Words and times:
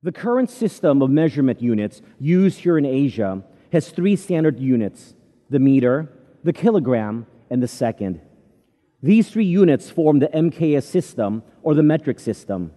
The 0.00 0.12
current 0.12 0.48
system 0.48 1.02
of 1.02 1.10
measurement 1.10 1.60
units 1.60 2.02
used 2.20 2.60
here 2.60 2.78
in 2.78 2.84
Asia 2.84 3.42
has 3.72 3.90
three 3.90 4.14
standard 4.14 4.60
units 4.60 5.14
the 5.50 5.58
meter, 5.58 6.08
the 6.44 6.52
kilogram, 6.52 7.26
and 7.50 7.60
the 7.60 7.68
second. 7.68 8.20
These 9.02 9.30
three 9.30 9.46
units 9.46 9.90
form 9.90 10.20
the 10.20 10.28
MKS 10.28 10.84
system 10.84 11.42
or 11.62 11.74
the 11.74 11.82
metric 11.82 12.20
system. 12.20 12.70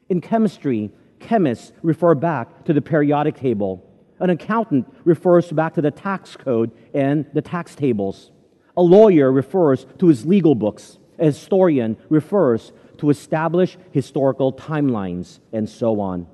In 0.10 0.22
chemistry, 0.22 0.92
chemists 1.20 1.72
refer 1.82 2.16
back 2.16 2.66
to 2.66 2.74
the 2.74 2.82
periodic 2.82 3.36
table. 3.36 3.84
An 4.20 4.30
accountant 4.30 4.88
refers 5.04 5.52
back 5.52 5.74
to 5.76 5.82
the 5.82 5.92
tax 5.92 6.36
code 6.36 6.72
and 6.94 7.26
the 7.34 7.42
tax 7.42 7.76
tables. 7.76 8.32
A 8.76 8.82
lawyer 8.82 9.32
refers 9.32 9.86
to 10.00 10.08
his 10.08 10.26
legal 10.26 10.56
books. 10.56 10.98
A 11.20 11.26
historian 11.26 11.98
refers 12.10 12.72
to 13.00 13.10
establish 13.10 13.78
historical 13.92 14.54
timelines 14.54 15.40
and 15.52 15.70
so 15.70 16.00
on. 16.00 16.28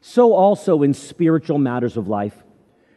So, 0.00 0.34
also 0.34 0.82
in 0.82 0.92
spiritual 0.92 1.58
matters 1.58 1.96
of 1.96 2.08
life, 2.08 2.44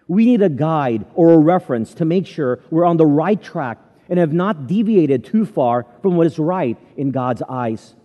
we 0.08 0.26
need 0.26 0.42
a 0.42 0.50
guide 0.50 1.06
or 1.14 1.32
a 1.34 1.38
reference 1.38 1.94
to 1.96 2.06
make 2.06 2.26
sure 2.26 2.60
we're 2.70 2.86
on 2.86 2.98
the 2.98 3.06
right 3.06 3.42
track 3.42 3.80
and 4.10 4.20
have 4.20 4.34
not 4.34 4.68
deviated 4.68 5.26
too 5.26 5.46
far 5.46 5.86
from 6.02 6.16
what 6.16 6.28
is 6.28 6.40
right 6.40 6.78
in 6.96 7.12
God's 7.12 7.42
eyes. 7.48 7.96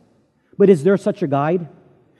But 0.59 0.69
is 0.69 0.85
there 0.85 0.97
such 0.97 1.23
a 1.23 1.27
guide? 1.27 1.69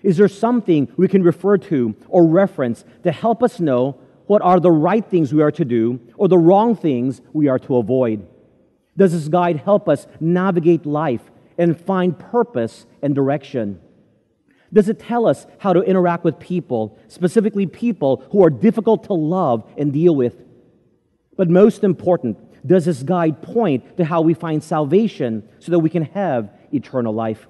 Is 0.03 0.17
there 0.17 0.29
something 0.29 0.89
we 0.97 1.09
can 1.09 1.23
refer 1.23 1.59
to 1.59 1.95
or 2.09 2.27
reference 2.27 2.85
to 3.05 3.13
help 3.13 3.43
us 3.43 3.61
know 3.61 3.99
what 4.27 4.43
are 4.43 4.61
the 4.61 4.71
right 4.71 5.05
things 5.05 5.33
we 5.33 5.43
are 5.43 5.51
to 5.53 5.65
do 5.65 6.01
or 6.17 6.29
the 6.29 6.39
wrong 6.39 6.75
things 6.75 7.21
we 7.33 7.49
are 7.49 7.59
to 7.61 7.77
avoid? 7.77 8.27
Does 8.97 9.13
this 9.13 9.29
guide 9.29 9.59
help 9.59 9.89
us 9.89 10.07
navigate 10.21 10.87
life 10.87 11.23
and 11.63 11.81
find 11.81 12.19
purpose 12.19 12.87
and 13.03 13.15
direction? 13.15 13.81
Does 14.73 14.89
it 14.89 14.99
tell 14.99 15.27
us 15.27 15.47
how 15.59 15.73
to 15.73 15.81
interact 15.83 16.25
with 16.25 16.41
people, 16.41 16.99
specifically 17.07 17.67
people 17.67 18.25
who 18.33 18.43
are 18.45 18.51
difficult 18.51 19.05
to 19.05 19.13
love 19.13 19.71
and 19.79 19.93
deal 19.93 20.17
with? 20.17 20.43
But 21.37 21.49
most 21.49 21.85
important, 21.85 22.67
does 22.67 22.87
this 22.87 23.05
guide 23.05 23.43
point 23.43 23.97
to 23.99 24.05
how 24.05 24.23
we 24.23 24.35
find 24.35 24.63
salvation 24.63 25.49
so 25.61 25.71
that 25.71 25.79
we 25.79 25.89
can 25.89 26.03
have 26.07 26.51
eternal 26.73 27.15
life? 27.15 27.47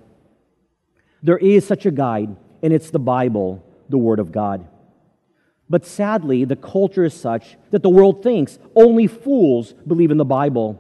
There 1.23 1.39
is 1.39 1.67
such 1.67 1.87
a 1.87 1.91
guide, 1.91 2.37
and 2.63 2.73
it's 2.73 2.91
the 2.91 2.99
Bible, 2.99 3.65
the 3.89 3.99
Word 3.99 4.19
of 4.19 4.31
God. 4.31 4.69
But 5.71 5.87
sadly, 5.87 6.45
the 6.45 6.57
culture 6.57 7.05
is 7.05 7.15
such 7.15 7.57
that 7.71 7.83
the 7.83 7.89
world 7.89 8.23
thinks 8.23 8.59
only 8.77 9.07
fools 9.07 9.73
believe 9.87 10.11
in 10.11 10.19
the 10.19 10.25
Bible, 10.27 10.79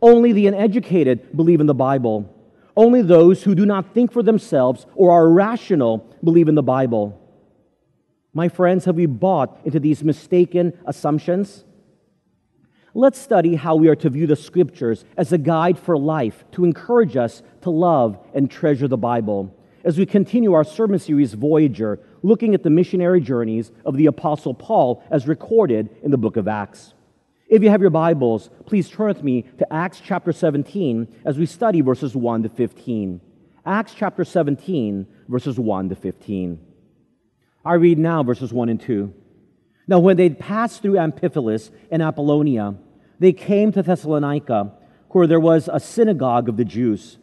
only 0.00 0.32
the 0.32 0.46
uneducated 0.46 1.36
believe 1.36 1.60
in 1.60 1.66
the 1.66 1.74
Bible, 1.74 2.32
only 2.78 3.02
those 3.02 3.42
who 3.42 3.56
do 3.56 3.66
not 3.66 3.92
think 3.92 4.12
for 4.12 4.22
themselves 4.22 4.86
or 4.94 5.10
are 5.10 5.28
rational 5.28 5.98
believe 6.22 6.48
in 6.48 6.54
the 6.54 6.62
Bible. 6.62 7.20
My 8.32 8.48
friends, 8.48 8.84
have 8.84 8.94
we 8.94 9.06
bought 9.06 9.60
into 9.64 9.80
these 9.80 10.04
mistaken 10.04 10.72
assumptions? 10.86 11.64
Let's 12.94 13.18
study 13.18 13.56
how 13.56 13.74
we 13.74 13.88
are 13.88 13.96
to 13.96 14.08
view 14.08 14.28
the 14.28 14.36
scriptures 14.36 15.04
as 15.16 15.32
a 15.32 15.38
guide 15.38 15.76
for 15.76 15.98
life 15.98 16.44
to 16.52 16.64
encourage 16.64 17.16
us 17.16 17.42
to 17.62 17.70
love 17.70 18.16
and 18.32 18.48
treasure 18.48 18.86
the 18.86 18.96
Bible. 18.96 19.52
As 19.82 19.98
we 19.98 20.06
continue 20.06 20.52
our 20.52 20.64
sermon 20.64 21.00
series, 21.00 21.34
Voyager, 21.34 21.98
looking 22.22 22.54
at 22.54 22.62
the 22.62 22.70
missionary 22.70 23.20
journeys 23.20 23.72
of 23.84 23.96
the 23.96 24.06
Apostle 24.06 24.54
Paul 24.54 25.02
as 25.10 25.26
recorded 25.26 25.90
in 26.04 26.12
the 26.12 26.18
book 26.18 26.36
of 26.36 26.46
Acts. 26.46 26.94
If 27.48 27.62
you 27.62 27.70
have 27.70 27.80
your 27.80 27.88
Bibles, 27.88 28.50
please 28.66 28.90
turn 28.90 29.08
with 29.08 29.22
me 29.22 29.46
to 29.56 29.72
Acts 29.72 30.02
chapter 30.04 30.32
17 30.32 31.08
as 31.24 31.38
we 31.38 31.46
study 31.46 31.80
verses 31.80 32.14
1 32.14 32.42
to 32.42 32.50
15. 32.50 33.22
Acts 33.64 33.94
chapter 33.96 34.22
17, 34.22 35.06
verses 35.28 35.58
1 35.58 35.88
to 35.88 35.96
15. 35.96 36.60
I 37.64 37.74
read 37.74 37.98
now 37.98 38.22
verses 38.22 38.52
1 38.52 38.68
and 38.68 38.78
2. 38.78 39.14
Now, 39.86 39.98
when 39.98 40.18
they'd 40.18 40.38
passed 40.38 40.82
through 40.82 40.98
Amphipolis 40.98 41.70
and 41.90 42.02
Apollonia, 42.02 42.74
they 43.18 43.32
came 43.32 43.72
to 43.72 43.82
Thessalonica, 43.82 44.74
where 45.08 45.26
there 45.26 45.40
was 45.40 45.70
a 45.72 45.80
synagogue 45.80 46.50
of 46.50 46.58
the 46.58 46.66
Jews. 46.66 47.16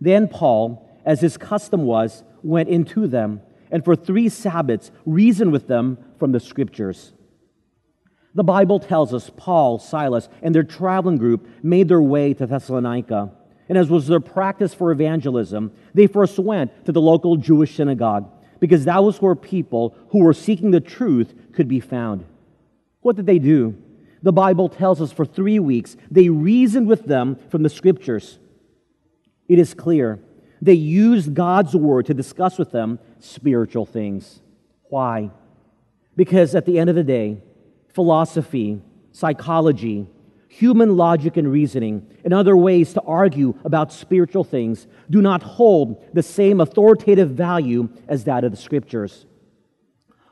Then 0.00 0.28
Paul, 0.28 0.88
as 1.04 1.20
his 1.20 1.36
custom 1.36 1.82
was, 1.86 2.22
went 2.44 2.68
into 2.68 3.08
them, 3.08 3.40
and 3.72 3.84
for 3.84 3.96
three 3.96 4.28
Sabbaths 4.28 4.92
reasoned 5.04 5.50
with 5.50 5.66
them 5.66 5.98
from 6.20 6.30
the 6.30 6.38
Scriptures. 6.38 7.14
The 8.34 8.44
Bible 8.44 8.78
tells 8.78 9.12
us 9.12 9.30
Paul, 9.36 9.78
Silas, 9.78 10.28
and 10.42 10.54
their 10.54 10.62
traveling 10.62 11.18
group 11.18 11.46
made 11.62 11.88
their 11.88 12.00
way 12.00 12.32
to 12.34 12.46
Thessalonica. 12.46 13.30
And 13.68 13.76
as 13.76 13.90
was 13.90 14.06
their 14.06 14.20
practice 14.20 14.74
for 14.74 14.90
evangelism, 14.90 15.72
they 15.94 16.06
first 16.06 16.38
went 16.38 16.84
to 16.86 16.92
the 16.92 17.00
local 17.00 17.36
Jewish 17.36 17.74
synagogue 17.76 18.30
because 18.58 18.84
that 18.84 19.02
was 19.02 19.20
where 19.20 19.34
people 19.34 19.94
who 20.10 20.20
were 20.20 20.32
seeking 20.32 20.70
the 20.70 20.80
truth 20.80 21.34
could 21.52 21.68
be 21.68 21.80
found. 21.80 22.24
What 23.00 23.16
did 23.16 23.26
they 23.26 23.38
do? 23.38 23.76
The 24.22 24.32
Bible 24.32 24.68
tells 24.68 25.00
us 25.00 25.12
for 25.12 25.26
three 25.26 25.58
weeks 25.58 25.96
they 26.10 26.28
reasoned 26.28 26.86
with 26.86 27.04
them 27.04 27.36
from 27.50 27.62
the 27.62 27.68
scriptures. 27.68 28.38
It 29.48 29.58
is 29.58 29.74
clear 29.74 30.20
they 30.62 30.74
used 30.74 31.34
God's 31.34 31.74
word 31.74 32.06
to 32.06 32.14
discuss 32.14 32.56
with 32.56 32.70
them 32.70 33.00
spiritual 33.18 33.84
things. 33.84 34.40
Why? 34.88 35.30
Because 36.14 36.54
at 36.54 36.66
the 36.66 36.78
end 36.78 36.88
of 36.88 36.94
the 36.94 37.02
day, 37.02 37.42
philosophy, 37.94 38.80
psychology, 39.12 40.06
human 40.48 40.96
logic 40.96 41.36
and 41.36 41.50
reasoning, 41.50 42.06
and 42.24 42.34
other 42.34 42.56
ways 42.56 42.92
to 42.92 43.00
argue 43.02 43.58
about 43.64 43.92
spiritual 43.92 44.44
things 44.44 44.86
do 45.08 45.22
not 45.22 45.42
hold 45.42 46.04
the 46.12 46.22
same 46.22 46.60
authoritative 46.60 47.30
value 47.30 47.88
as 48.06 48.24
that 48.24 48.44
of 48.44 48.50
the 48.50 48.56
scriptures. 48.56 49.24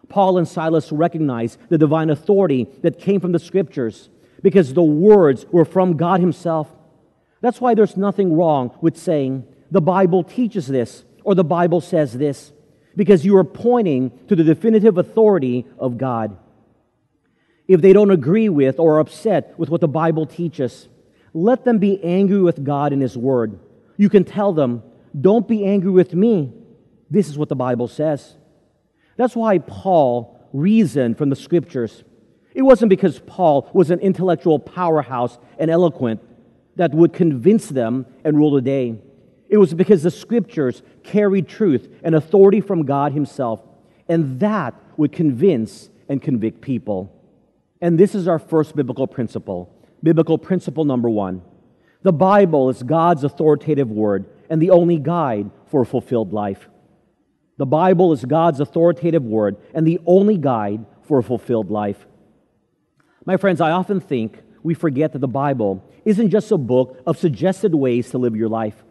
Paul 0.09 0.39
and 0.39 0.47
Silas 0.47 0.93
recognized 0.93 1.59
the 1.69 1.79
divine 1.79 2.11
authority 2.11 2.69
that 2.83 2.99
came 2.99 3.21
from 3.21 3.33
the 3.33 3.39
scriptures 3.39 4.11
because 4.43 4.75
the 4.75 4.83
words 4.83 5.47
were 5.53 5.65
from 5.65 5.97
God 5.97 6.21
Himself. 6.21 6.69
That's 7.41 7.61
why 7.61 7.75
there's 7.75 7.97
nothing 7.97 8.37
wrong 8.37 8.77
with 8.81 8.99
saying, 8.99 9.47
the 9.71 9.81
Bible 9.81 10.25
teaches 10.25 10.67
this, 10.67 11.05
or 11.23 11.35
the 11.35 11.45
Bible 11.45 11.81
says 11.81 12.13
this, 12.13 12.53
because 12.97 13.25
you 13.25 13.37
are 13.37 13.45
pointing 13.45 14.11
to 14.27 14.35
the 14.35 14.45
definitive 14.45 14.99
authority 14.99 15.65
of 15.79 15.97
God 15.97 16.37
if 17.71 17.81
they 17.81 17.93
don't 17.93 18.11
agree 18.11 18.49
with 18.49 18.81
or 18.81 18.97
are 18.97 18.99
upset 18.99 19.57
with 19.57 19.71
what 19.71 19.81
the 19.81 19.87
Bible 19.87 20.27
teaches. 20.27 20.89
Let 21.33 21.65
them 21.65 21.79
be 21.79 22.03
angry 22.03 22.43
with 22.43 22.65
God 22.65 22.93
and 22.93 23.01
His 23.01 23.17
Word. 23.17 23.61
You 23.97 24.09
can 24.09 24.25
tell 24.25 24.53
them, 24.53 24.83
Don't 25.19 25.47
be 25.47 25.65
angry 25.65 25.93
with 25.93 26.13
me. 26.13 26.53
This 27.09 27.29
is 27.29 27.39
what 27.39 27.49
the 27.49 27.55
Bible 27.55 27.87
says. 27.87 28.35
That's 29.17 29.37
why 29.37 29.59
Paul 29.59 30.49
reasoned 30.53 31.17
from 31.17 31.31
the 31.31 31.37
Scriptures. 31.37 32.03
It 32.55 32.63
wasn't 32.63 32.91
because 32.91 33.21
Paul 33.21 33.71
was 33.73 33.93
an 33.93 34.01
intellectual 34.01 34.59
powerhouse 34.59 35.39
and 35.57 35.71
eloquent 35.71 36.21
that 36.75 36.93
would 36.93 37.13
convince 37.13 37.69
them 37.69 38.05
and 38.25 38.37
rule 38.37 38.51
the 38.51 38.63
day. 38.63 38.97
It 39.49 39.59
was 39.59 39.75
because 39.75 40.03
the 40.03 40.11
Scriptures 40.11 40.83
carried 41.05 41.47
truth 41.47 41.89
and 42.03 42.17
authority 42.17 42.63
from 42.63 42.85
God 42.85 43.13
Himself, 43.13 43.63
and 44.09 44.41
that 44.41 44.75
would 44.97 45.13
convince 45.13 45.89
and 46.09 46.21
convict 46.21 46.63
people. 46.63 47.17
And 47.81 47.99
this 47.99 48.15
is 48.15 48.29
our 48.29 48.39
first 48.39 48.77
biblical 48.77 49.07
principle. 49.07 49.75
Biblical 50.03 50.39
principle 50.39 50.85
number 50.85 51.09
one 51.09 51.43
the 52.03 52.13
Bible 52.13 52.71
is 52.71 52.83
God's 52.83 53.25
authoritative 53.25 53.91
word 53.91 54.25
and 54.49 54.61
the 54.61 54.71
only 54.71 54.99
guide 54.99 55.51
for 55.67 55.83
a 55.83 55.87
fulfilled 55.87 56.33
life. 56.33 56.69
The 57.59 57.67
Bible 57.67 58.13
is 58.13 58.25
God's 58.25 58.61
authoritative 58.61 59.23
word 59.23 59.59
and 59.75 59.87
the 59.87 60.01
only 60.07 60.39
guide 60.39 60.87
for 61.03 61.19
a 61.19 61.23
fulfilled 61.23 61.71
life. 61.71 62.07
My 63.27 63.37
friends, 63.37 63.61
I 63.61 63.71
often 63.71 64.01
think 64.01 64.41
we 64.63 64.73
forget 64.73 65.13
that 65.13 65.19
the 65.19 65.29
Bible 65.29 65.85
isn't 66.07 66.31
just 66.31 66.51
a 66.51 66.57
book 66.57 66.99
of 67.07 67.19
suggested 67.19 67.75
ways 67.75 68.11
to 68.11 68.19
live 68.19 68.35
your 68.35 68.49
life. 68.49 68.83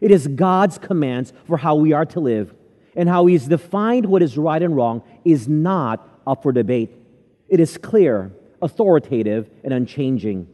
It 0.00 0.10
is 0.10 0.26
God's 0.26 0.78
commands 0.78 1.32
for 1.46 1.58
how 1.58 1.74
we 1.74 1.92
are 1.92 2.06
to 2.06 2.20
live, 2.20 2.54
and 2.96 3.08
how 3.08 3.26
He's 3.26 3.46
defined 3.46 4.06
what 4.06 4.22
is 4.22 4.38
right 4.38 4.62
and 4.62 4.74
wrong 4.74 5.02
is 5.24 5.48
not 5.48 6.08
up 6.26 6.42
for 6.42 6.52
debate. 6.52 6.90
It 7.48 7.60
is 7.60 7.76
clear, 7.76 8.32
authoritative, 8.62 9.50
and 9.62 9.72
unchanging. 9.72 10.48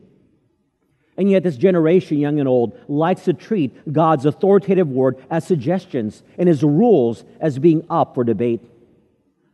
And 1.17 1.31
yet, 1.31 1.43
this 1.43 1.57
generation, 1.57 2.19
young 2.19 2.39
and 2.41 2.49
old, 2.49 2.79
likes 2.89 3.25
to 3.25 3.35
treat 3.35 3.93
God's 3.93 4.25
authoritative 4.25 4.89
word 4.89 5.23
as 5.31 5.47
suggestions 5.47 6.23
and 6.39 6.49
His 6.49 6.63
rules 6.63 7.25
as 7.41 7.59
being 7.59 7.85
up 7.91 8.15
for 8.15 8.25
debate. 8.25 8.63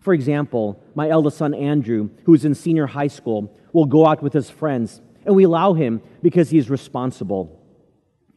For 0.00 0.14
example, 0.14 0.80
my 0.94 1.08
eldest 1.08 1.38
son, 1.38 1.52
Andrew, 1.52 2.10
who's 2.24 2.44
in 2.44 2.54
senior 2.54 2.86
high 2.86 3.08
school, 3.08 3.52
will 3.72 3.86
go 3.86 4.06
out 4.06 4.22
with 4.22 4.32
his 4.32 4.48
friends, 4.48 5.02
and 5.24 5.34
we 5.34 5.42
allow 5.42 5.72
him 5.72 6.00
because 6.22 6.50
he's 6.50 6.70
responsible. 6.70 7.60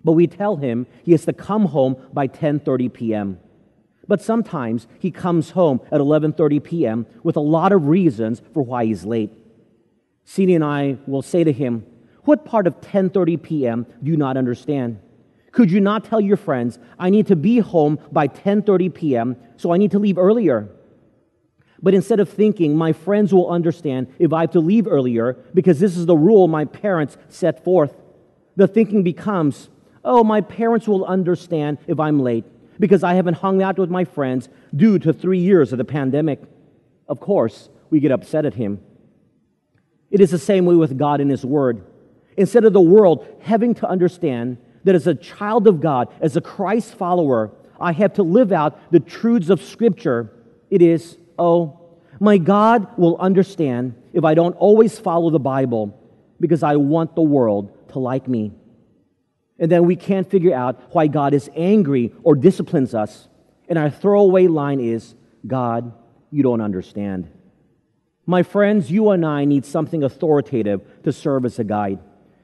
But 0.03 0.13
we 0.13 0.25
tell 0.25 0.57
him 0.57 0.87
he 1.03 1.11
has 1.11 1.25
to 1.25 1.33
come 1.33 1.65
home 1.65 1.95
by 2.11 2.27
10:30 2.27 2.91
p.m. 2.91 3.39
But 4.09 4.23
sometimes 4.23 4.87
he 4.97 5.11
comes 5.11 5.51
home 5.51 5.81
at 5.91 6.01
11:30 6.01 6.63
p.m. 6.63 7.05
with 7.21 7.35
a 7.37 7.47
lot 7.55 7.71
of 7.71 7.87
reasons 7.87 8.41
for 8.55 8.63
why 8.63 8.85
he's 8.85 9.05
late. 9.05 9.29
Celie 10.25 10.55
and 10.55 10.63
I 10.63 10.97
will 11.05 11.21
say 11.21 11.43
to 11.43 11.51
him, 11.51 11.85
"What 12.23 12.43
part 12.43 12.65
of 12.65 12.81
10:30 12.81 13.37
p.m. 13.43 13.85
do 14.03 14.09
you 14.09 14.17
not 14.17 14.35
understand? 14.35 14.97
Could 15.51 15.69
you 15.69 15.79
not 15.79 16.05
tell 16.05 16.19
your 16.19 16.37
friends, 16.37 16.79
I 16.97 17.11
need 17.11 17.27
to 17.27 17.35
be 17.35 17.59
home 17.59 17.99
by 18.11 18.27
10:30 18.27 18.91
p.m., 18.95 19.35
so 19.57 19.71
I 19.71 19.77
need 19.77 19.91
to 19.91 19.99
leave 19.99 20.17
earlier?" 20.17 20.67
But 21.79 21.93
instead 21.93 22.19
of 22.19 22.29
thinking, 22.29 22.75
my 22.75 22.93
friends 22.93 23.31
will 23.31 23.51
understand 23.51 24.07
if 24.17 24.33
I 24.33 24.41
have 24.41 24.51
to 24.51 24.59
leave 24.59 24.87
earlier 24.87 25.37
because 25.53 25.79
this 25.79 25.95
is 25.95 26.07
the 26.07 26.17
rule 26.17 26.47
my 26.47 26.65
parents 26.65 27.15
set 27.27 27.63
forth, 27.63 27.93
the 28.55 28.67
thinking 28.67 29.03
becomes, 29.03 29.69
oh, 30.03 30.23
my 30.23 30.41
parents 30.41 30.87
will 30.87 31.05
understand 31.05 31.77
if 31.85 31.99
I'm 31.99 32.19
late 32.19 32.45
because 32.79 33.03
I 33.03 33.13
haven't 33.15 33.35
hung 33.35 33.61
out 33.61 33.77
with 33.77 33.89
my 33.89 34.05
friends 34.05 34.49
due 34.75 34.99
to 34.99 35.11
three 35.11 35.39
years 35.39 35.71
of 35.71 35.77
the 35.77 35.85
pandemic. 35.85 36.41
Of 37.07 37.19
course, 37.19 37.69
we 37.89 37.99
get 37.99 38.11
upset 38.11 38.45
at 38.45 38.53
him. 38.53 38.79
It 40.11 40.21
is 40.21 40.31
the 40.31 40.39
same 40.39 40.65
way 40.65 40.75
with 40.75 40.97
God 40.97 41.21
and 41.21 41.29
His 41.29 41.45
Word. 41.45 41.85
Instead 42.37 42.65
of 42.65 42.73
the 42.73 42.81
world 42.81 43.27
having 43.41 43.75
to 43.75 43.87
understand 43.87 44.57
that 44.85 44.95
as 44.95 45.07
a 45.07 45.15
child 45.15 45.67
of 45.67 45.81
God, 45.81 46.07
as 46.21 46.35
a 46.35 46.41
Christ 46.41 46.95
follower, 46.95 47.51
I 47.79 47.91
have 47.91 48.13
to 48.13 48.23
live 48.23 48.51
out 48.51 48.91
the 48.91 48.99
truths 48.99 49.49
of 49.49 49.61
Scripture, 49.61 50.31
it 50.69 50.81
is 50.81 51.17
oh, 51.37 51.79
my 52.19 52.37
God 52.37 52.97
will 52.97 53.17
understand 53.17 53.95
if 54.11 54.25
I 54.25 54.33
don't 54.33 54.53
always 54.57 54.99
follow 54.99 55.29
the 55.29 55.39
Bible 55.39 55.97
because 56.39 56.63
I 56.63 56.75
want 56.75 57.15
the 57.15 57.21
world 57.21 57.71
to 57.89 57.99
like 57.99 58.27
me. 58.27 58.51
And 59.59 59.69
then 59.69 59.85
we 59.85 59.95
can't 59.95 60.29
figure 60.29 60.55
out 60.55 60.79
why 60.93 61.07
God 61.07 61.33
is 61.33 61.49
angry 61.55 62.13
or 62.23 62.35
disciplines 62.35 62.95
us. 62.95 63.27
And 63.67 63.77
our 63.77 63.89
throwaway 63.89 64.47
line 64.47 64.79
is, 64.79 65.15
God, 65.45 65.91
you 66.31 66.43
don't 66.43 66.61
understand. 66.61 67.29
My 68.25 68.43
friends, 68.43 68.91
you 68.91 69.09
and 69.09 69.25
I 69.25 69.45
need 69.45 69.65
something 69.65 70.03
authoritative 70.03 70.81
to 71.03 71.11
serve 71.11 71.45
as 71.45 71.59
a 71.59 71.63
guide, 71.63 71.99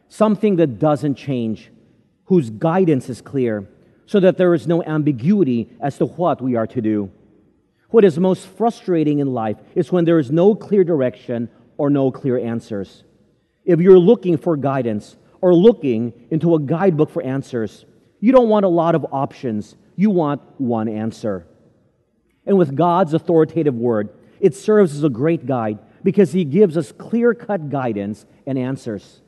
something 0.09 0.57
that 0.57 0.79
doesn't 0.79 1.15
change, 1.15 1.71
whose 2.25 2.49
guidance 2.49 3.07
is 3.07 3.21
clear, 3.21 3.67
so 4.07 4.19
that 4.19 4.37
there 4.37 4.53
is 4.53 4.67
no 4.67 4.83
ambiguity 4.83 5.69
as 5.79 5.97
to 5.99 6.05
what 6.05 6.41
we 6.41 6.55
are 6.55 6.67
to 6.67 6.81
do. 6.81 7.11
What 7.89 8.03
is 8.03 8.19
most 8.19 8.45
frustrating 8.47 9.19
in 9.19 9.33
life 9.33 9.57
is 9.73 9.91
when 9.91 10.05
there 10.05 10.19
is 10.19 10.31
no 10.31 10.53
clear 10.53 10.83
direction 10.83 11.49
or 11.77 11.89
no 11.89 12.11
clear 12.11 12.37
answers. 12.37 13.03
If 13.63 13.79
you're 13.79 13.99
looking 13.99 14.37
for 14.37 14.57
guidance 14.57 15.15
or 15.45 15.53
looking 15.53 16.11
into 16.31 16.55
a 16.55 16.59
guidebook 16.59 17.11
for 17.11 17.21
answers, 17.21 17.85
you 18.19 18.31
don't 18.31 18.49
want 18.49 18.65
a 18.65 18.67
lot 18.67 18.95
of 18.95 19.05
options. 19.11 19.75
You 19.95 20.09
want 20.09 20.41
one 20.57 20.87
answer. 20.89 21.45
And 22.47 22.57
with 22.57 22.75
God's 22.75 23.13
authoritative 23.13 23.75
word, 23.75 24.09
it 24.39 24.55
serves 24.55 24.95
as 24.95 25.03
a 25.03 25.09
great 25.09 25.45
guide 25.45 25.77
because 26.03 26.31
He 26.31 26.45
gives 26.45 26.75
us 26.77 26.91
clear 26.91 27.35
cut 27.35 27.69
guidance 27.69 28.25
and 28.47 28.57
answers. 28.57 29.21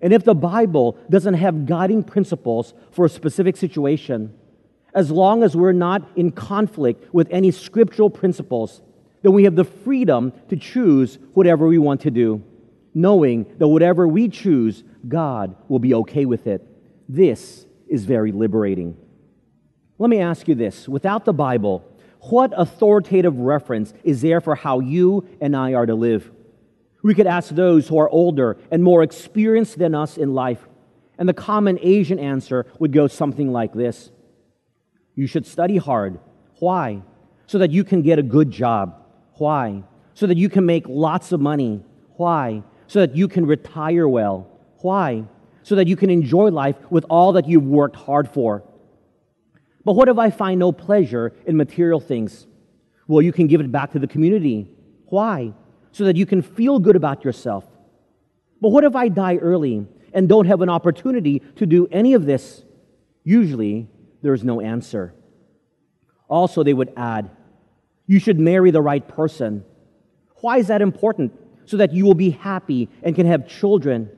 And 0.00 0.12
if 0.12 0.24
the 0.24 0.34
Bible 0.34 0.98
doesn't 1.08 1.34
have 1.34 1.64
guiding 1.64 2.02
principles 2.02 2.74
for 2.90 3.04
a 3.04 3.08
specific 3.08 3.56
situation, 3.56 4.36
as 4.96 5.12
long 5.12 5.44
as 5.44 5.54
we're 5.54 5.70
not 5.70 6.02
in 6.16 6.32
conflict 6.32 7.14
with 7.14 7.28
any 7.30 7.52
scriptural 7.52 8.10
principles, 8.10 8.82
then 9.22 9.32
we 9.32 9.44
have 9.44 9.54
the 9.54 9.62
freedom 9.62 10.32
to 10.48 10.56
choose 10.56 11.20
whatever 11.34 11.68
we 11.68 11.78
want 11.78 12.00
to 12.00 12.10
do, 12.10 12.42
knowing 12.94 13.46
that 13.58 13.68
whatever 13.68 14.08
we 14.08 14.28
choose, 14.28 14.82
God 15.06 15.56
will 15.68 15.78
be 15.78 15.94
okay 15.94 16.24
with 16.24 16.46
it. 16.46 16.66
This 17.08 17.66
is 17.88 18.04
very 18.04 18.32
liberating. 18.32 18.96
Let 19.98 20.10
me 20.10 20.20
ask 20.20 20.48
you 20.48 20.54
this 20.54 20.88
without 20.88 21.24
the 21.24 21.32
Bible, 21.32 21.84
what 22.20 22.52
authoritative 22.56 23.36
reference 23.36 23.92
is 24.04 24.22
there 24.22 24.40
for 24.40 24.54
how 24.54 24.80
you 24.80 25.28
and 25.40 25.56
I 25.56 25.74
are 25.74 25.86
to 25.86 25.94
live? 25.94 26.30
We 27.02 27.14
could 27.14 27.26
ask 27.26 27.50
those 27.50 27.88
who 27.88 27.98
are 27.98 28.08
older 28.08 28.56
and 28.70 28.82
more 28.82 29.02
experienced 29.02 29.78
than 29.78 29.94
us 29.94 30.16
in 30.16 30.34
life, 30.34 30.68
and 31.18 31.28
the 31.28 31.34
common 31.34 31.78
Asian 31.82 32.18
answer 32.18 32.66
would 32.78 32.92
go 32.92 33.08
something 33.08 33.52
like 33.52 33.72
this 33.72 34.10
you 35.14 35.26
should 35.26 35.46
study 35.46 35.76
hard. 35.76 36.18
Why? 36.58 37.02
So 37.46 37.58
that 37.58 37.70
you 37.70 37.84
can 37.84 38.02
get 38.02 38.18
a 38.18 38.22
good 38.22 38.50
job. 38.50 39.04
Why? 39.34 39.82
So 40.14 40.26
that 40.26 40.38
you 40.38 40.48
can 40.48 40.64
make 40.64 40.88
lots 40.88 41.32
of 41.32 41.40
money. 41.40 41.84
Why? 42.16 42.62
So 42.86 43.00
that 43.00 43.14
you 43.14 43.28
can 43.28 43.46
retire 43.46 44.08
well. 44.08 44.48
Why? 44.82 45.24
So 45.62 45.76
that 45.76 45.86
you 45.86 45.96
can 45.96 46.10
enjoy 46.10 46.50
life 46.50 46.76
with 46.90 47.06
all 47.08 47.32
that 47.32 47.48
you've 47.48 47.64
worked 47.64 47.96
hard 47.96 48.28
for. 48.28 48.64
But 49.84 49.94
what 49.94 50.08
if 50.08 50.18
I 50.18 50.30
find 50.30 50.60
no 50.60 50.72
pleasure 50.72 51.32
in 51.46 51.56
material 51.56 52.00
things? 52.00 52.46
Well, 53.08 53.22
you 53.22 53.32
can 53.32 53.46
give 53.46 53.60
it 53.60 53.72
back 53.72 53.92
to 53.92 53.98
the 53.98 54.06
community. 54.06 54.68
Why? 55.06 55.54
So 55.92 56.04
that 56.04 56.16
you 56.16 56.26
can 56.26 56.42
feel 56.42 56.78
good 56.78 56.96
about 56.96 57.24
yourself. 57.24 57.64
But 58.60 58.70
what 58.70 58.84
if 58.84 58.94
I 58.94 59.08
die 59.08 59.36
early 59.36 59.86
and 60.12 60.28
don't 60.28 60.46
have 60.46 60.60
an 60.62 60.68
opportunity 60.68 61.40
to 61.56 61.66
do 61.66 61.88
any 61.90 62.14
of 62.14 62.26
this? 62.26 62.62
Usually, 63.24 63.88
there 64.22 64.34
is 64.34 64.44
no 64.44 64.60
answer. 64.60 65.14
Also, 66.28 66.62
they 66.62 66.74
would 66.74 66.92
add, 66.96 67.30
you 68.06 68.18
should 68.18 68.38
marry 68.38 68.70
the 68.70 68.80
right 68.80 69.06
person. 69.06 69.64
Why 70.40 70.58
is 70.58 70.68
that 70.68 70.80
important? 70.82 71.32
So 71.66 71.76
that 71.76 71.92
you 71.92 72.04
will 72.04 72.14
be 72.14 72.30
happy 72.30 72.88
and 73.02 73.14
can 73.14 73.26
have 73.26 73.48
children. 73.48 74.10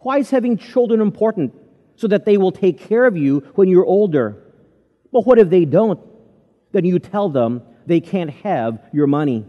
Why 0.00 0.18
is 0.18 0.30
having 0.30 0.56
children 0.56 1.00
important? 1.00 1.54
So 1.96 2.08
that 2.08 2.24
they 2.24 2.38
will 2.38 2.52
take 2.52 2.78
care 2.78 3.04
of 3.04 3.16
you 3.16 3.40
when 3.54 3.68
you're 3.68 3.84
older. 3.84 4.42
But 5.12 5.26
what 5.26 5.38
if 5.38 5.50
they 5.50 5.66
don't? 5.66 6.00
Then 6.72 6.84
you 6.84 6.98
tell 6.98 7.28
them 7.28 7.62
they 7.86 8.00
can't 8.00 8.30
have 8.30 8.78
your 8.92 9.06
money. 9.06 9.44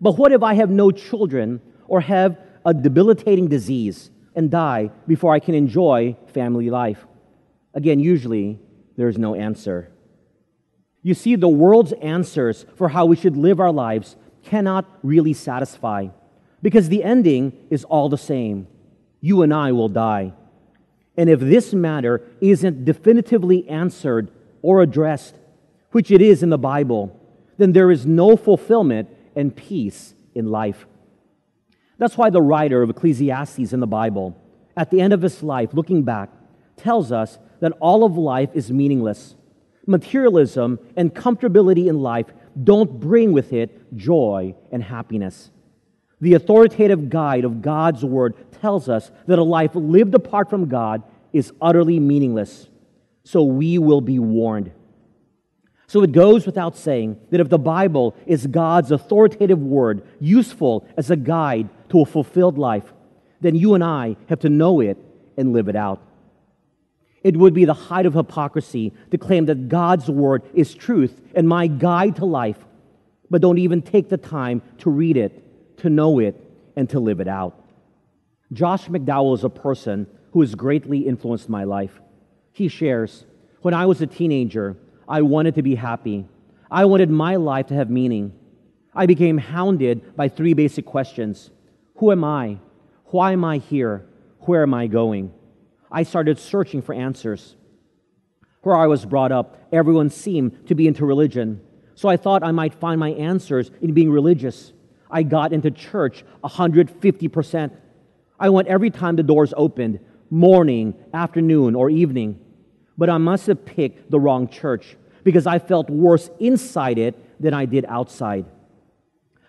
But 0.00 0.18
what 0.18 0.32
if 0.32 0.42
I 0.42 0.54
have 0.54 0.70
no 0.70 0.90
children 0.90 1.60
or 1.86 2.00
have 2.00 2.38
a 2.64 2.74
debilitating 2.74 3.48
disease 3.48 4.10
and 4.34 4.50
die 4.50 4.90
before 5.06 5.32
I 5.32 5.38
can 5.38 5.54
enjoy 5.54 6.16
family 6.32 6.70
life? 6.70 7.06
Again, 7.74 8.00
usually 8.00 8.58
there 8.96 9.08
is 9.08 9.18
no 9.18 9.34
answer. 9.34 9.92
You 11.02 11.14
see, 11.14 11.36
the 11.36 11.48
world's 11.48 11.92
answers 11.92 12.66
for 12.76 12.88
how 12.88 13.06
we 13.06 13.16
should 13.16 13.36
live 13.36 13.60
our 13.60 13.72
lives 13.72 14.16
cannot 14.42 14.86
really 15.02 15.32
satisfy 15.32 16.08
because 16.62 16.88
the 16.88 17.04
ending 17.04 17.52
is 17.70 17.84
all 17.84 18.08
the 18.08 18.18
same. 18.18 18.66
You 19.20 19.42
and 19.42 19.52
I 19.52 19.72
will 19.72 19.88
die. 19.88 20.32
And 21.16 21.28
if 21.28 21.40
this 21.40 21.74
matter 21.74 22.22
isn't 22.40 22.84
definitively 22.84 23.68
answered 23.68 24.30
or 24.62 24.82
addressed, 24.82 25.34
which 25.90 26.10
it 26.10 26.22
is 26.22 26.42
in 26.42 26.50
the 26.50 26.58
Bible, 26.58 27.18
then 27.56 27.72
there 27.72 27.90
is 27.90 28.06
no 28.06 28.36
fulfillment 28.36 29.08
and 29.34 29.54
peace 29.54 30.14
in 30.34 30.46
life. 30.46 30.86
That's 31.98 32.16
why 32.16 32.30
the 32.30 32.42
writer 32.42 32.82
of 32.82 32.90
Ecclesiastes 32.90 33.72
in 33.72 33.80
the 33.80 33.86
Bible, 33.86 34.40
at 34.76 34.90
the 34.90 35.00
end 35.00 35.12
of 35.12 35.22
his 35.22 35.42
life, 35.42 35.74
looking 35.74 36.04
back, 36.04 36.30
tells 36.76 37.10
us 37.10 37.38
that 37.60 37.72
all 37.80 38.04
of 38.04 38.16
life 38.16 38.50
is 38.54 38.70
meaningless. 38.70 39.34
Materialism 39.86 40.78
and 40.96 41.12
comfortability 41.12 41.88
in 41.88 41.98
life 42.00 42.26
don't 42.62 43.00
bring 43.00 43.32
with 43.32 43.52
it 43.52 43.96
joy 43.96 44.54
and 44.70 44.82
happiness. 44.84 45.50
The 46.20 46.34
authoritative 46.34 47.10
guide 47.10 47.44
of 47.44 47.62
God's 47.62 48.04
Word 48.04 48.34
tells 48.60 48.88
us 48.88 49.10
that 49.26 49.38
a 49.38 49.44
life 49.44 49.72
lived 49.74 50.14
apart 50.14 50.50
from 50.50 50.68
God 50.68 51.02
is 51.32 51.52
utterly 51.60 52.00
meaningless. 52.00 52.68
So 53.24 53.44
we 53.44 53.78
will 53.78 54.00
be 54.00 54.18
warned. 54.18 54.72
So 55.86 56.02
it 56.02 56.12
goes 56.12 56.44
without 56.44 56.76
saying 56.76 57.18
that 57.30 57.40
if 57.40 57.48
the 57.48 57.58
Bible 57.58 58.14
is 58.26 58.46
God's 58.46 58.90
authoritative 58.90 59.60
Word, 59.60 60.06
useful 60.20 60.86
as 60.96 61.10
a 61.10 61.16
guide 61.16 61.68
to 61.90 62.00
a 62.00 62.06
fulfilled 62.06 62.58
life, 62.58 62.92
then 63.40 63.54
you 63.54 63.74
and 63.74 63.84
I 63.84 64.16
have 64.28 64.40
to 64.40 64.48
know 64.48 64.80
it 64.80 64.98
and 65.36 65.52
live 65.52 65.68
it 65.68 65.76
out. 65.76 66.02
It 67.22 67.36
would 67.36 67.54
be 67.54 67.64
the 67.64 67.74
height 67.74 68.06
of 68.06 68.14
hypocrisy 68.14 68.92
to 69.10 69.18
claim 69.18 69.46
that 69.46 69.68
God's 69.68 70.08
word 70.08 70.42
is 70.54 70.74
truth 70.74 71.20
and 71.34 71.48
my 71.48 71.66
guide 71.66 72.16
to 72.16 72.24
life, 72.24 72.58
but 73.30 73.42
don't 73.42 73.58
even 73.58 73.82
take 73.82 74.08
the 74.08 74.16
time 74.16 74.62
to 74.78 74.90
read 74.90 75.16
it, 75.16 75.44
to 75.78 75.90
know 75.90 76.18
it, 76.18 76.36
and 76.76 76.88
to 76.90 77.00
live 77.00 77.20
it 77.20 77.26
out. 77.26 77.64
Josh 78.52 78.86
McDowell 78.86 79.34
is 79.34 79.42
a 79.42 79.50
person 79.50 80.06
who 80.32 80.40
has 80.40 80.54
greatly 80.54 81.00
influenced 81.00 81.48
my 81.48 81.64
life. 81.64 82.00
He 82.52 82.68
shares, 82.68 83.24
When 83.62 83.74
I 83.74 83.86
was 83.86 84.00
a 84.00 84.06
teenager, 84.06 84.76
I 85.08 85.22
wanted 85.22 85.56
to 85.56 85.62
be 85.62 85.74
happy. 85.74 86.26
I 86.70 86.84
wanted 86.84 87.10
my 87.10 87.36
life 87.36 87.66
to 87.66 87.74
have 87.74 87.90
meaning. 87.90 88.32
I 88.94 89.06
became 89.06 89.38
hounded 89.38 90.16
by 90.16 90.28
three 90.28 90.54
basic 90.54 90.86
questions 90.86 91.50
Who 91.96 92.12
am 92.12 92.24
I? 92.24 92.58
Why 93.06 93.32
am 93.32 93.44
I 93.44 93.58
here? 93.58 94.06
Where 94.40 94.62
am 94.62 94.74
I 94.74 94.86
going? 94.86 95.32
I 95.90 96.02
started 96.02 96.38
searching 96.38 96.82
for 96.82 96.94
answers. 96.94 97.56
Where 98.62 98.76
I 98.76 98.86
was 98.86 99.06
brought 99.06 99.32
up, 99.32 99.58
everyone 99.72 100.10
seemed 100.10 100.66
to 100.68 100.74
be 100.74 100.86
into 100.86 101.06
religion. 101.06 101.60
So 101.94 102.08
I 102.08 102.16
thought 102.16 102.42
I 102.42 102.52
might 102.52 102.74
find 102.74 103.00
my 103.00 103.10
answers 103.10 103.70
in 103.80 103.94
being 103.94 104.10
religious. 104.10 104.72
I 105.10 105.22
got 105.22 105.52
into 105.52 105.70
church 105.70 106.24
150%. 106.44 107.70
I 108.40 108.48
went 108.48 108.68
every 108.68 108.90
time 108.90 109.16
the 109.16 109.22
doors 109.22 109.54
opened, 109.56 110.00
morning, 110.30 110.94
afternoon, 111.12 111.74
or 111.74 111.90
evening. 111.90 112.40
But 112.96 113.10
I 113.10 113.18
must 113.18 113.46
have 113.46 113.64
picked 113.64 114.10
the 114.10 114.20
wrong 114.20 114.48
church 114.48 114.96
because 115.24 115.46
I 115.46 115.58
felt 115.58 115.88
worse 115.90 116.30
inside 116.38 116.98
it 116.98 117.14
than 117.40 117.54
I 117.54 117.64
did 117.64 117.84
outside. 117.86 118.46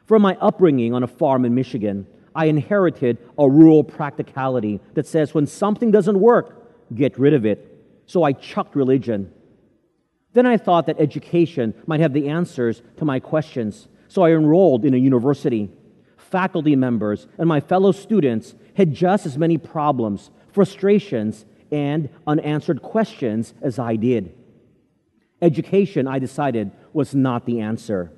From 0.05 0.21
my 0.21 0.35
upbringing 0.41 0.93
on 0.93 1.03
a 1.03 1.07
farm 1.07 1.45
in 1.45 1.53
Michigan, 1.53 2.07
I 2.35 2.45
inherited 2.45 3.17
a 3.37 3.49
rural 3.49 3.83
practicality 3.83 4.79
that 4.93 5.07
says 5.07 5.33
when 5.33 5.47
something 5.47 5.91
doesn't 5.91 6.19
work, 6.19 6.95
get 6.95 7.17
rid 7.19 7.33
of 7.33 7.45
it. 7.45 7.65
So 8.05 8.23
I 8.23 8.33
chucked 8.33 8.75
religion. 8.75 9.31
Then 10.33 10.45
I 10.45 10.57
thought 10.57 10.85
that 10.87 10.99
education 10.99 11.73
might 11.85 11.99
have 11.99 12.13
the 12.13 12.29
answers 12.29 12.81
to 12.97 13.05
my 13.05 13.19
questions. 13.19 13.87
So 14.09 14.23
I 14.23 14.31
enrolled 14.31 14.83
in 14.83 14.93
a 14.93 14.97
university. 14.97 15.69
Faculty 16.17 16.75
members 16.75 17.27
and 17.37 17.47
my 17.47 17.59
fellow 17.59 17.91
students 17.91 18.55
had 18.75 18.93
just 18.93 19.25
as 19.25 19.37
many 19.37 19.57
problems, 19.57 20.29
frustrations, 20.51 21.45
and 21.71 22.09
unanswered 22.27 22.81
questions 22.81 23.53
as 23.61 23.79
I 23.79 23.95
did. 23.95 24.35
Education, 25.41 26.07
I 26.07 26.19
decided, 26.19 26.71
was 26.91 27.15
not 27.15 27.45
the 27.45 27.61
answer. 27.61 28.11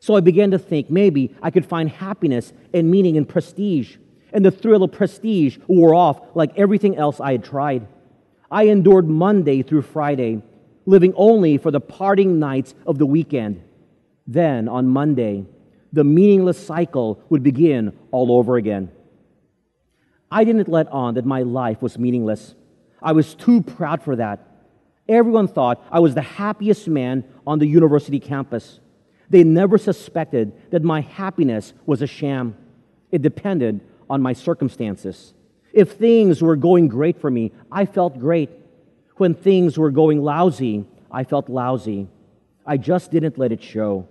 So 0.00 0.16
I 0.16 0.20
began 0.20 0.50
to 0.52 0.58
think 0.58 0.90
maybe 0.90 1.34
I 1.42 1.50
could 1.50 1.66
find 1.66 1.88
happiness 1.88 2.52
and 2.72 2.90
meaning 2.90 3.16
in 3.16 3.26
prestige. 3.26 3.96
And 4.32 4.44
the 4.44 4.50
thrill 4.50 4.82
of 4.82 4.92
prestige 4.92 5.58
wore 5.66 5.94
off 5.94 6.20
like 6.34 6.56
everything 6.56 6.96
else 6.96 7.20
I 7.20 7.32
had 7.32 7.44
tried. 7.44 7.86
I 8.50 8.64
endured 8.64 9.08
Monday 9.08 9.62
through 9.62 9.82
Friday, 9.82 10.42
living 10.86 11.12
only 11.16 11.58
for 11.58 11.70
the 11.70 11.80
parting 11.80 12.38
nights 12.38 12.74
of 12.86 12.98
the 12.98 13.06
weekend. 13.06 13.62
Then, 14.30 14.68
on 14.68 14.86
Monday, 14.86 15.44
the 15.92 16.04
meaningless 16.04 16.64
cycle 16.64 17.20
would 17.30 17.42
begin 17.42 17.98
all 18.12 18.30
over 18.30 18.56
again. 18.56 18.92
I 20.30 20.44
didn't 20.44 20.68
let 20.68 20.86
on 20.92 21.14
that 21.14 21.26
my 21.26 21.42
life 21.42 21.82
was 21.82 21.98
meaningless. 21.98 22.54
I 23.02 23.10
was 23.10 23.34
too 23.34 23.60
proud 23.60 24.04
for 24.04 24.14
that. 24.14 24.46
Everyone 25.08 25.48
thought 25.48 25.84
I 25.90 25.98
was 25.98 26.14
the 26.14 26.22
happiest 26.22 26.86
man 26.86 27.24
on 27.44 27.58
the 27.58 27.66
university 27.66 28.20
campus. 28.20 28.78
They 29.28 29.42
never 29.42 29.78
suspected 29.78 30.52
that 30.70 30.84
my 30.84 31.00
happiness 31.00 31.72
was 31.84 32.00
a 32.00 32.06
sham. 32.06 32.54
It 33.10 33.22
depended 33.22 33.80
on 34.08 34.22
my 34.22 34.32
circumstances. 34.32 35.34
If 35.72 35.94
things 35.94 36.40
were 36.40 36.54
going 36.54 36.86
great 36.86 37.20
for 37.20 37.32
me, 37.32 37.50
I 37.72 37.84
felt 37.84 38.20
great. 38.20 38.50
When 39.16 39.34
things 39.34 39.76
were 39.76 39.90
going 39.90 40.22
lousy, 40.22 40.84
I 41.10 41.24
felt 41.24 41.48
lousy. 41.48 42.06
I 42.64 42.76
just 42.76 43.10
didn't 43.10 43.36
let 43.36 43.50
it 43.50 43.60
show. 43.60 44.06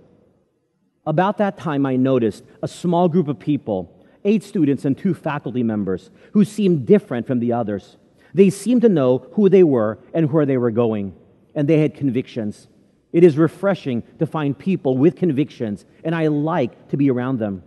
About 1.05 1.37
that 1.37 1.57
time, 1.57 1.85
I 1.85 1.95
noticed 1.95 2.43
a 2.61 2.67
small 2.67 3.09
group 3.09 3.27
of 3.27 3.39
people, 3.39 4.05
eight 4.25 4.43
students 4.43 4.85
and 4.85 4.97
two 4.97 5.13
faculty 5.13 5.63
members, 5.63 6.11
who 6.33 6.43
seemed 6.43 6.85
different 6.85 7.25
from 7.25 7.39
the 7.39 7.53
others. 7.53 7.97
They 8.33 8.49
seemed 8.49 8.81
to 8.83 8.89
know 8.89 9.29
who 9.33 9.49
they 9.49 9.63
were 9.63 9.99
and 10.13 10.31
where 10.31 10.45
they 10.45 10.57
were 10.57 10.71
going, 10.71 11.15
and 11.55 11.67
they 11.67 11.79
had 11.79 11.95
convictions. 11.95 12.67
It 13.11 13.23
is 13.23 13.37
refreshing 13.37 14.03
to 14.19 14.27
find 14.27 14.57
people 14.57 14.97
with 14.97 15.15
convictions, 15.15 15.85
and 16.03 16.13
I 16.13 16.27
like 16.27 16.89
to 16.89 16.97
be 16.97 17.09
around 17.09 17.39
them. 17.39 17.63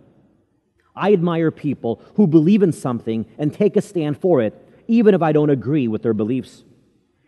I 0.95 1.11
admire 1.11 1.51
people 1.51 2.01
who 2.15 2.27
believe 2.27 2.63
in 2.63 2.71
something 2.71 3.25
and 3.37 3.53
take 3.53 3.75
a 3.75 3.81
stand 3.81 4.19
for 4.19 4.41
it, 4.41 4.53
even 4.87 5.13
if 5.13 5.21
I 5.21 5.31
don't 5.31 5.49
agree 5.49 5.87
with 5.87 6.03
their 6.03 6.13
beliefs. 6.13 6.63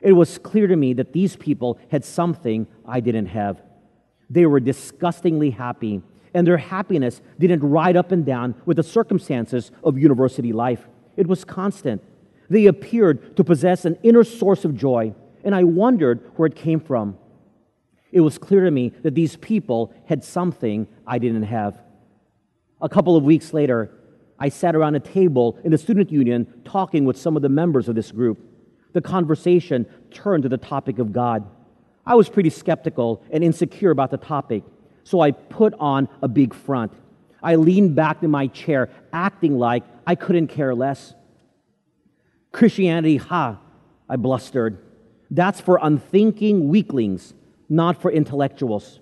It 0.01 0.13
was 0.13 0.37
clear 0.37 0.67
to 0.67 0.75
me 0.75 0.93
that 0.93 1.13
these 1.13 1.35
people 1.35 1.79
had 1.89 2.05
something 2.05 2.67
I 2.85 2.99
didn't 2.99 3.27
have. 3.27 3.61
They 4.29 4.45
were 4.45 4.59
disgustingly 4.59 5.51
happy, 5.51 6.01
and 6.33 6.45
their 6.45 6.57
happiness 6.57 7.21
didn't 7.39 7.61
ride 7.61 7.95
up 7.95 8.11
and 8.11 8.25
down 8.25 8.55
with 8.65 8.77
the 8.77 8.83
circumstances 8.83 9.71
of 9.83 9.97
university 9.97 10.51
life. 10.51 10.87
It 11.15 11.27
was 11.27 11.45
constant. 11.45 12.03
They 12.49 12.65
appeared 12.65 13.35
to 13.37 13.43
possess 13.43 13.85
an 13.85 13.97
inner 14.03 14.23
source 14.23 14.65
of 14.65 14.75
joy, 14.75 15.13
and 15.43 15.55
I 15.55 15.63
wondered 15.63 16.31
where 16.35 16.47
it 16.47 16.55
came 16.55 16.79
from. 16.79 17.17
It 18.11 18.21
was 18.21 18.37
clear 18.37 18.63
to 18.63 18.71
me 18.71 18.93
that 19.03 19.15
these 19.15 19.35
people 19.35 19.93
had 20.05 20.23
something 20.23 20.87
I 21.05 21.19
didn't 21.19 21.43
have. 21.43 21.81
A 22.81 22.89
couple 22.89 23.15
of 23.15 23.23
weeks 23.23 23.53
later, 23.53 23.91
I 24.37 24.49
sat 24.49 24.75
around 24.75 24.95
a 24.95 24.99
table 24.99 25.57
in 25.63 25.71
the 25.71 25.77
student 25.77 26.11
union 26.11 26.61
talking 26.65 27.05
with 27.05 27.17
some 27.17 27.35
of 27.35 27.41
the 27.41 27.49
members 27.49 27.87
of 27.87 27.95
this 27.95 28.11
group. 28.11 28.39
The 28.93 29.01
conversation 29.01 29.85
turned 30.11 30.43
to 30.43 30.49
the 30.49 30.57
topic 30.57 30.99
of 30.99 31.13
God. 31.13 31.45
I 32.05 32.15
was 32.15 32.29
pretty 32.29 32.51
skeptical 32.51 33.23
and 33.31 33.43
insecure 33.43 33.91
about 33.91 34.11
the 34.11 34.17
topic, 34.17 34.63
so 35.03 35.21
I 35.21 35.31
put 35.31 35.73
on 35.79 36.07
a 36.21 36.27
big 36.27 36.53
front. 36.53 36.93
I 37.41 37.55
leaned 37.55 37.95
back 37.95 38.23
in 38.23 38.31
my 38.31 38.47
chair, 38.47 38.89
acting 39.11 39.57
like 39.57 39.83
I 40.05 40.15
couldn't 40.15 40.47
care 40.47 40.75
less. 40.75 41.13
Christianity, 42.51 43.17
ha, 43.17 43.59
I 44.07 44.15
blustered. 44.17 44.77
That's 45.31 45.59
for 45.59 45.79
unthinking 45.81 46.69
weaklings, 46.69 47.33
not 47.67 48.01
for 48.01 48.11
intellectuals. 48.11 48.99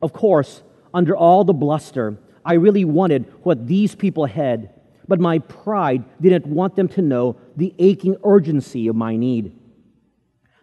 Of 0.00 0.12
course, 0.12 0.62
under 0.94 1.16
all 1.16 1.44
the 1.44 1.52
bluster, 1.52 2.18
I 2.44 2.54
really 2.54 2.84
wanted 2.84 3.32
what 3.42 3.66
these 3.66 3.94
people 3.94 4.26
had, 4.26 4.70
but 5.06 5.20
my 5.20 5.40
pride 5.40 6.04
didn't 6.20 6.46
want 6.46 6.76
them 6.76 6.88
to 6.88 7.02
know 7.02 7.36
the 7.56 7.74
aching 7.78 8.16
urgency 8.24 8.88
of 8.88 8.96
my 8.96 9.16
need. 9.16 9.56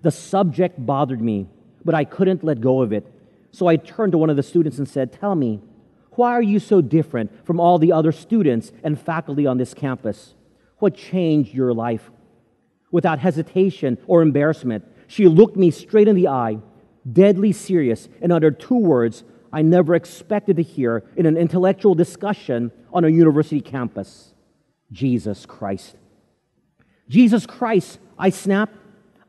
The 0.02 0.12
subject 0.12 0.84
bothered 0.84 1.22
me, 1.22 1.48
but 1.88 1.96
I 1.96 2.04
couldn't 2.04 2.44
let 2.44 2.60
go 2.60 2.82
of 2.82 2.92
it. 2.92 3.10
So 3.52 3.68
I 3.68 3.78
turned 3.78 4.12
to 4.12 4.18
one 4.18 4.30
of 4.30 4.36
the 4.36 4.44
students 4.44 4.78
and 4.78 4.86
said, 4.86 5.14
Tell 5.14 5.36
me, 5.36 5.62
why 6.12 6.34
are 6.34 6.42
you 6.42 6.60
so 6.60 6.82
different 6.82 7.46
from 7.46 7.62
all 7.62 7.80
the 7.80 7.94
other 7.94 8.12
students 8.12 8.74
and 8.84 9.00
faculty 9.00 9.48
on 9.48 9.58
this 9.58 9.74
campus? 9.74 10.36
What 10.80 10.96
changed 10.96 11.54
your 11.54 11.74
life? 11.74 12.12
Without 12.92 13.20
hesitation 13.20 13.98
or 14.06 14.22
embarrassment, 14.22 14.84
she 15.08 15.30
looked 15.30 15.56
me 15.56 15.72
straight 15.72 16.10
in 16.10 16.18
the 16.18 16.28
eye, 16.28 16.58
deadly 17.10 17.54
serious, 17.54 18.10
and 18.22 18.34
uttered 18.34 18.60
two 18.60 18.78
words 18.78 19.24
I 19.54 19.62
never 19.62 19.96
expected 19.96 20.58
to 20.58 20.64
hear 20.64 21.06
in 21.16 21.26
an 21.26 21.38
intellectual 21.38 21.96
discussion 21.96 22.70
on 22.92 23.06
a 23.06 23.10
university 23.10 23.62
campus 23.62 24.34
Jesus 24.92 25.46
Christ. 25.46 25.96
Jesus 27.08 27.46
Christ, 27.46 28.00
I 28.20 28.30
snapped. 28.30 28.76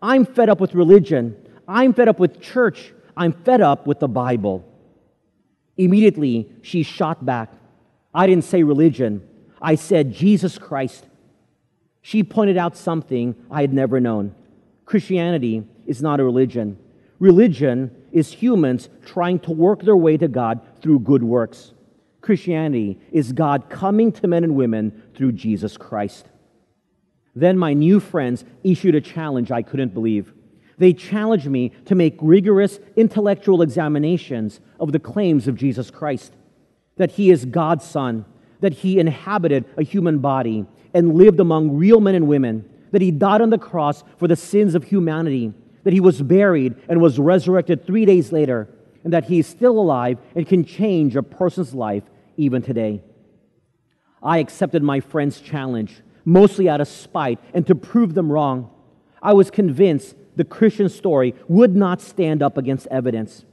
I'm 0.02 0.26
fed 0.26 0.48
up 0.48 0.58
with 0.58 0.74
religion. 0.74 1.36
I'm 1.68 1.92
fed 1.92 2.08
up 2.08 2.18
with 2.18 2.40
church. 2.40 2.92
I'm 3.16 3.32
fed 3.32 3.60
up 3.60 3.86
with 3.86 4.00
the 4.00 4.08
Bible. 4.08 4.64
Immediately, 5.76 6.50
she 6.62 6.82
shot 6.82 7.24
back. 7.24 7.52
I 8.14 8.26
didn't 8.26 8.44
say 8.44 8.62
religion. 8.62 9.28
I 9.60 9.74
said 9.74 10.14
Jesus 10.14 10.56
Christ. 10.56 11.06
She 12.00 12.22
pointed 12.24 12.56
out 12.56 12.76
something 12.76 13.36
I 13.50 13.60
had 13.60 13.72
never 13.72 14.00
known. 14.00 14.34
Christianity 14.86 15.64
is 15.86 16.00
not 16.00 16.20
a 16.20 16.24
religion. 16.24 16.78
Religion 17.18 17.94
is 18.12 18.32
humans 18.32 18.88
trying 19.04 19.38
to 19.40 19.50
work 19.50 19.82
their 19.82 19.96
way 19.96 20.16
to 20.16 20.28
God 20.28 20.60
through 20.80 21.00
good 21.00 21.22
works. 21.22 21.74
Christianity 22.22 22.98
is 23.12 23.32
God 23.32 23.68
coming 23.68 24.10
to 24.12 24.26
men 24.26 24.44
and 24.44 24.56
women 24.56 25.02
through 25.14 25.32
Jesus 25.32 25.76
Christ. 25.76 26.26
Then 27.34 27.58
my 27.58 27.74
new 27.74 28.00
friends 28.00 28.44
issued 28.64 28.94
a 28.94 29.00
challenge 29.00 29.50
I 29.52 29.62
couldn't 29.62 29.94
believe. 29.94 30.32
They 30.78 30.92
challenged 30.92 31.48
me 31.48 31.72
to 31.86 31.94
make 31.94 32.16
rigorous 32.20 32.78
intellectual 32.96 33.62
examinations 33.62 34.60
of 34.78 34.92
the 34.92 35.00
claims 35.00 35.48
of 35.48 35.56
Jesus 35.56 35.90
Christ 35.90 36.32
that 36.96 37.12
he 37.12 37.30
is 37.30 37.44
God's 37.44 37.84
Son, 37.84 38.24
that 38.60 38.72
he 38.72 38.98
inhabited 38.98 39.64
a 39.76 39.84
human 39.84 40.18
body 40.18 40.66
and 40.92 41.14
lived 41.14 41.38
among 41.38 41.76
real 41.76 42.00
men 42.00 42.16
and 42.16 42.26
women, 42.26 42.68
that 42.90 43.02
he 43.02 43.12
died 43.12 43.40
on 43.40 43.50
the 43.50 43.58
cross 43.58 44.02
for 44.18 44.26
the 44.26 44.34
sins 44.34 44.74
of 44.74 44.84
humanity 44.84 45.52
that 45.88 45.94
he 45.94 46.00
was 46.00 46.20
buried 46.20 46.74
and 46.88 47.00
was 47.00 47.18
resurrected 47.18 47.86
three 47.86 48.04
days 48.04 48.30
later, 48.30 48.68
and 49.04 49.12
that 49.12 49.24
he 49.24 49.38
is 49.38 49.46
still 49.46 49.78
alive 49.78 50.18
and 50.34 50.46
can 50.46 50.62
change 50.62 51.16
a 51.16 51.22
person's 51.22 51.74
life 51.74 52.02
even 52.36 52.60
today. 52.60 53.00
I 54.22 54.36
accepted 54.38 54.82
my 54.82 55.00
friend's 55.00 55.40
challenge, 55.40 56.02
mostly 56.26 56.68
out 56.68 56.82
of 56.82 56.88
spite 56.88 57.38
and 57.54 57.66
to 57.66 57.74
prove 57.74 58.12
them 58.12 58.30
wrong. 58.30 58.70
I 59.22 59.32
was 59.32 59.50
convinced 59.50 60.14
the 60.38 60.44
Christian 60.44 60.88
story 60.88 61.34
would 61.48 61.74
not 61.74 62.00
stand 62.00 62.42
up 62.42 62.56
against 62.56 62.86
evidence. 62.86 63.44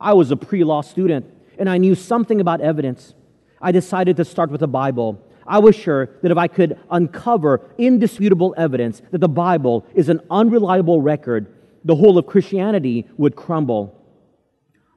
I 0.00 0.14
was 0.14 0.30
a 0.30 0.36
pre 0.36 0.64
law 0.64 0.80
student, 0.80 1.26
and 1.58 1.68
I 1.68 1.76
knew 1.76 1.94
something 1.94 2.40
about 2.40 2.62
evidence, 2.62 3.14
I 3.60 3.72
decided 3.72 4.16
to 4.16 4.24
start 4.24 4.50
with 4.50 4.60
the 4.60 4.66
Bible. 4.66 5.22
I 5.46 5.58
was 5.58 5.76
sure 5.76 6.08
that 6.22 6.30
if 6.30 6.38
I 6.38 6.48
could 6.48 6.78
uncover 6.90 7.60
indisputable 7.76 8.54
evidence 8.56 9.02
that 9.10 9.20
the 9.20 9.28
Bible 9.28 9.84
is 9.94 10.08
an 10.08 10.20
unreliable 10.30 11.02
record, 11.02 11.52
the 11.84 11.96
whole 11.96 12.16
of 12.16 12.26
Christianity 12.26 13.06
would 13.18 13.36
crumble. 13.36 13.94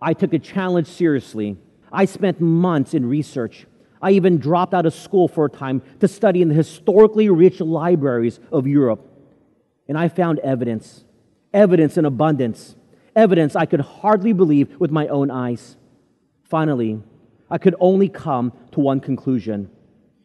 I 0.02 0.14
took 0.14 0.32
the 0.32 0.40
challenge 0.40 0.88
seriously. 0.88 1.58
I 1.92 2.06
spent 2.06 2.40
months 2.40 2.94
in 2.94 3.06
research. 3.06 3.66
I 4.02 4.12
even 4.12 4.38
dropped 4.38 4.74
out 4.74 4.86
of 4.86 4.94
school 4.94 5.28
for 5.28 5.46
a 5.46 5.50
time 5.50 5.82
to 6.00 6.08
study 6.08 6.42
in 6.42 6.48
the 6.48 6.56
historically 6.56 7.30
rich 7.30 7.60
libraries 7.60 8.40
of 8.50 8.66
Europe. 8.66 9.10
And 9.90 9.98
I 9.98 10.08
found 10.08 10.40
evidence, 10.40 11.04
evidence 11.54 11.98
in 11.98 12.06
abundance, 12.06 12.76
evidence 13.16 13.56
I 13.56 13.66
could 13.66 13.82
hardly 13.82 14.34
believe 14.34 14.80
with 14.80 14.92
my 14.92 15.08
own 15.08 15.30
eyes. 15.30 15.78
Finally, 16.44 17.02
I 17.50 17.58
could 17.58 17.76
only 17.80 18.10
come 18.10 18.54
to 18.72 18.80
one 18.80 19.00
conclusion. 19.00 19.70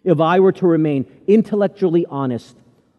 If 0.05 0.21
I 0.21 0.41
were 0.41 0.53
to 0.53 0.67
remain 0.67 1.07
intellectually 1.27 2.07
honest, 2.07 2.57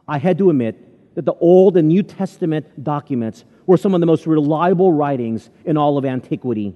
I 0.08 0.20
had 0.20 0.38
to 0.38 0.50
admit 0.50 1.16
that 1.16 1.26
the 1.26 1.34
Old 1.34 1.78
and 1.78 1.88
New 1.88 2.04
Testament 2.04 2.84
documents 2.84 3.44
were 3.66 3.78
some 3.78 3.94
of 3.94 4.00
the 4.00 4.06
most 4.06 4.28
reliable 4.28 4.92
writings 4.92 5.50
in 5.66 5.78
all 5.78 5.98
of 5.98 6.06
antiquity. 6.06 6.76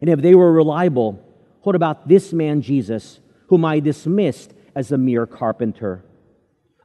And 0.00 0.10
if 0.10 0.20
they 0.20 0.34
were 0.34 0.52
reliable, 0.52 1.22
what 1.62 1.76
about 1.76 2.08
this 2.08 2.32
man, 2.32 2.62
Jesus, 2.62 3.20
whom 3.48 3.64
I 3.64 3.80
dismissed 3.80 4.54
as 4.74 4.92
a 4.92 4.98
mere 4.98 5.26
carpenter? 5.26 6.04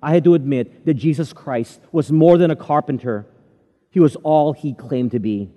I 0.02 0.14
had 0.14 0.24
to 0.26 0.34
admit 0.34 0.86
that 0.86 0.96
Jesus 0.96 1.34
Christ 1.34 1.82
was 1.92 2.12
more 2.12 2.38
than 2.38 2.52
a 2.52 2.56
carpenter, 2.56 3.26
he 3.96 4.02
was 4.02 4.18
all 4.24 4.52
he 4.52 4.74
claimed 4.74 5.12
to 5.12 5.20
be. 5.20 5.50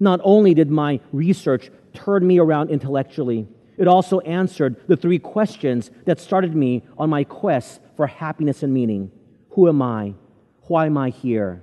Not 0.00 0.22
only 0.24 0.54
did 0.54 0.70
my 0.70 1.00
research 1.12 1.70
turn 1.92 2.26
me 2.26 2.38
around 2.38 2.70
intellectually, 2.70 3.46
it 3.76 3.86
also 3.86 4.20
answered 4.20 4.76
the 4.88 4.96
three 4.96 5.18
questions 5.18 5.90
that 6.06 6.18
started 6.18 6.56
me 6.56 6.82
on 6.96 7.10
my 7.10 7.24
quest 7.24 7.82
for 7.94 8.06
happiness 8.06 8.62
and 8.62 8.72
meaning 8.72 9.10
Who 9.50 9.68
am 9.68 9.82
I? 9.82 10.14
Why 10.62 10.86
am 10.86 10.96
I 10.96 11.10
here? 11.10 11.62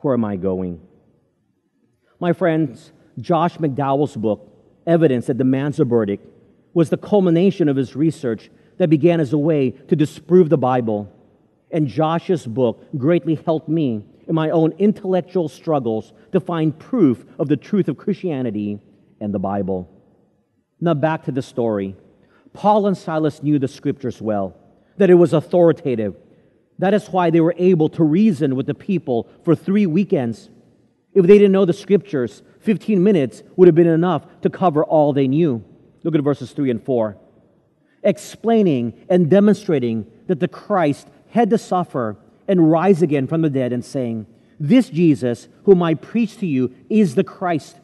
Where 0.00 0.14
am 0.14 0.24
I 0.24 0.34
going? 0.34 0.80
My 2.18 2.32
friends, 2.32 2.90
Josh 3.20 3.56
McDowell's 3.58 4.16
book, 4.16 4.52
evidence 4.84 5.26
that 5.26 5.38
demands 5.38 5.78
a 5.78 5.84
verdict 5.84 6.26
was 6.74 6.90
the 6.90 6.96
culmination 6.96 7.68
of 7.68 7.76
his 7.76 7.94
research 7.94 8.50
that 8.78 8.90
began 8.90 9.20
as 9.20 9.32
a 9.32 9.38
way 9.38 9.70
to 9.70 9.94
disprove 9.94 10.48
the 10.48 10.58
Bible. 10.58 11.08
And 11.70 11.86
Josh's 11.86 12.44
book 12.44 12.84
greatly 12.98 13.36
helped 13.36 13.68
me 13.68 14.06
in 14.28 14.34
my 14.34 14.50
own 14.50 14.72
intellectual 14.78 15.48
struggles 15.48 16.12
to 16.32 16.40
find 16.40 16.78
proof 16.78 17.24
of 17.38 17.48
the 17.48 17.56
truth 17.56 17.88
of 17.88 17.96
Christianity 17.96 18.80
and 19.20 19.32
the 19.32 19.38
Bible. 19.38 19.88
Now, 20.80 20.94
back 20.94 21.24
to 21.24 21.32
the 21.32 21.42
story. 21.42 21.96
Paul 22.52 22.86
and 22.86 22.96
Silas 22.96 23.42
knew 23.42 23.58
the 23.58 23.68
scriptures 23.68 24.20
well, 24.20 24.56
that 24.96 25.10
it 25.10 25.14
was 25.14 25.32
authoritative. 25.32 26.16
That 26.78 26.94
is 26.94 27.06
why 27.08 27.30
they 27.30 27.40
were 27.40 27.54
able 27.56 27.88
to 27.90 28.04
reason 28.04 28.56
with 28.56 28.66
the 28.66 28.74
people 28.74 29.28
for 29.44 29.54
three 29.54 29.86
weekends. 29.86 30.50
If 31.14 31.26
they 31.26 31.38
didn't 31.38 31.52
know 31.52 31.64
the 31.64 31.72
scriptures, 31.72 32.42
15 32.60 33.02
minutes 33.02 33.42
would 33.56 33.68
have 33.68 33.74
been 33.74 33.86
enough 33.86 34.26
to 34.42 34.50
cover 34.50 34.84
all 34.84 35.12
they 35.12 35.28
knew. 35.28 35.64
Look 36.02 36.14
at 36.14 36.20
verses 36.20 36.52
3 36.52 36.70
and 36.70 36.82
4. 36.82 37.16
Explaining 38.02 39.06
and 39.08 39.30
demonstrating 39.30 40.06
that 40.26 40.40
the 40.40 40.48
Christ 40.48 41.08
had 41.30 41.50
to 41.50 41.58
suffer 41.58 42.16
and 42.48 42.70
rise 42.70 43.02
again 43.02 43.26
from 43.26 43.42
the 43.42 43.50
dead, 43.50 43.72
and 43.72 43.84
saying, 43.84 44.26
This 44.58 44.88
Jesus, 44.88 45.48
whom 45.64 45.82
I 45.82 45.94
preach 45.94 46.38
to 46.38 46.46
you, 46.46 46.74
is 46.88 47.14
the 47.14 47.24
Christ. 47.24 47.76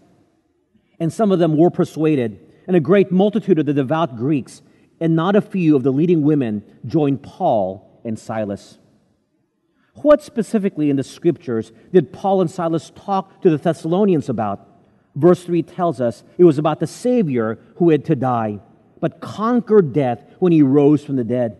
And 0.99 1.12
some 1.12 1.33
of 1.33 1.38
them 1.38 1.57
were 1.57 1.71
persuaded, 1.71 2.38
and 2.66 2.76
a 2.76 2.81
great 2.81 3.11
multitude 3.11 3.59
of 3.59 3.66
the 3.66 3.73
devout 3.73 4.16
Greeks 4.16 4.62
and 5.02 5.16
not 5.16 5.35
a 5.35 5.40
few 5.40 5.75
of 5.75 5.83
the 5.83 5.92
leading 5.92 6.23
women 6.23 6.62
joined 6.87 7.25
Paul 7.25 8.00
and 8.04 8.16
Silas. 8.16 8.78
What 9.94 10.22
specifically 10.22 10.90
in 10.90 10.96
the 10.96 11.03
scriptures 11.03 11.72
did 11.92 12.12
Paul 12.12 12.40
and 12.40 12.48
Silas 12.48 12.92
talk 12.94 13.42
to 13.42 13.51
the 13.51 13.59
Thessalonians 13.59 14.29
about? 14.29 14.64
Verse 15.16 15.42
3 15.42 15.64
tells 15.64 16.01
us 16.01 16.22
it 16.38 16.44
was 16.44 16.57
about 16.57 16.79
the 16.79 16.87
Savior 16.87 17.59
who 17.77 17.90
had 17.90 18.05
to 18.05 18.14
die, 18.14 18.61
but 19.01 19.20
conquered 19.20 19.92
death 19.92 20.25
when 20.38 20.53
he 20.53 20.62
rose 20.62 21.05
from 21.05 21.16
the 21.16 21.25
dead, 21.25 21.59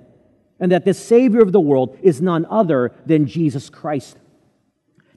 and 0.63 0.71
that 0.71 0.85
the 0.85 0.95
Savior 0.95 1.43
of 1.43 1.51
the 1.51 1.61
world 1.61 1.99
is 2.03 2.23
none 2.23 2.47
other 2.49 2.93
than 3.05 3.27
Jesus 3.27 3.69
Christ. 3.69 4.17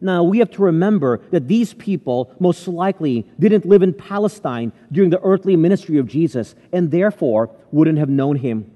Now, 0.02 0.24
we 0.24 0.40
have 0.40 0.50
to 0.52 0.64
remember 0.64 1.22
that 1.30 1.48
these 1.48 1.76
people 1.76 2.34
most 2.40 2.68
likely 2.68 3.28
didn't 3.40 3.64
live 3.64 3.84
in 3.84 3.94
Palestine 3.94 4.74
during 4.92 5.12
the 5.12 5.22
earthly 5.22 5.56
ministry 5.56 6.00
of 6.00 6.08
Jesus, 6.08 6.56
and 6.74 6.90
therefore 6.90 7.52
wouldn't 7.72 8.00
have 8.00 8.10
known 8.10 8.38
him. 8.38 8.72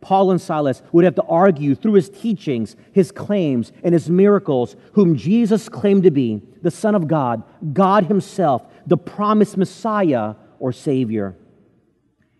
Paul 0.00 0.32
and 0.32 0.40
Silas 0.40 0.82
would 0.90 1.04
have 1.04 1.14
to 1.14 1.22
argue 1.22 1.76
through 1.76 1.94
his 1.94 2.10
teachings, 2.10 2.74
his 2.92 3.12
claims, 3.12 3.72
and 3.84 3.94
his 3.94 4.10
miracles, 4.10 4.74
whom 4.94 5.16
Jesus 5.16 5.68
claimed 5.68 6.02
to 6.02 6.10
be 6.10 6.42
the 6.60 6.72
Son 6.72 6.96
of 6.96 7.06
God, 7.06 7.44
God 7.72 8.06
Himself, 8.06 8.66
the 8.84 8.98
promised 8.98 9.56
Messiah 9.56 10.34
or 10.58 10.72
Savior. 10.72 11.36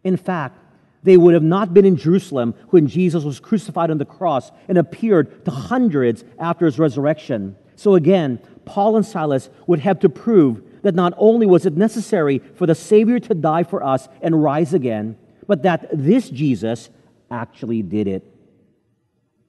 In 0.02 0.16
fact, 0.16 0.58
they 1.04 1.18
would 1.18 1.34
have 1.34 1.42
not 1.42 1.72
been 1.72 1.84
in 1.84 1.96
Jerusalem 1.96 2.54
when 2.70 2.88
Jesus 2.88 3.24
was 3.24 3.38
crucified 3.38 3.90
on 3.90 3.98
the 3.98 4.04
cross 4.04 4.50
and 4.68 4.78
appeared 4.78 5.44
to 5.44 5.50
hundreds 5.50 6.24
after 6.38 6.64
his 6.64 6.78
resurrection. 6.78 7.56
So 7.76 7.94
again, 7.94 8.40
Paul 8.64 8.96
and 8.96 9.04
Silas 9.04 9.50
would 9.66 9.80
have 9.80 10.00
to 10.00 10.08
prove 10.08 10.62
that 10.82 10.94
not 10.94 11.12
only 11.18 11.46
was 11.46 11.66
it 11.66 11.76
necessary 11.76 12.40
for 12.54 12.66
the 12.66 12.74
Savior 12.74 13.18
to 13.20 13.34
die 13.34 13.64
for 13.64 13.84
us 13.84 14.08
and 14.22 14.42
rise 14.42 14.72
again, 14.72 15.16
but 15.46 15.62
that 15.62 15.88
this 15.92 16.30
Jesus 16.30 16.88
actually 17.30 17.82
did 17.82 18.08
it. 18.08 18.24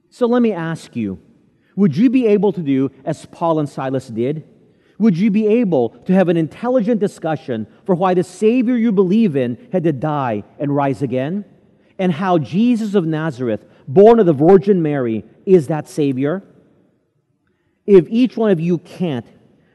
So 0.10 0.28
let 0.28 0.42
me 0.42 0.52
ask 0.52 0.96
you 0.96 1.20
would 1.78 1.96
you 1.96 2.10
be 2.10 2.28
able 2.28 2.54
to 2.54 2.62
do 2.62 2.90
as 3.04 3.26
Paul 3.26 3.60
and 3.60 3.68
Silas 3.68 4.08
did? 4.08 4.48
Would 4.98 5.18
you 5.18 5.30
be 5.30 5.48
able 5.48 5.90
to 5.90 6.14
have 6.14 6.30
an 6.30 6.38
intelligent 6.38 7.00
discussion 7.00 7.68
for 7.86 7.96
why 7.96 8.14
the 8.14 8.24
Savior 8.24 8.78
you 8.78 8.92
believe 8.92 9.36
in 9.36 9.68
had 9.72 9.84
to 9.84 9.92
die 9.92 10.44
and 10.58 10.74
rise 10.74 11.02
again? 11.02 11.46
And 12.00 12.12
how 12.12 12.38
Jesus 12.38 12.96
of 12.96 13.06
Nazareth, 13.06 13.66
born 13.88 14.20
of 14.20 14.26
the 14.26 14.34
Virgin 14.34 14.82
Mary, 14.82 15.26
is 15.46 15.68
that 15.68 15.88
Savior? 15.88 16.44
If 17.86 18.08
each 18.10 18.38
one 18.38 18.52
of 18.52 18.60
you 18.60 18.78
can't, 18.80 19.26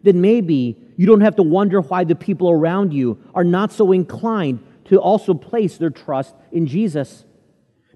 then 0.03 0.21
maybe 0.21 0.77
you 0.97 1.07
don't 1.07 1.21
have 1.21 1.37
to 1.37 1.43
wonder 1.43 1.81
why 1.81 2.05
the 2.05 2.15
people 2.15 2.51
around 2.51 2.93
you 2.93 3.23
are 3.35 3.45
not 3.45 3.73
so 3.73 3.93
inclined 3.93 4.65
to 4.87 4.99
also 4.99 5.35
place 5.35 5.77
their 5.77 5.91
trust 5.91 6.35
in 6.51 6.67
Jesus 6.67 7.25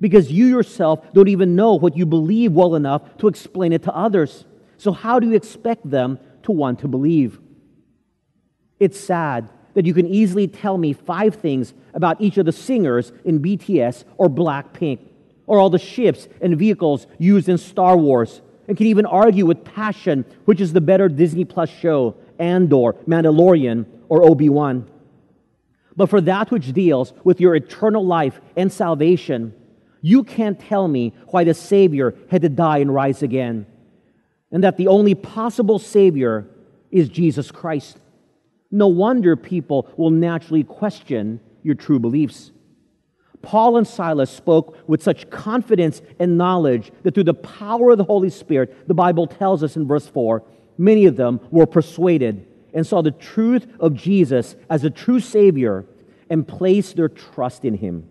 because 0.00 0.30
you 0.30 0.46
yourself 0.46 1.12
don't 1.12 1.28
even 1.28 1.56
know 1.56 1.74
what 1.74 1.96
you 1.96 2.06
believe 2.06 2.52
well 2.52 2.74
enough 2.74 3.16
to 3.18 3.28
explain 3.28 3.72
it 3.72 3.82
to 3.84 3.94
others. 3.94 4.44
So, 4.76 4.92
how 4.92 5.18
do 5.18 5.28
you 5.28 5.34
expect 5.34 5.88
them 5.88 6.18
to 6.44 6.52
want 6.52 6.80
to 6.80 6.88
believe? 6.88 7.40
It's 8.80 8.98
sad 8.98 9.48
that 9.74 9.86
you 9.86 9.94
can 9.94 10.06
easily 10.06 10.46
tell 10.46 10.78
me 10.78 10.92
five 10.92 11.34
things 11.34 11.74
about 11.92 12.20
each 12.20 12.38
of 12.38 12.46
the 12.46 12.52
singers 12.52 13.12
in 13.24 13.40
BTS 13.40 14.04
or 14.16 14.28
Blackpink, 14.28 15.00
or 15.46 15.58
all 15.58 15.70
the 15.70 15.78
ships 15.78 16.28
and 16.40 16.58
vehicles 16.58 17.06
used 17.18 17.48
in 17.48 17.58
Star 17.58 17.96
Wars, 17.96 18.40
and 18.66 18.76
can 18.76 18.86
even 18.86 19.04
argue 19.04 19.44
with 19.44 19.64
passion 19.64 20.24
which 20.44 20.60
is 20.60 20.72
the 20.72 20.80
better 20.80 21.08
Disney 21.08 21.44
Plus 21.44 21.68
show, 21.68 22.14
Andor, 22.38 22.94
Mandalorian, 23.06 23.84
or 24.08 24.22
Obi 24.22 24.48
Wan. 24.48 24.88
But 25.96 26.10
for 26.10 26.20
that 26.22 26.50
which 26.50 26.72
deals 26.72 27.12
with 27.22 27.40
your 27.40 27.54
eternal 27.54 28.04
life 28.04 28.40
and 28.56 28.72
salvation, 28.72 29.54
you 30.00 30.24
can't 30.24 30.58
tell 30.58 30.88
me 30.88 31.14
why 31.28 31.44
the 31.44 31.54
Savior 31.54 32.14
had 32.30 32.42
to 32.42 32.48
die 32.48 32.78
and 32.78 32.92
rise 32.92 33.22
again, 33.22 33.66
and 34.50 34.62
that 34.64 34.76
the 34.76 34.88
only 34.88 35.14
possible 35.14 35.78
Savior 35.78 36.46
is 36.90 37.08
Jesus 37.08 37.50
Christ. 37.50 37.98
No 38.70 38.88
wonder 38.88 39.36
people 39.36 39.88
will 39.96 40.10
naturally 40.10 40.64
question 40.64 41.40
your 41.62 41.74
true 41.74 41.98
beliefs. 41.98 42.52
Paul 43.42 43.76
and 43.76 43.86
Silas 43.86 44.30
spoke 44.30 44.76
with 44.86 45.02
such 45.02 45.28
confidence 45.30 46.02
and 46.18 46.38
knowledge 46.38 46.90
that 47.02 47.14
through 47.14 47.24
the 47.24 47.34
power 47.34 47.90
of 47.90 47.98
the 47.98 48.04
Holy 48.04 48.30
Spirit, 48.30 48.88
the 48.88 48.94
Bible 48.94 49.26
tells 49.26 49.62
us 49.62 49.76
in 49.76 49.86
verse 49.86 50.08
4, 50.08 50.42
many 50.78 51.06
of 51.06 51.16
them 51.16 51.40
were 51.50 51.66
persuaded 51.66 52.46
and 52.72 52.86
saw 52.86 53.02
the 53.02 53.10
truth 53.10 53.66
of 53.78 53.94
Jesus 53.94 54.56
as 54.70 54.82
a 54.82 54.90
true 54.90 55.20
Savior 55.20 55.84
and 56.30 56.48
placed 56.48 56.96
their 56.96 57.08
trust 57.08 57.64
in 57.64 57.74
Him. 57.74 58.08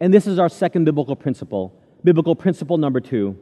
And 0.00 0.12
this 0.12 0.26
is 0.26 0.38
our 0.38 0.48
second 0.48 0.84
biblical 0.84 1.16
principle. 1.16 1.80
Biblical 2.02 2.34
principle 2.34 2.78
number 2.78 3.00
two 3.00 3.38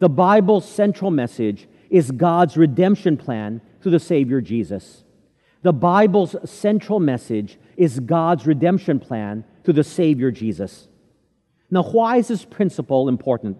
the 0.00 0.08
Bible's 0.08 0.68
central 0.68 1.10
message 1.10 1.68
is 1.90 2.10
God's 2.10 2.56
redemption 2.56 3.16
plan 3.16 3.60
through 3.80 3.92
the 3.92 4.00
Savior 4.00 4.40
Jesus. 4.40 5.04
The 5.62 5.72
Bible's 5.72 6.34
central 6.50 7.00
message 7.00 7.58
is 7.76 8.00
God's 8.00 8.46
redemption 8.46 8.98
plan 8.98 9.44
through 9.62 9.74
the 9.74 9.84
Savior 9.84 10.30
Jesus. 10.30 10.88
Now, 11.70 11.82
why 11.82 12.16
is 12.16 12.28
this 12.28 12.44
principle 12.44 13.08
important? 13.08 13.58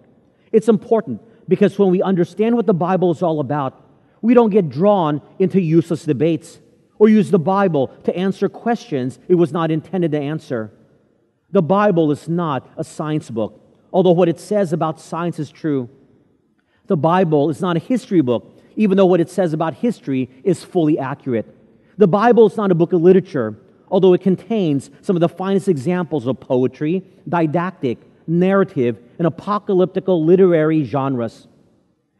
It's 0.51 0.67
important 0.67 1.21
because 1.47 1.77
when 1.77 1.91
we 1.91 2.01
understand 2.01 2.55
what 2.55 2.65
the 2.65 2.73
Bible 2.73 3.11
is 3.11 3.21
all 3.21 3.39
about, 3.39 3.87
we 4.21 4.33
don't 4.33 4.49
get 4.49 4.69
drawn 4.69 5.21
into 5.37 5.61
useless 5.61 6.03
debates 6.03 6.59
or 6.97 7.07
use 7.07 7.29
the 7.29 7.39
Bible 7.39 7.87
to 8.03 8.15
answer 8.15 8.49
questions 8.49 9.19
it 9.27 9.35
was 9.35 9.51
not 9.51 9.69
intended 9.69 10.11
to 10.11 10.19
answer. 10.19 10.71
The 11.51 11.61
Bible 11.61 12.11
is 12.11 12.27
not 12.27 12.67
a 12.77 12.83
science 12.83 13.29
book, 13.29 13.61
although 13.93 14.11
what 14.11 14.29
it 14.29 14.39
says 14.39 14.73
about 14.73 14.99
science 14.99 15.37
is 15.37 15.51
true. 15.51 15.89
The 16.91 16.97
Bible 16.97 17.49
is 17.49 17.61
not 17.61 17.77
a 17.77 17.79
history 17.79 18.19
book, 18.19 18.53
even 18.75 18.97
though 18.97 19.05
what 19.05 19.21
it 19.21 19.29
says 19.29 19.53
about 19.53 19.75
history 19.75 20.29
is 20.43 20.61
fully 20.61 20.99
accurate. 20.99 21.45
The 21.97 22.05
Bible 22.05 22.47
is 22.47 22.57
not 22.57 22.69
a 22.69 22.75
book 22.75 22.91
of 22.91 23.01
literature, 23.01 23.55
although 23.89 24.11
it 24.11 24.19
contains 24.19 24.91
some 25.01 25.15
of 25.15 25.21
the 25.21 25.29
finest 25.29 25.69
examples 25.69 26.27
of 26.27 26.41
poetry, 26.41 27.01
didactic, 27.29 27.97
narrative, 28.27 28.99
and 29.17 29.25
apocalyptical 29.25 30.25
literary 30.25 30.83
genres. 30.83 31.47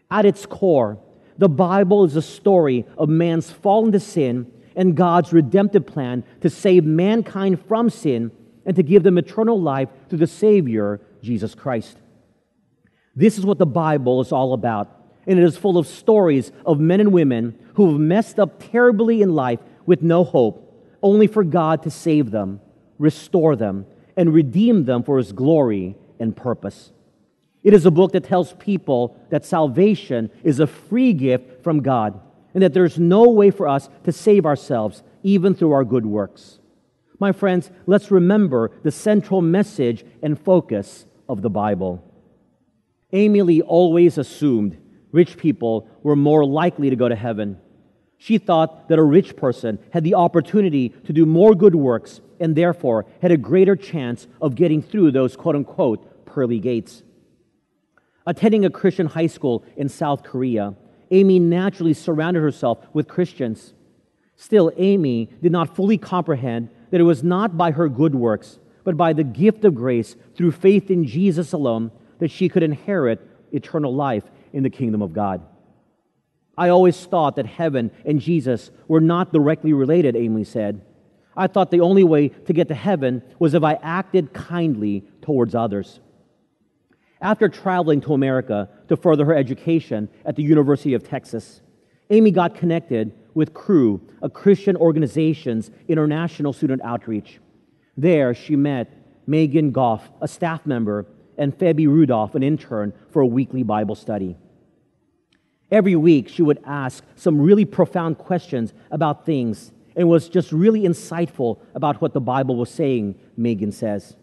At 0.10 0.26
its 0.26 0.46
core, 0.46 0.98
the 1.38 1.50
Bible 1.50 2.06
is 2.06 2.16
a 2.16 2.22
story 2.22 2.86
of 2.98 3.10
man's 3.10 3.52
fall 3.52 3.86
into 3.86 4.00
sin 4.00 4.50
and 4.78 4.96
God's 4.96 5.34
redemptive 5.34 5.86
plan 5.86 6.24
to 6.40 6.50
save 6.50 6.86
mankind 6.86 7.62
from 7.68 7.90
sin 7.90 8.32
and 8.66 8.78
to 8.78 8.84
give 8.84 9.04
them 9.04 9.18
eternal 9.18 9.60
life 9.60 9.90
through 10.08 10.20
the 10.20 10.28
Savior, 10.28 11.02
Jesus 11.22 11.56
Christ. 11.56 11.98
This 13.16 13.38
is 13.38 13.46
what 13.46 13.58
the 13.58 13.66
Bible 13.66 14.22
is 14.22 14.32
all 14.32 14.54
about. 14.54 14.98
And 15.28 15.38
it 15.38 15.44
is 15.44 15.58
full 15.58 15.78
of 15.78 15.88
stories 15.88 16.52
of 16.66 16.80
men 16.80 17.00
and 17.00 17.12
women 17.12 17.58
who 17.76 17.92
have 17.92 18.00
messed 18.00 18.40
up 18.40 18.72
terribly 18.72 19.22
in 19.22 19.36
life 19.36 19.60
with 19.86 20.02
no 20.02 20.24
hope, 20.24 20.98
only 21.04 21.28
for 21.28 21.44
God 21.44 21.84
to 21.84 21.92
save 21.92 22.32
them, 22.32 22.60
restore 22.98 23.56
them, 23.56 23.86
and 24.18 24.34
redeem 24.34 24.86
them 24.86 25.04
for 25.04 25.18
His 25.18 25.32
glory 25.32 25.96
and 26.20 26.36
purpose. 26.36 26.92
It 27.64 27.74
is 27.74 27.86
a 27.86 27.92
book 27.92 28.14
that 28.14 28.24
tells 28.24 28.54
people 28.54 29.18
that 29.30 29.46
salvation 29.46 30.32
is 30.44 30.60
a 30.60 30.68
free 30.68 31.14
gift 31.14 31.64
from 31.64 31.82
God 31.82 32.20
and 32.54 32.64
that 32.64 32.74
there's 32.74 33.00
no 33.00 33.30
way 33.30 33.52
for 33.52 33.68
us 33.68 33.90
to 34.04 34.12
save 34.12 34.46
ourselves, 34.46 35.04
even 35.24 35.54
through 35.54 35.72
our 35.72 35.86
good 35.86 36.06
works. 36.06 36.60
My 37.20 37.32
friends, 37.32 37.70
let's 37.86 38.10
remember 38.10 38.72
the 38.84 38.92
central 38.92 39.42
message 39.42 40.04
and 40.24 40.40
focus 40.40 41.06
of 41.30 41.44
the 41.44 41.50
Bible. 41.50 42.04
Amy 43.14 43.42
Lee 43.42 43.62
always 43.62 44.18
assumed 44.18 44.78
rich 45.12 45.38
people 45.38 45.88
were 46.04 46.16
more 46.16 46.46
likely 46.46 46.90
to 46.90 46.96
go 46.96 47.10
to 47.10 47.16
heaven. 47.16 47.60
She 48.18 48.38
thought 48.38 48.88
that 48.90 49.00
a 49.00 49.04
rich 49.04 49.36
person 49.36 49.80
had 49.92 50.04
the 50.04 50.16
opportunity 50.16 50.90
to 50.90 51.14
do 51.14 51.26
more 51.26 51.56
good 51.56 51.76
works 51.76 52.22
and 52.40 52.56
therefore 52.56 53.06
had 53.22 53.32
a 53.32 53.38
greater 53.38 53.76
chance 53.76 54.28
of 54.42 54.56
getting 54.56 54.82
through 54.82 55.12
those 55.12 55.36
quote 55.36 55.56
unquote 55.56 56.26
pearly 56.26 56.60
gates. 56.60 57.04
Attending 58.26 58.64
a 58.64 58.70
Christian 58.70 59.08
high 59.08 59.28
school 59.28 59.66
in 59.76 59.90
South 59.90 60.24
Korea, 60.24 60.76
Amy 61.10 61.40
naturally 61.40 61.94
surrounded 61.94 62.42
herself 62.42 62.80
with 62.94 63.08
Christians. 63.08 63.74
Still, 64.36 64.72
Amy 64.78 65.30
did 65.42 65.52
not 65.52 65.76
fully 65.76 65.98
comprehend 65.98 66.70
that 66.92 67.02
it 67.02 67.06
was 67.06 67.24
not 67.24 67.58
by 67.58 67.72
her 67.72 67.90
good 67.90 68.16
works, 68.16 68.60
but 68.84 68.98
by 68.98 69.14
the 69.14 69.24
gift 69.24 69.66
of 69.66 69.76
grace 69.76 70.16
through 70.36 70.52
faith 70.52 70.90
in 70.90 71.06
Jesus 71.06 71.54
alone 71.54 71.92
that 72.22 72.32
she 72.32 72.48
could 72.48 72.64
inherit 72.64 73.20
eternal 73.52 73.94
life 73.94 74.24
in 74.54 74.62
the 74.64 74.70
kingdom 74.70 75.02
of 75.02 75.12
God. 75.12 75.42
I 76.56 76.70
always 76.70 77.04
thought 77.04 77.36
that 77.38 77.48
heaven 77.48 77.90
and 78.06 78.22
Jesus 78.22 78.70
were 78.88 79.02
not 79.02 79.34
directly 79.34 79.74
related, 79.74 80.16
Amy 80.16 80.44
said. 80.44 80.86
I 81.36 81.48
thought 81.48 81.72
the 81.72 81.82
only 81.82 82.04
way 82.04 82.28
to 82.30 82.54
get 82.54 82.68
to 82.68 82.76
heaven 82.76 83.24
was 83.40 83.56
if 83.56 83.64
I 83.64 83.74
acted 83.82 84.34
kindly 84.34 85.04
towards 85.24 85.56
others. 85.56 86.00
After 87.22 87.50
traveling 87.50 88.02
to 88.02 88.14
America 88.14 88.70
to 88.88 88.96
further 88.96 89.26
her 89.26 89.36
education 89.36 90.08
at 90.24 90.36
the 90.36 90.44
University 90.44 90.94
of 90.94 91.04
Texas, 91.04 91.62
Amy 92.12 92.30
got 92.30 92.54
connected 92.54 93.14
with 93.34 93.56
Cru, 93.56 94.00
a 94.22 94.30
Christian 94.30 94.76
organization's 94.76 95.72
international 95.88 96.54
student 96.54 96.84
outreach. 96.84 97.40
There, 97.98 98.36
she 98.36 98.56
met 98.56 98.94
Megan 99.26 99.72
Goff, 99.72 100.08
a 100.22 100.28
staff 100.28 100.68
member, 100.68 101.08
and 101.42 101.58
Febby 101.58 101.88
Rudolph, 101.88 102.36
an 102.36 102.44
intern, 102.44 102.94
for 103.10 103.24
a 103.24 103.28
weekly 103.28 103.64
Bible 103.64 103.96
study. 103.96 104.38
Every 105.72 105.96
week, 105.96 106.30
she 106.30 106.44
would 106.44 106.60
ask 106.66 107.04
some 107.16 107.42
really 107.42 107.66
profound 107.66 108.20
questions 108.20 108.74
about 108.92 109.26
things 109.26 109.72
and 109.96 110.08
was 110.08 110.30
just 110.30 110.52
really 110.52 110.82
insightful 110.82 111.58
about 111.74 112.00
what 112.00 112.14
the 112.14 112.22
Bible 112.22 112.56
was 112.58 112.70
saying, 112.70 113.16
Megan 113.36 113.72
says. 113.72 114.16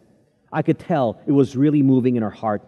I 0.53 0.63
could 0.63 0.79
tell 0.79 1.21
it 1.27 1.33
was 1.33 1.57
really 1.57 1.83
moving 1.83 2.15
in 2.15 2.23
her 2.23 2.31
heart. 2.31 2.63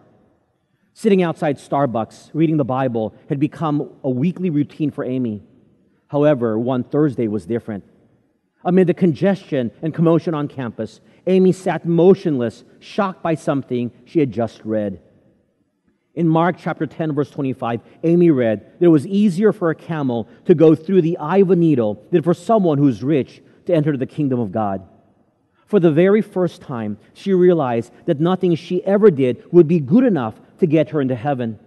Sitting 0.93 1.23
outside 1.23 1.57
Starbucks, 1.57 2.31
reading 2.33 2.57
the 2.57 2.65
Bible, 2.65 3.15
had 3.29 3.39
become 3.39 3.89
a 4.03 4.09
weekly 4.09 4.49
routine 4.49 4.91
for 4.91 5.05
Amy. 5.05 5.43
However, 6.07 6.59
one 6.59 6.83
Thursday 6.83 7.29
was 7.29 7.45
different. 7.45 7.85
Amid 8.63 8.87
the 8.87 8.93
congestion 8.93 9.71
and 9.81 9.93
commotion 9.93 10.33
on 10.33 10.47
campus, 10.47 11.01
Amy 11.27 11.51
sat 11.51 11.85
motionless, 11.85 12.63
shocked 12.79 13.23
by 13.23 13.35
something 13.35 13.91
she 14.05 14.19
had 14.19 14.31
just 14.31 14.61
read. 14.63 15.01
In 16.13 16.27
Mark 16.27 16.57
chapter 16.59 16.85
10, 16.85 17.13
verse 17.13 17.31
25, 17.31 17.81
Amy 18.03 18.31
read 18.31 18.73
that 18.79 18.85
it 18.85 18.89
was 18.89 19.07
easier 19.07 19.53
for 19.53 19.69
a 19.69 19.75
camel 19.75 20.27
to 20.45 20.53
go 20.53 20.75
through 20.75 21.01
the 21.01 21.17
eye 21.17 21.37
of 21.37 21.51
a 21.51 21.55
needle 21.55 22.05
than 22.11 22.21
for 22.21 22.33
someone 22.33 22.77
who's 22.77 23.03
rich 23.03 23.41
to 23.65 23.73
enter 23.73 23.95
the 23.95 24.05
kingdom 24.05 24.39
of 24.39 24.51
God. 24.51 24.87
For 25.67 25.79
the 25.79 25.91
very 25.91 26.21
first 26.21 26.61
time, 26.61 26.97
she 27.13 27.33
realized 27.33 27.93
that 28.05 28.19
nothing 28.19 28.55
she 28.55 28.83
ever 28.83 29.09
did 29.09 29.41
would 29.53 29.69
be 29.69 29.79
good 29.79 30.03
enough 30.03 30.35
to 30.59 30.67
get 30.67 30.89
her 30.89 30.99
into 30.99 31.15
heaven. 31.15 31.57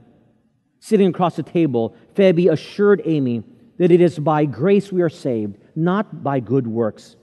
Sitting 0.78 1.08
across 1.08 1.36
the 1.36 1.42
table, 1.42 1.96
Febby 2.14 2.52
assured 2.52 3.00
Amy 3.06 3.42
that 3.78 3.90
it 3.90 4.00
is 4.00 4.18
by 4.18 4.44
grace 4.44 4.92
we 4.92 5.02
are 5.02 5.08
saved, 5.08 5.56
not 5.74 6.22
by 6.22 6.40
good 6.40 6.66
works. 6.66 7.16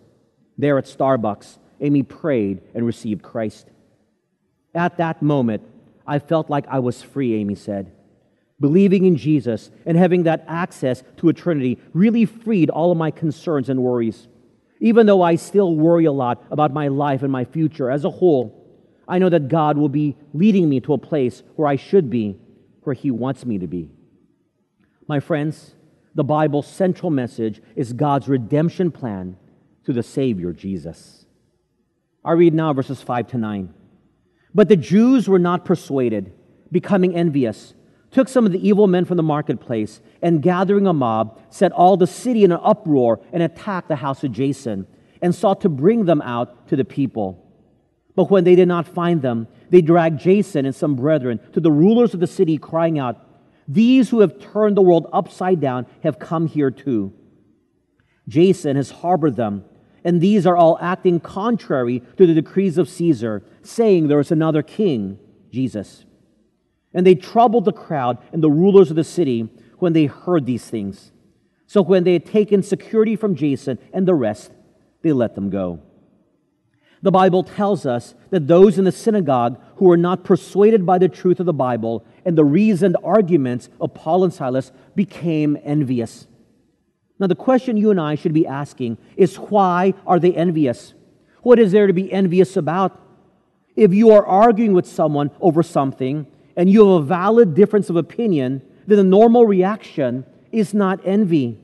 There 0.58 0.78
at 0.78 0.86
Starbucks, 0.86 1.58
Amy 1.80 2.04
prayed 2.04 2.62
and 2.76 2.86
received 2.86 3.24
Christ. 3.24 3.70
At 4.74 4.98
that 4.98 5.22
moment, 5.22 5.64
I 6.06 6.20
felt 6.20 6.50
like 6.50 6.66
I 6.68 6.80
was 6.80 7.02
free, 7.02 7.36
Amy 7.36 7.56
said. 7.56 7.92
Believing 8.60 9.06
in 9.06 9.16
Jesus 9.16 9.72
and 9.86 9.98
having 9.98 10.24
that 10.24 10.46
access 10.48 11.04
to 11.18 11.30
eternity 11.30 11.80
really 11.94 12.26
freed 12.26 12.70
all 12.70 12.92
of 12.92 12.98
my 12.98 13.10
concerns 13.10 13.70
and 13.70 13.82
worries. 13.82 14.28
Even 14.80 15.06
though 15.08 15.22
I 15.22 15.36
still 15.36 15.76
worry 15.76 16.06
a 16.06 16.12
lot 16.12 16.44
about 16.52 16.74
my 16.74 16.88
life 16.88 17.24
and 17.24 17.32
my 17.32 17.46
future 17.46 17.90
as 17.90 18.06
a 18.06 18.10
whole, 18.10 18.58
I 19.08 19.20
know 19.20 19.30
that 19.30 19.48
God 19.48 19.78
will 19.78 19.90
be 19.90 20.16
leading 20.34 20.70
me 20.70 20.80
to 20.82 20.94
a 20.94 20.98
place 20.98 21.44
where 21.56 21.68
I 21.68 21.76
should 21.76 22.10
be, 22.10 22.38
where 22.84 22.94
He 22.94 23.10
wants 23.10 23.46
me 23.46 23.58
to 23.58 23.68
be. 23.68 23.90
My 25.08 25.20
friends, 25.20 25.74
the 26.16 26.24
Bible's 26.24 26.68
central 26.68 27.10
message 27.10 27.62
is 27.76 27.94
God's 27.94 28.28
redemption 28.28 28.92
plan 28.92 29.38
through 29.84 29.96
the 29.96 30.04
Savior, 30.04 30.52
Jesus. 30.52 31.26
I 32.24 32.34
read 32.34 32.54
now 32.54 32.74
verses 32.74 33.02
5 33.02 33.28
to 33.28 33.38
9. 33.38 33.74
But 34.54 34.68
the 34.68 34.76
Jews 34.76 35.28
were 35.28 35.40
not 35.40 35.66
persuaded, 35.66 36.34
becoming 36.72 37.16
envious, 37.16 37.74
took 38.12 38.28
some 38.28 38.46
of 38.46 38.52
the 38.52 38.68
evil 38.68 38.88
men 38.88 39.06
from 39.06 39.18
the 39.18 39.24
marketplace, 39.24 40.02
and 40.22 40.42
gathering 40.42 40.86
a 40.86 40.94
mob, 40.94 41.40
set 41.50 41.72
all 41.72 41.96
the 41.96 42.08
city 42.08 42.44
in 42.44 42.52
an 42.52 42.60
uproar 42.62 43.22
and 43.32 43.42
attacked 43.42 43.88
the 43.88 43.96
house 43.96 44.24
of 44.24 44.34
Jason, 44.34 44.86
and 45.22 45.34
sought 45.34 45.62
to 45.62 45.70
bring 45.70 46.06
them 46.06 46.22
out 46.22 46.68
to 46.68 46.76
the 46.76 46.86
people. 46.86 47.48
But 48.16 48.30
when 48.30 48.44
they 48.44 48.56
did 48.56 48.68
not 48.68 48.88
find 48.88 49.22
them, 49.22 49.48
they 49.70 49.82
dragged 49.82 50.20
Jason 50.20 50.66
and 50.66 50.76
some 50.76 50.96
brethren 50.96 51.40
to 51.54 51.62
the 51.62 51.72
rulers 51.72 52.14
of 52.14 52.20
the 52.20 52.28
city, 52.28 52.58
crying 52.58 53.00
out, 53.00 53.26
These 53.72 54.10
who 54.10 54.20
have 54.20 54.38
turned 54.38 54.76
the 54.76 54.82
world 54.82 55.08
upside 55.14 55.62
down 55.62 55.86
have 56.04 56.20
come 56.20 56.46
here 56.46 56.72
too. 56.72 57.14
Jason 58.28 58.76
has 58.76 58.92
harbored 58.92 59.38
them, 59.38 59.64
and 60.04 60.20
these 60.20 60.46
are 60.46 60.58
all 60.58 60.78
acting 60.82 61.22
contrary 61.22 62.02
to 62.18 62.28
the 62.28 62.34
decrees 62.34 62.78
of 62.78 62.90
Caesar, 62.90 63.46
saying 63.62 64.08
there 64.08 64.20
is 64.20 64.30
another 64.30 64.62
king, 64.62 65.20
Jesus. 65.52 66.04
And 66.94 67.08
they 67.08 67.16
troubled 67.16 67.64
the 67.64 67.72
crowd 67.72 68.18
and 68.34 68.44
the 68.44 68.52
rulers 68.52 68.90
of 68.90 68.98
the 68.98 69.06
city 69.06 69.48
when 69.80 69.94
they 69.94 70.06
heard 70.06 70.46
these 70.46 70.66
things. 70.66 71.14
So 71.66 71.82
when 71.82 72.04
they 72.04 72.14
had 72.14 72.26
taken 72.26 72.64
security 72.64 73.16
from 73.16 73.36
Jason 73.36 73.80
and 73.94 74.06
the 74.06 74.16
rest, 74.16 74.52
they 75.02 75.14
let 75.14 75.36
them 75.36 75.50
go. 75.50 75.80
The 77.02 77.12
Bible 77.12 77.44
tells 77.44 77.86
us 77.86 78.16
that 78.32 78.48
those 78.48 78.78
in 78.78 78.84
the 78.84 78.92
synagogue 78.92 79.60
who 79.78 79.86
were 79.86 79.98
not 79.98 80.26
persuaded 80.26 80.86
by 80.86 80.98
the 80.98 81.08
truth 81.08 81.40
of 81.40 81.46
the 81.46 81.54
Bible 81.54 82.06
and 82.26 82.38
the 82.38 82.46
reasoned 82.46 82.98
arguments 83.04 83.70
of 83.80 83.94
Paul 83.94 84.24
and 84.24 84.34
Silas 84.34 84.72
became 84.96 85.58
envious. 85.64 86.28
Now, 87.20 87.28
the 87.28 87.36
question 87.36 87.78
you 87.78 87.92
and 87.92 88.02
I 88.02 88.16
should 88.16 88.34
be 88.34 88.48
asking 88.48 88.98
is 89.16 89.36
why 89.36 89.94
are 90.08 90.20
they 90.20 90.34
envious? 90.34 90.94
What 91.44 91.60
is 91.60 91.72
there 91.72 91.88
to 91.88 91.94
be 91.94 92.12
envious 92.12 92.58
about? 92.58 93.00
If 93.76 93.94
you 93.94 94.12
are 94.12 94.26
arguing 94.26 94.74
with 94.74 94.88
someone 94.88 95.32
over 95.40 95.64
something 95.64 96.26
and 96.56 96.70
you 96.70 96.80
have 96.82 97.04
a 97.04 97.06
valid 97.06 97.54
difference 97.54 97.90
of 97.90 97.96
opinion, 97.96 98.62
then 98.88 98.98
the 98.98 99.04
normal 99.04 99.46
reaction 99.46 100.26
is 100.52 100.74
not 100.74 101.00
envy. 101.06 101.60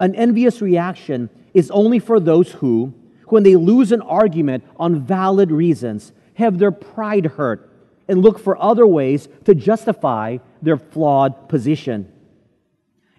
An 0.00 0.14
envious 0.14 0.60
reaction 0.60 1.30
is 1.54 1.70
only 1.70 1.98
for 1.98 2.20
those 2.20 2.52
who, 2.52 2.94
when 3.26 3.42
they 3.42 3.56
lose 3.56 3.92
an 3.92 4.02
argument 4.02 4.64
on 4.76 5.00
valid 5.04 5.50
reasons, 5.50 6.12
have 6.34 6.58
their 6.58 6.70
pride 6.70 7.26
hurt, 7.26 7.67
and 8.08 8.22
look 8.22 8.38
for 8.38 8.60
other 8.60 8.86
ways 8.86 9.28
to 9.44 9.54
justify 9.54 10.38
their 10.62 10.78
flawed 10.78 11.48
position. 11.48 12.10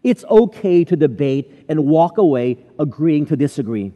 It's 0.03 0.25
okay 0.25 0.83
to 0.85 0.95
debate 0.95 1.65
and 1.69 1.85
walk 1.85 2.17
away 2.17 2.57
agreeing 2.77 3.25
to 3.27 3.37
disagree. 3.37 3.93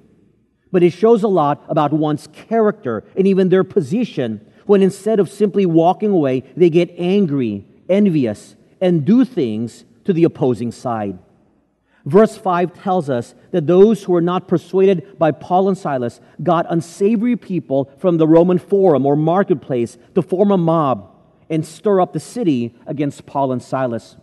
But 0.72 0.84
it 0.84 0.92
shows 0.92 1.24
a 1.24 1.28
lot 1.28 1.64
about 1.68 1.94
one's 1.94 2.28
character 2.28 3.04
and 3.16 3.28
even 3.28 3.50
their 3.50 3.64
position 3.64 4.46
when 4.66 4.82
instead 4.82 5.20
of 5.20 5.30
simply 5.30 5.66
walking 5.66 6.12
away, 6.12 6.44
they 6.56 6.70
get 6.70 6.94
angry, 6.98 7.66
envious, 7.90 8.56
and 8.82 9.06
do 9.06 9.26
things 9.26 9.86
to 10.06 10.14
the 10.14 10.24
opposing 10.24 10.72
side. 10.72 11.20
Verse 12.06 12.36
5 12.38 12.74
tells 12.74 13.10
us 13.10 13.34
that 13.52 13.66
those 13.66 14.04
who 14.04 14.12
were 14.12 14.22
not 14.22 14.48
persuaded 14.48 15.18
by 15.18 15.32
Paul 15.32 15.70
and 15.70 15.78
Silas 15.78 16.20
got 16.42 16.66
unsavory 16.70 17.38
people 17.38 17.92
from 17.98 18.18
the 18.18 18.28
Roman 18.28 18.60
forum 18.60 19.06
or 19.06 19.16
marketplace 19.16 19.98
to 20.16 20.22
form 20.22 20.52
a 20.52 20.58
mob 20.58 21.10
and 21.50 21.66
stir 21.66 22.02
up 22.02 22.12
the 22.12 22.20
city 22.20 22.76
against 22.86 23.26
Paul 23.26 23.54
and 23.54 23.64
Silas. 23.64 24.18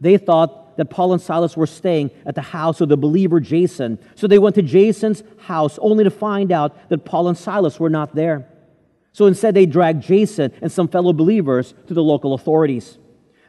They 0.00 0.16
thought 0.16 0.76
that 0.78 0.86
Paul 0.86 1.12
and 1.12 1.20
Silas 1.20 1.56
were 1.56 1.66
staying 1.66 2.10
at 2.24 2.34
the 2.34 2.40
house 2.40 2.80
of 2.80 2.88
the 2.88 2.96
believer 2.96 3.40
Jason, 3.40 3.98
so 4.14 4.26
they 4.26 4.38
went 4.38 4.54
to 4.54 4.62
Jason's 4.62 5.22
house 5.38 5.78
only 5.80 6.04
to 6.04 6.10
find 6.10 6.50
out 6.50 6.88
that 6.88 7.04
Paul 7.04 7.28
and 7.28 7.36
Silas 7.36 7.78
were 7.78 7.90
not 7.90 8.14
there. 8.14 8.48
So 9.12 9.26
instead, 9.26 9.54
they 9.54 9.66
dragged 9.66 10.02
Jason 10.02 10.52
and 10.60 10.72
some 10.72 10.88
fellow 10.88 11.12
believers 11.12 11.74
to 11.86 11.94
the 11.94 12.02
local 12.02 12.34
authorities. 12.34 12.98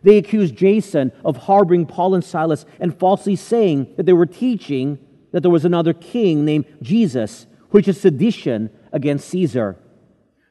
They 0.05 0.19
accused 0.19 0.55
Jason 0.55 1.11
of 1.25 1.35
harboring 1.35 1.87
Paul 1.87 2.13
and 2.13 2.23
Silas 2.23 2.63
and 2.79 2.95
falsely 2.95 3.35
saying 3.35 3.95
that 3.97 4.05
they 4.05 4.13
were 4.13 4.27
teaching 4.27 4.99
that 5.31 5.41
there 5.41 5.49
was 5.49 5.65
another 5.65 5.93
king 5.93 6.45
named 6.45 6.65
Jesus, 6.83 7.47
which 7.71 7.87
is 7.87 7.99
sedition 7.99 8.69
against 8.91 9.27
Caesar. 9.29 9.79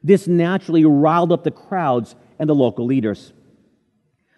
This 0.03 0.27
naturally 0.27 0.83
riled 0.83 1.31
up 1.31 1.45
the 1.45 1.51
crowds 1.51 2.15
and 2.37 2.49
the 2.49 2.53
local 2.53 2.85
leaders. 2.85 3.31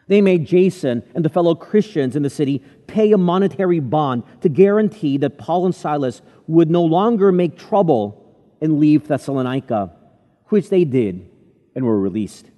They 0.08 0.22
made 0.22 0.46
Jason 0.46 1.02
and 1.16 1.26
the 1.26 1.30
fellow 1.30 1.56
Christians 1.56 2.16
in 2.16 2.22
the 2.22 2.30
city 2.30 2.64
pay 2.86 3.12
a 3.12 3.18
monetary 3.18 3.80
bond 3.80 4.22
to 4.42 4.50
guarantee 4.50 5.18
that 5.18 5.40
Paul 5.40 5.66
and 5.66 5.74
Silas 5.74 6.22
would 6.46 6.70
no 6.70 6.84
longer 6.84 7.32
make 7.32 7.58
trouble 7.58 8.36
and 8.62 8.80
leave 8.80 9.08
Thessalonica, 9.08 9.96
which 10.50 10.70
they 10.70 10.86
did 10.86 11.28
and 11.74 11.86
were 11.86 12.00
released. 12.00 12.52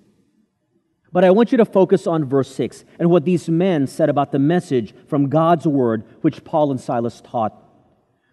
But 1.12 1.24
I 1.24 1.32
want 1.32 1.52
you 1.52 1.58
to 1.58 1.66
focus 1.66 2.06
on 2.06 2.26
verse 2.26 2.54
6 2.54 2.86
and 3.00 3.10
what 3.10 3.26
these 3.26 3.50
men 3.50 3.88
said 3.88 4.10
about 4.10 4.32
the 4.32 4.40
message 4.40 4.94
from 5.08 5.30
God's 5.30 5.66
word 5.66 6.04
which 6.22 6.44
Paul 6.44 6.72
and 6.72 6.80
Silas 6.80 7.22
taught. 7.22 7.54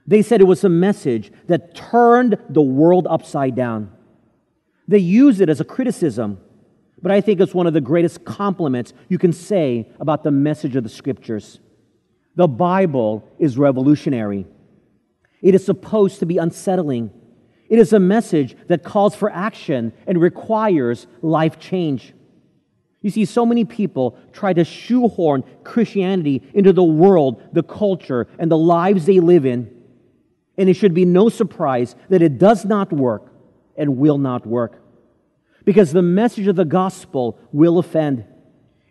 They 0.06 0.22
said 0.22 0.40
it 0.40 0.44
was 0.44 0.62
a 0.62 0.68
message 0.68 1.32
that 1.46 1.74
turned 1.74 2.38
the 2.48 2.62
world 2.62 3.06
upside 3.08 3.54
down. 3.54 3.92
They 4.86 4.98
use 4.98 5.40
it 5.40 5.48
as 5.48 5.60
a 5.60 5.64
criticism, 5.64 6.38
but 7.02 7.10
I 7.10 7.20
think 7.20 7.40
it's 7.40 7.54
one 7.54 7.66
of 7.66 7.72
the 7.72 7.80
greatest 7.80 8.24
compliments 8.24 8.92
you 9.08 9.18
can 9.18 9.32
say 9.32 9.90
about 9.98 10.22
the 10.22 10.30
message 10.30 10.76
of 10.76 10.84
the 10.84 10.90
scriptures. 10.90 11.58
The 12.36 12.46
Bible 12.46 13.28
is 13.38 13.58
revolutionary. 13.58 14.46
It 15.42 15.54
is 15.54 15.64
supposed 15.64 16.20
to 16.20 16.26
be 16.26 16.38
unsettling. 16.38 17.10
It 17.68 17.78
is 17.78 17.92
a 17.92 17.98
message 17.98 18.56
that 18.68 18.84
calls 18.84 19.16
for 19.16 19.30
action 19.30 19.92
and 20.06 20.20
requires 20.20 21.06
life 21.22 21.58
change. 21.58 22.12
You 23.06 23.10
see, 23.10 23.24
so 23.24 23.46
many 23.46 23.64
people 23.64 24.18
try 24.32 24.52
to 24.52 24.64
shoehorn 24.64 25.44
Christianity 25.62 26.42
into 26.54 26.72
the 26.72 26.82
world, 26.82 27.40
the 27.52 27.62
culture, 27.62 28.26
and 28.36 28.50
the 28.50 28.58
lives 28.58 29.06
they 29.06 29.20
live 29.20 29.46
in. 29.46 29.70
And 30.58 30.68
it 30.68 30.74
should 30.74 30.92
be 30.92 31.04
no 31.04 31.28
surprise 31.28 31.94
that 32.08 32.20
it 32.20 32.36
does 32.36 32.64
not 32.64 32.92
work 32.92 33.32
and 33.76 33.98
will 33.98 34.18
not 34.18 34.44
work. 34.44 34.82
Because 35.64 35.92
the 35.92 36.02
message 36.02 36.48
of 36.48 36.56
the 36.56 36.64
gospel 36.64 37.38
will 37.52 37.78
offend. 37.78 38.24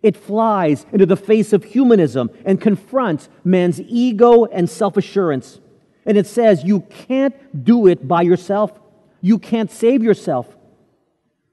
It 0.02 0.16
flies 0.16 0.86
into 0.94 1.06
the 1.06 1.18
face 1.18 1.52
of 1.52 1.66
humanism 1.66 2.30
and 2.46 2.62
confronts 2.62 3.28
man's 3.44 3.82
ego 3.82 4.46
and 4.46 4.70
self 4.70 4.96
assurance. 4.96 5.60
And 6.06 6.18
it 6.18 6.26
says, 6.26 6.64
you 6.64 6.80
can't 6.80 7.66
do 7.66 7.88
it 7.88 8.08
by 8.08 8.22
yourself. 8.22 8.80
You 9.20 9.40
can't 9.40 9.70
save 9.70 10.02
yourself. 10.02 10.55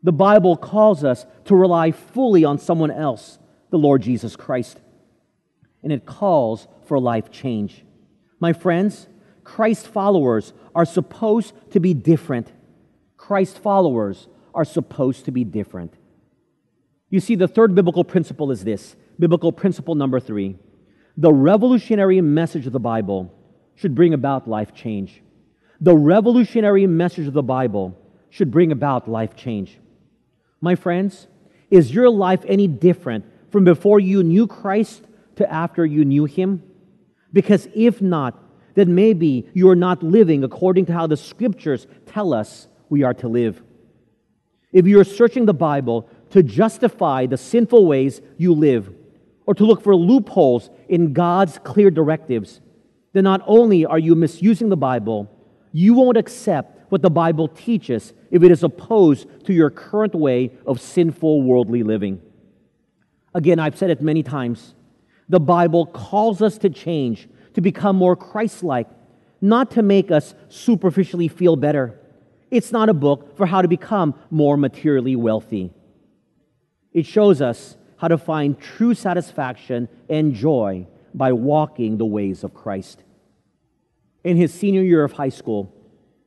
The 0.02 0.12
Bible 0.12 0.56
calls 0.56 1.04
us 1.04 1.26
to 1.44 1.54
rely 1.54 1.92
fully 1.92 2.44
on 2.44 2.58
someone 2.58 2.90
else, 2.90 3.38
the 3.70 3.78
Lord 3.78 4.02
Jesus 4.02 4.36
Christ. 4.36 4.80
And 5.82 5.92
it 5.92 6.06
calls 6.06 6.66
for 6.86 6.98
life 6.98 7.30
change. 7.30 7.84
My 8.40 8.52
friends, 8.52 9.06
Christ 9.44 9.86
followers 9.86 10.52
are 10.74 10.84
supposed 10.84 11.54
to 11.72 11.80
be 11.80 11.94
different. 11.94 12.52
Christ 13.16 13.58
followers 13.58 14.28
are 14.54 14.64
supposed 14.64 15.24
to 15.26 15.30
be 15.30 15.44
different. 15.44 15.94
You 17.08 17.20
see, 17.20 17.34
the 17.34 17.48
third 17.48 17.74
biblical 17.74 18.04
principle 18.04 18.50
is 18.50 18.64
this 18.64 18.96
biblical 19.18 19.52
principle 19.52 19.94
number 19.94 20.18
three 20.18 20.56
the 21.16 21.32
revolutionary 21.32 22.20
message 22.20 22.66
of 22.66 22.72
the 22.72 22.80
Bible 22.80 23.32
should 23.74 23.94
bring 23.94 24.14
about 24.14 24.48
life 24.48 24.74
change. 24.74 25.22
The 25.80 25.96
revolutionary 25.96 26.86
message 26.86 27.26
of 27.26 27.34
the 27.34 27.42
Bible 27.42 27.98
should 28.30 28.50
bring 28.50 28.72
about 28.72 29.08
life 29.08 29.36
change. 29.36 29.78
My 30.62 30.76
friends, 30.76 31.26
is 31.70 31.92
your 31.92 32.08
life 32.08 32.44
any 32.46 32.68
different 32.68 33.26
from 33.50 33.64
before 33.64 33.98
you 33.98 34.22
knew 34.22 34.46
Christ 34.46 35.04
to 35.36 35.52
after 35.52 35.84
you 35.84 36.04
knew 36.04 36.24
Him? 36.24 36.62
Because 37.32 37.68
if 37.74 38.00
not, 38.00 38.38
then 38.74 38.94
maybe 38.94 39.46
you 39.52 39.68
are 39.68 39.76
not 39.76 40.02
living 40.02 40.44
according 40.44 40.86
to 40.86 40.92
how 40.92 41.08
the 41.08 41.16
scriptures 41.16 41.86
tell 42.06 42.32
us 42.32 42.68
we 42.88 43.02
are 43.02 43.14
to 43.14 43.28
live. 43.28 43.60
If 44.72 44.86
you 44.86 45.00
are 45.00 45.04
searching 45.04 45.46
the 45.46 45.52
Bible 45.52 46.08
to 46.30 46.42
justify 46.42 47.26
the 47.26 47.36
sinful 47.36 47.84
ways 47.84 48.22
you 48.38 48.54
live, 48.54 48.94
or 49.46 49.54
to 49.54 49.64
look 49.64 49.82
for 49.82 49.96
loopholes 49.96 50.70
in 50.88 51.12
God's 51.12 51.58
clear 51.58 51.90
directives, 51.90 52.60
then 53.12 53.24
not 53.24 53.42
only 53.46 53.84
are 53.84 53.98
you 53.98 54.14
misusing 54.14 54.68
the 54.68 54.76
Bible, 54.76 55.28
you 55.72 55.94
won't 55.94 56.16
accept 56.16 56.78
what 56.92 57.00
the 57.00 57.08
Bible 57.08 57.48
teaches 57.48 58.12
if 58.30 58.42
it 58.42 58.50
is 58.50 58.62
opposed 58.62 59.26
to 59.46 59.54
your 59.54 59.70
current 59.70 60.14
way 60.14 60.50
of 60.66 60.78
sinful 60.78 61.40
worldly 61.40 61.82
living. 61.82 62.20
Again, 63.34 63.58
I've 63.58 63.78
said 63.78 63.88
it 63.88 64.02
many 64.02 64.22
times. 64.22 64.74
The 65.26 65.40
Bible 65.40 65.86
calls 65.86 66.42
us 66.42 66.58
to 66.58 66.68
change, 66.68 67.30
to 67.54 67.62
become 67.62 67.96
more 67.96 68.14
Christ 68.14 68.62
like, 68.62 68.88
not 69.40 69.70
to 69.70 69.82
make 69.82 70.10
us 70.10 70.34
superficially 70.50 71.28
feel 71.28 71.56
better. 71.56 71.98
It's 72.50 72.72
not 72.72 72.90
a 72.90 72.94
book 72.94 73.38
for 73.38 73.46
how 73.46 73.62
to 73.62 73.68
become 73.68 74.14
more 74.30 74.58
materially 74.58 75.16
wealthy. 75.16 75.72
It 76.92 77.06
shows 77.06 77.40
us 77.40 77.78
how 77.96 78.08
to 78.08 78.18
find 78.18 78.60
true 78.60 78.92
satisfaction 78.92 79.88
and 80.10 80.34
joy 80.34 80.86
by 81.14 81.32
walking 81.32 81.96
the 81.96 82.04
ways 82.04 82.44
of 82.44 82.52
Christ. 82.52 83.02
In 84.24 84.36
his 84.36 84.52
senior 84.52 84.82
year 84.82 85.04
of 85.04 85.12
high 85.12 85.30
school, 85.30 85.74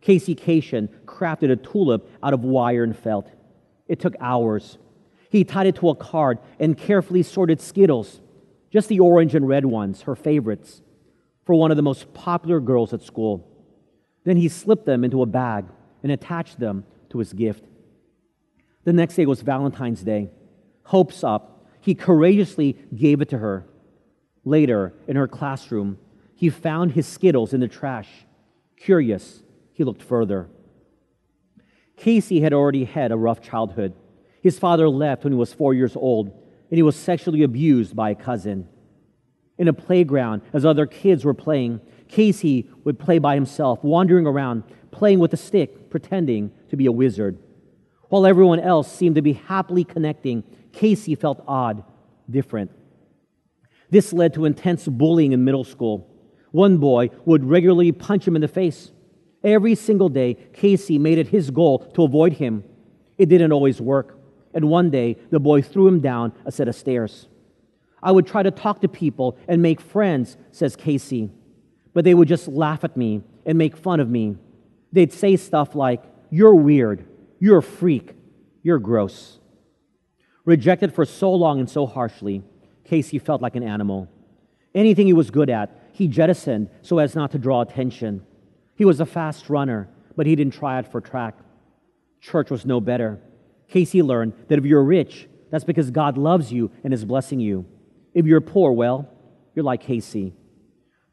Casey 0.06 0.36
Cation 0.36 0.88
crafted 1.08 1.50
a 1.50 1.56
tulip 1.56 2.08
out 2.22 2.36
of 2.36 2.44
wire 2.44 2.84
and 2.84 2.96
felt. 2.96 3.28
It 3.88 4.00
took 4.00 4.14
hours. 4.20 4.78
He 5.32 5.44
tied 5.44 5.66
it 5.66 5.78
to 5.78 5.90
a 5.90 5.96
card 5.96 6.38
and 6.60 6.78
carefully 6.78 7.24
sorted 7.24 7.60
Skittles, 7.60 8.22
just 8.70 8.88
the 8.88 9.00
orange 9.00 9.34
and 9.34 9.48
red 9.48 9.66
ones, 9.66 10.04
her 10.04 10.16
favorites, 10.16 10.84
for 11.44 11.56
one 11.56 11.72
of 11.72 11.78
the 11.78 11.84
most 11.84 12.14
popular 12.14 12.60
girls 12.60 12.94
at 12.94 13.02
school. 13.02 13.50
Then 14.26 14.38
he 14.38 14.48
slipped 14.48 14.86
them 14.86 15.04
into 15.04 15.24
a 15.24 15.26
bag 15.26 15.66
and 16.04 16.12
attached 16.12 16.60
them 16.60 16.86
to 17.10 17.18
his 17.18 17.34
gift. 17.34 17.66
The 18.84 18.94
next 18.94 19.16
day 19.16 19.26
was 19.26 19.42
Valentine's 19.42 20.04
Day. 20.04 20.30
Hopes 20.84 21.24
up, 21.24 21.66
he 21.82 21.96
courageously 21.96 22.78
gave 22.96 23.22
it 23.22 23.30
to 23.30 23.40
her. 23.40 23.66
Later, 24.44 24.94
in 25.08 25.16
her 25.16 25.28
classroom, 25.28 25.98
he 26.36 26.52
found 26.52 26.92
his 26.92 27.08
Skittles 27.08 27.56
in 27.56 27.60
the 27.60 27.68
trash. 27.68 28.10
Curious, 28.78 29.42
he 29.76 29.84
looked 29.84 30.02
further. 30.02 30.48
Casey 31.98 32.40
had 32.40 32.54
already 32.54 32.86
had 32.86 33.12
a 33.12 33.18
rough 33.18 33.42
childhood. 33.42 33.94
His 34.42 34.58
father 34.58 34.88
left 34.88 35.24
when 35.24 35.34
he 35.34 35.38
was 35.38 35.54
four 35.54 35.74
years 35.74 35.98
old, 35.98 36.28
and 36.28 36.78
he 36.78 36.82
was 36.82 36.96
sexually 36.96 37.44
abused 37.44 37.94
by 37.94 38.12
a 38.12 38.16
cousin. 38.16 38.70
In 39.58 39.68
a 39.68 39.74
playground, 39.74 40.44
as 40.54 40.66
other 40.66 40.86
kids 40.86 41.26
were 41.26 41.34
playing, 41.34 41.82
Casey 42.08 42.70
would 42.86 42.98
play 42.98 43.20
by 43.20 43.36
himself, 43.36 43.84
wandering 43.84 44.26
around, 44.26 44.64
playing 44.92 45.20
with 45.20 45.34
a 45.34 45.38
stick, 45.38 45.90
pretending 45.90 46.52
to 46.70 46.78
be 46.78 46.86
a 46.86 46.92
wizard. 46.92 47.38
While 48.08 48.26
everyone 48.26 48.62
else 48.62 48.90
seemed 48.90 49.16
to 49.16 49.22
be 49.22 49.34
happily 49.34 49.84
connecting, 49.84 50.44
Casey 50.72 51.16
felt 51.16 51.44
odd, 51.48 51.84
different. 52.30 52.72
This 53.90 54.14
led 54.14 54.34
to 54.36 54.46
intense 54.46 54.88
bullying 54.88 55.34
in 55.34 55.44
middle 55.44 55.66
school. 55.66 56.10
One 56.52 56.78
boy 56.78 57.10
would 57.26 57.44
regularly 57.44 57.92
punch 57.92 58.26
him 58.26 58.36
in 58.36 58.42
the 58.42 58.48
face. 58.48 58.92
Every 59.46 59.76
single 59.76 60.10
day, 60.10 60.34
Casey 60.54 60.98
made 60.98 61.20
it 61.20 61.28
his 61.28 61.52
goal 61.52 61.80
to 61.94 62.04
avoid 62.04 62.34
him. 62.34 62.64
It 63.20 63.30
didn't 63.30 63.52
always 63.52 63.80
work. 63.80 64.18
And 64.56 64.70
one 64.70 64.90
day, 64.90 65.18
the 65.30 65.40
boy 65.40 65.62
threw 65.62 65.88
him 65.88 66.00
down 66.00 66.34
a 66.46 66.52
set 66.52 66.68
of 66.68 66.76
stairs. 66.76 67.28
I 68.02 68.12
would 68.12 68.26
try 68.26 68.42
to 68.42 68.50
talk 68.50 68.82
to 68.82 68.88
people 68.88 69.38
and 69.48 69.62
make 69.62 69.80
friends, 69.80 70.36
says 70.52 70.76
Casey, 70.76 71.30
but 71.94 72.04
they 72.04 72.16
would 72.16 72.28
just 72.28 72.48
laugh 72.48 72.84
at 72.84 72.98
me 72.98 73.22
and 73.46 73.58
make 73.58 73.78
fun 73.78 74.00
of 74.00 74.10
me. 74.10 74.36
They'd 74.92 75.14
say 75.14 75.36
stuff 75.36 75.76
like, 75.76 76.04
You're 76.32 76.56
weird, 76.56 77.06
you're 77.40 77.60
a 77.60 77.64
freak, 77.64 78.16
you're 78.64 78.80
gross. 78.80 79.40
Rejected 80.44 80.94
for 80.94 81.06
so 81.06 81.32
long 81.32 81.60
and 81.60 81.70
so 81.70 81.86
harshly, 81.86 82.44
Casey 82.84 83.20
felt 83.20 83.42
like 83.42 83.56
an 83.56 83.64
animal. 83.64 84.10
Anything 84.74 85.06
he 85.06 85.14
was 85.14 85.30
good 85.30 85.50
at, 85.50 85.70
he 85.92 86.08
jettisoned 86.08 86.70
so 86.82 86.98
as 86.98 87.16
not 87.16 87.32
to 87.32 87.38
draw 87.38 87.62
attention. 87.62 88.26
He 88.76 88.86
was 88.86 89.00
a 89.00 89.06
fast 89.06 89.50
runner, 89.50 89.90
but 90.16 90.26
he 90.26 90.36
didn't 90.36 90.54
try 90.54 90.78
out 90.78 90.92
for 90.92 91.02
track. 91.02 91.36
Church 92.22 92.52
was 92.52 92.66
no 92.66 92.80
better. 92.80 93.20
Casey 93.70 94.02
learned 94.02 94.34
that 94.48 94.60
if 94.60 94.66
you're 94.66 94.84
rich, 94.84 95.28
that's 95.50 95.64
because 95.64 95.92
God 95.92 96.18
loves 96.18 96.52
you 96.52 96.72
and 96.84 96.94
is 96.94 97.06
blessing 97.06 97.40
you. 97.40 97.66
If 98.14 98.26
you're 98.26 98.42
poor, 98.42 98.72
well, 98.72 99.10
you're 99.56 99.64
like 99.64 99.82
Casey. 99.82 100.34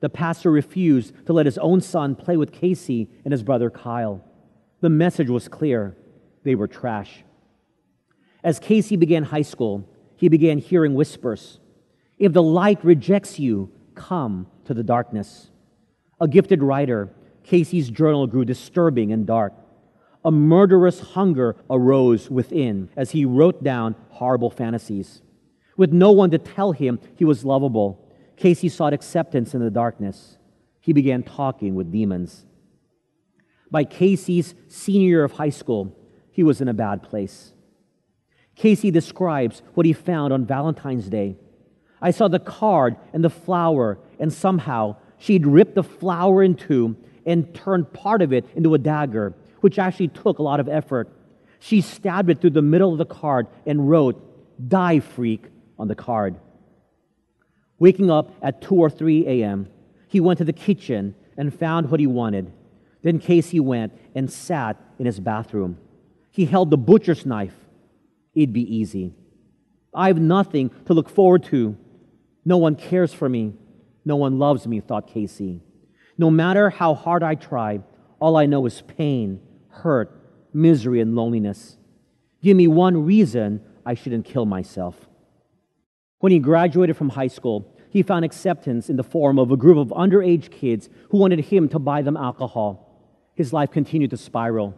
The 0.01 0.09
pastor 0.09 0.51
refused 0.51 1.15
to 1.27 1.33
let 1.33 1.47
his 1.47 1.59
own 1.59 1.81
son 1.81 2.17
play 2.17 2.37
with 2.37 2.53
Casey 2.53 3.09
and 3.25 3.31
his 3.31 3.43
brother 3.43 3.71
Kyle. 3.71 4.25
The 4.81 4.91
message 4.91 5.29
was 5.29 5.47
clear 5.47 5.97
they 6.43 6.57
were 6.57 6.67
trash. 6.67 7.23
As 8.43 8.59
Casey 8.59 8.97
began 8.97 9.23
high 9.23 9.43
school, 9.43 9.89
he 10.17 10.29
began 10.29 10.59
hearing 10.59 10.95
whispers 10.95 11.59
If 12.19 12.33
the 12.33 12.43
light 12.43 12.85
rejects 12.85 13.39
you, 13.39 13.71
come 13.95 14.47
to 14.65 14.75
the 14.75 14.83
darkness. 14.83 15.51
A 16.21 16.29
gifted 16.29 16.63
writer, 16.63 17.11
Casey's 17.45 17.91
journal 17.91 18.27
grew 18.27 18.45
disturbing 18.45 19.13
and 19.13 19.27
dark. 19.27 19.53
A 20.25 20.31
murderous 20.31 21.01
hunger 21.01 21.57
arose 21.69 22.31
within 22.31 22.89
as 22.97 23.11
he 23.11 23.25
wrote 23.25 23.65
down 23.65 23.97
horrible 24.11 24.51
fantasies. 24.51 25.23
With 25.77 25.93
no 25.93 26.13
one 26.13 26.31
to 26.31 26.39
tell 26.39 26.73
him 26.73 27.01
he 27.17 27.25
was 27.25 27.45
lovable, 27.45 28.09
Casey 28.37 28.69
sought 28.69 28.93
acceptance 28.93 29.55
in 29.55 29.61
the 29.61 29.71
darkness. 29.71 30.39
He 30.81 30.93
began 30.93 31.23
talking 31.23 31.75
with 31.75 31.91
demons. 31.91 32.45
By 33.71 33.85
Casey's 33.85 34.55
senior 34.69 35.09
year 35.09 35.25
of 35.25 35.33
high 35.33 35.51
school, 35.51 35.97
he 36.31 36.43
was 36.43 36.61
in 36.61 36.69
a 36.69 36.75
bad 36.75 37.03
place. 37.03 37.53
Casey 38.55 38.91
describes 38.91 39.63
what 39.75 39.87
he 39.87 39.93
found 39.93 40.33
on 40.33 40.47
Valentine's 40.47 41.09
Day. 41.09 41.37
I 42.01 42.11
saw 42.11 42.29
the 42.29 42.39
card 42.39 42.97
and 43.13 43.25
the 43.25 43.31
flower, 43.31 43.99
and 44.19 44.33
somehow 44.33 44.97
she'd 45.19 45.47
ripped 45.47 45.75
the 45.75 45.83
flower 45.83 46.43
in 46.43 46.55
two 46.55 46.97
and 47.27 47.55
turned 47.55 47.93
part 47.93 48.23
of 48.23 48.33
it 48.33 48.47
into 48.55 48.75
a 48.75 48.79
dagger, 48.79 49.35
which 49.61 49.79
actually 49.79 50.09
took 50.09 50.39
a 50.39 50.43
lot 50.43 50.61
of 50.61 50.69
effort. 50.69 51.09
She 51.61 51.81
stabbed 51.81 52.31
it 52.31 52.41
through 52.41 52.51
the 52.51 52.63
middle 52.63 52.93
of 52.93 52.99
the 52.99 53.07
card 53.07 53.47
and 53.67 53.89
wrote, 53.89 54.69
Die, 54.69 55.01
freak, 55.01 55.45
on 55.79 55.89
the 55.89 55.95
card. 55.95 56.37
Waking 57.79 58.11
up 58.11 58.33
at 58.43 58.63
2 58.63 58.75
or 58.75 58.91
3 58.91 59.27
a.m., 59.27 59.69
he 60.09 60.21
went 60.21 60.39
to 60.39 60.45
the 60.45 60.53
kitchen 60.53 61.15
and 61.37 61.57
found 61.57 61.91
what 61.91 62.01
he 62.01 62.07
wanted. 62.07 62.53
Then 63.03 63.19
Casey 63.19 63.61
went 63.61 63.93
and 64.15 64.31
sat 64.31 64.77
in 64.99 65.07
his 65.07 65.19
bathroom. 65.19 65.79
He 66.31 66.45
held 66.45 66.71
the 66.71 66.77
butcher's 66.77 67.27
knife. 67.27 67.55
It'd 68.35 68.53
be 68.53 68.77
easy. 68.77 69.15
I 69.95 70.09
have 70.09 70.21
nothing 70.21 70.71
to 70.87 70.95
look 70.95 71.09
forward 71.09 71.45
to. 71.45 71.77
No 72.45 72.57
one 72.57 72.77
cares 72.77 73.13
for 73.13 73.29
me. 73.29 73.55
No 74.05 74.17
one 74.17 74.39
loves 74.39 74.67
me, 74.67 74.81
thought 74.81 75.07
Casey. 75.07 75.61
No 76.23 76.31
matter 76.31 76.71
how 76.71 76.95
hard 76.95 77.25
I 77.25 77.35
try, 77.35 77.81
all 78.21 78.37
I 78.37 78.47
know 78.47 78.65
is 78.67 78.81
pain, 78.83 79.41
hurt, 79.71 80.09
misery, 80.55 81.01
and 81.01 81.17
loneliness. 81.17 81.77
Give 82.41 82.57
me 82.57 82.69
one 82.69 83.05
reason 83.05 83.61
I 83.85 83.95
shouldn't 83.95 84.25
kill 84.25 84.47
myself. 84.47 85.09
When 86.21 86.31
he 86.31 86.39
graduated 86.39 86.97
from 86.97 87.09
high 87.09 87.27
school, 87.27 87.77
he 87.91 88.05
found 88.05 88.25
acceptance 88.25 88.89
in 88.89 88.95
the 88.95 89.03
form 89.03 89.37
of 89.37 89.51
a 89.51 89.57
group 89.57 89.79
of 89.79 89.89
underage 89.89 90.53
kids 90.53 90.89
who 91.11 91.19
wanted 91.19 91.41
him 91.41 91.69
to 91.71 91.81
buy 91.81 92.03
them 92.03 92.17
alcohol. 92.17 92.71
His 93.35 93.53
life 93.53 93.73
continued 93.73 94.11
to 94.11 94.17
spiral. 94.17 94.77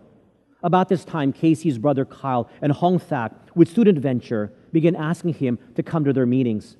About 0.62 0.88
this 0.88 1.04
time, 1.04 1.30
Casey's 1.30 1.76
brother 1.76 2.06
Kyle 2.06 2.48
and 2.62 2.72
Hong 2.72 2.98
Thak, 2.98 3.32
with 3.54 3.68
Student 3.68 3.98
Venture, 3.98 4.50
began 4.72 4.96
asking 4.96 5.34
him 5.34 5.58
to 5.74 5.82
come 5.82 6.04
to 6.04 6.14
their 6.14 6.24
meetings. 6.24 6.78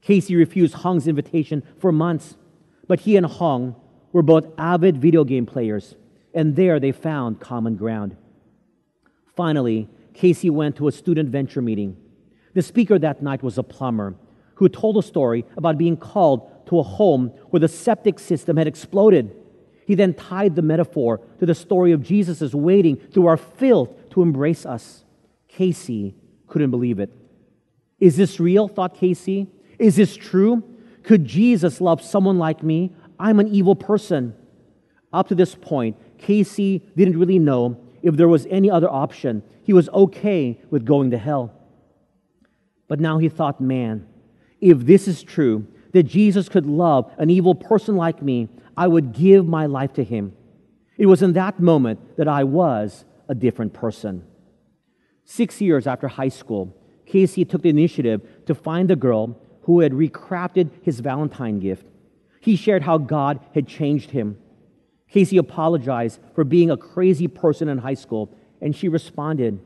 Casey 0.00 0.34
refused 0.34 0.76
Hong's 0.76 1.06
invitation 1.06 1.62
for 1.78 1.92
months, 1.92 2.38
but 2.86 3.00
he 3.00 3.14
and 3.14 3.26
Hong 3.26 3.76
were 4.12 4.22
both 4.22 4.46
avid 4.58 4.96
video 4.98 5.24
game 5.24 5.46
players, 5.46 5.94
and 6.34 6.56
there 6.56 6.80
they 6.80 6.92
found 6.92 7.40
common 7.40 7.76
ground. 7.76 8.16
Finally, 9.36 9.88
Casey 10.14 10.50
went 10.50 10.76
to 10.76 10.88
a 10.88 10.92
student 10.92 11.28
venture 11.28 11.62
meeting. 11.62 11.96
The 12.54 12.62
speaker 12.62 12.98
that 12.98 13.22
night 13.22 13.42
was 13.42 13.58
a 13.58 13.62
plumber 13.62 14.14
who 14.56 14.68
told 14.68 14.96
a 14.96 15.02
story 15.02 15.44
about 15.56 15.78
being 15.78 15.96
called 15.96 16.66
to 16.66 16.78
a 16.78 16.82
home 16.82 17.28
where 17.50 17.60
the 17.60 17.68
septic 17.68 18.18
system 18.18 18.56
had 18.56 18.66
exploded. 18.66 19.34
He 19.86 19.94
then 19.94 20.14
tied 20.14 20.56
the 20.56 20.62
metaphor 20.62 21.20
to 21.38 21.46
the 21.46 21.54
story 21.54 21.92
of 21.92 22.02
Jesus' 22.02 22.52
waiting 22.52 22.96
through 22.96 23.26
our 23.26 23.36
filth 23.36 24.10
to 24.10 24.22
embrace 24.22 24.66
us. 24.66 25.04
Casey 25.46 26.14
couldn't 26.48 26.70
believe 26.70 26.98
it. 26.98 27.10
Is 28.00 28.16
this 28.16 28.40
real? 28.40 28.68
thought 28.68 28.94
Casey. 28.94 29.46
Is 29.78 29.96
this 29.96 30.16
true? 30.16 30.62
Could 31.04 31.24
Jesus 31.24 31.80
love 31.80 32.02
someone 32.02 32.38
like 32.38 32.62
me? 32.62 32.92
I'm 33.18 33.40
an 33.40 33.48
evil 33.48 33.74
person. 33.74 34.34
Up 35.12 35.28
to 35.28 35.34
this 35.34 35.54
point, 35.54 35.96
Casey 36.18 36.82
didn't 36.96 37.18
really 37.18 37.38
know 37.38 37.80
if 38.02 38.16
there 38.16 38.28
was 38.28 38.46
any 38.46 38.70
other 38.70 38.88
option. 38.88 39.42
He 39.62 39.72
was 39.72 39.88
okay 39.90 40.60
with 40.70 40.84
going 40.84 41.10
to 41.10 41.18
hell. 41.18 41.52
But 42.88 43.00
now 43.00 43.18
he 43.18 43.28
thought, 43.28 43.60
man, 43.60 44.06
if 44.60 44.80
this 44.80 45.08
is 45.08 45.22
true, 45.22 45.66
that 45.92 46.04
Jesus 46.04 46.48
could 46.48 46.66
love 46.66 47.10
an 47.18 47.30
evil 47.30 47.54
person 47.54 47.96
like 47.96 48.22
me, 48.22 48.48
I 48.76 48.86
would 48.86 49.12
give 49.12 49.46
my 49.46 49.66
life 49.66 49.92
to 49.94 50.04
him. 50.04 50.34
It 50.96 51.06
was 51.06 51.22
in 51.22 51.32
that 51.34 51.60
moment 51.60 52.16
that 52.16 52.28
I 52.28 52.44
was 52.44 53.04
a 53.28 53.34
different 53.34 53.72
person. 53.72 54.24
Six 55.24 55.60
years 55.60 55.86
after 55.86 56.08
high 56.08 56.28
school, 56.28 56.74
Casey 57.06 57.44
took 57.44 57.62
the 57.62 57.68
initiative 57.68 58.20
to 58.46 58.54
find 58.54 58.88
the 58.88 58.96
girl 58.96 59.40
who 59.62 59.80
had 59.80 59.92
recrafted 59.92 60.70
his 60.82 61.00
Valentine 61.00 61.60
gift. 61.60 61.86
He 62.40 62.56
shared 62.56 62.82
how 62.82 62.98
God 62.98 63.40
had 63.54 63.66
changed 63.66 64.10
him. 64.10 64.38
Casey 65.08 65.38
apologized 65.38 66.20
for 66.34 66.44
being 66.44 66.70
a 66.70 66.76
crazy 66.76 67.28
person 67.28 67.68
in 67.68 67.78
high 67.78 67.94
school, 67.94 68.34
and 68.60 68.74
she 68.74 68.88
responded, 68.88 69.60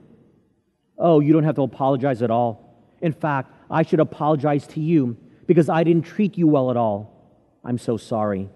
Oh, 0.99 1.21
you 1.21 1.33
don't 1.33 1.45
have 1.45 1.57
to 1.57 1.63
apologize 1.63 2.23
at 2.23 2.31
all. 2.31 2.77
In 3.01 3.13
fact, 3.13 3.53
I 3.71 3.83
should 3.83 4.01
apologize 4.01 4.67
to 4.69 4.81
you 4.81 5.17
because 5.47 5.69
I 5.69 5.83
didn't 5.83 6.05
treat 6.05 6.39
you 6.39 6.47
well 6.47 6.71
at 6.71 6.77
all. 6.77 7.13
I'm 7.65 7.79
so 7.79 7.97
sorry. 7.97 8.49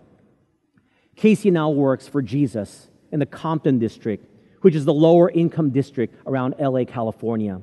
Casey 1.16 1.50
now 1.50 1.70
works 1.70 2.06
for 2.06 2.22
Jesus 2.22 2.88
in 3.10 3.18
the 3.18 3.26
Compton 3.26 3.78
district, 3.78 4.26
which 4.60 4.74
is 4.74 4.84
the 4.84 4.94
lower 4.94 5.30
income 5.30 5.70
district 5.70 6.14
around 6.26 6.54
LA, 6.60 6.84
California. 6.84 7.60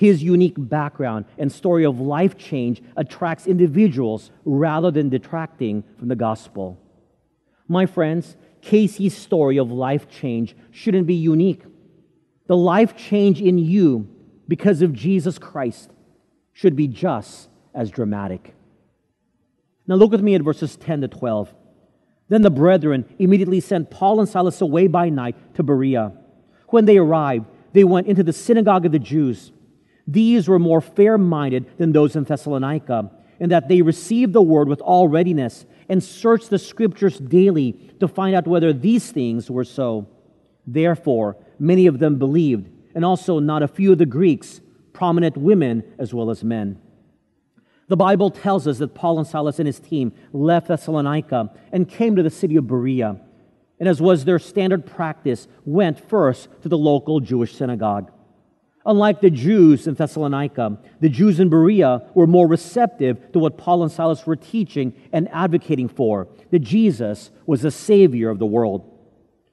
His 0.00 0.22
unique 0.22 0.54
background 0.56 1.26
and 1.36 1.52
story 1.52 1.84
of 1.84 2.00
life 2.00 2.38
change 2.38 2.80
attracts 2.96 3.46
individuals 3.46 4.30
rather 4.46 4.90
than 4.90 5.10
detracting 5.10 5.84
from 5.98 6.08
the 6.08 6.16
gospel. 6.16 6.80
My 7.68 7.84
friends, 7.84 8.34
Casey's 8.62 9.14
story 9.14 9.58
of 9.58 9.70
life 9.70 10.08
change 10.08 10.56
shouldn't 10.70 11.06
be 11.06 11.16
unique. 11.16 11.64
The 12.46 12.56
life 12.56 12.96
change 12.96 13.42
in 13.42 13.58
you 13.58 14.08
because 14.48 14.80
of 14.80 14.94
Jesus 14.94 15.36
Christ 15.36 15.90
should 16.54 16.76
be 16.76 16.88
just 16.88 17.50
as 17.74 17.90
dramatic. 17.90 18.54
Now, 19.86 19.96
look 19.96 20.12
with 20.12 20.22
me 20.22 20.34
at 20.34 20.40
verses 20.40 20.76
10 20.76 21.02
to 21.02 21.08
12. 21.08 21.54
Then 22.30 22.40
the 22.40 22.48
brethren 22.48 23.04
immediately 23.18 23.60
sent 23.60 23.90
Paul 23.90 24.18
and 24.20 24.28
Silas 24.30 24.62
away 24.62 24.86
by 24.86 25.10
night 25.10 25.36
to 25.56 25.62
Berea. 25.62 26.14
When 26.68 26.86
they 26.86 26.96
arrived, 26.96 27.44
they 27.74 27.84
went 27.84 28.06
into 28.06 28.22
the 28.22 28.32
synagogue 28.32 28.86
of 28.86 28.92
the 28.92 28.98
Jews. 28.98 29.52
These 30.10 30.48
were 30.48 30.58
more 30.58 30.80
fair 30.80 31.16
minded 31.16 31.66
than 31.78 31.92
those 31.92 32.16
in 32.16 32.24
Thessalonica, 32.24 33.10
in 33.38 33.50
that 33.50 33.68
they 33.68 33.80
received 33.80 34.32
the 34.32 34.42
word 34.42 34.68
with 34.68 34.80
all 34.80 35.06
readiness 35.06 35.64
and 35.88 36.02
searched 36.02 36.50
the 36.50 36.58
scriptures 36.58 37.18
daily 37.18 37.72
to 38.00 38.08
find 38.08 38.34
out 38.34 38.48
whether 38.48 38.72
these 38.72 39.12
things 39.12 39.48
were 39.48 39.64
so. 39.64 40.08
Therefore, 40.66 41.36
many 41.60 41.86
of 41.86 42.00
them 42.00 42.18
believed, 42.18 42.68
and 42.94 43.04
also 43.04 43.38
not 43.38 43.62
a 43.62 43.68
few 43.68 43.92
of 43.92 43.98
the 43.98 44.06
Greeks, 44.06 44.60
prominent 44.92 45.36
women 45.36 45.84
as 45.96 46.12
well 46.12 46.30
as 46.30 46.42
men. 46.42 46.80
The 47.86 47.96
Bible 47.96 48.30
tells 48.30 48.66
us 48.66 48.78
that 48.78 48.94
Paul 48.94 49.18
and 49.18 49.26
Silas 49.26 49.60
and 49.60 49.66
his 49.66 49.78
team 49.78 50.12
left 50.32 50.68
Thessalonica 50.68 51.52
and 51.70 51.88
came 51.88 52.16
to 52.16 52.22
the 52.22 52.30
city 52.30 52.56
of 52.56 52.66
Berea, 52.66 53.20
and 53.78 53.88
as 53.88 54.00
was 54.00 54.24
their 54.24 54.40
standard 54.40 54.86
practice, 54.86 55.46
went 55.64 56.00
first 56.08 56.48
to 56.62 56.68
the 56.68 56.78
local 56.78 57.20
Jewish 57.20 57.54
synagogue. 57.54 58.10
Unlike 58.90 59.20
the 59.20 59.30
Jews 59.30 59.86
in 59.86 59.94
Thessalonica, 59.94 60.76
the 60.98 61.08
Jews 61.08 61.38
in 61.38 61.48
Berea 61.48 62.02
were 62.12 62.26
more 62.26 62.48
receptive 62.48 63.30
to 63.30 63.38
what 63.38 63.56
Paul 63.56 63.84
and 63.84 63.92
Silas 63.92 64.26
were 64.26 64.34
teaching 64.34 64.92
and 65.12 65.28
advocating 65.32 65.86
for 65.86 66.26
that 66.50 66.58
Jesus 66.58 67.30
was 67.46 67.62
the 67.62 67.70
Savior 67.70 68.30
of 68.30 68.40
the 68.40 68.46
world. 68.46 68.90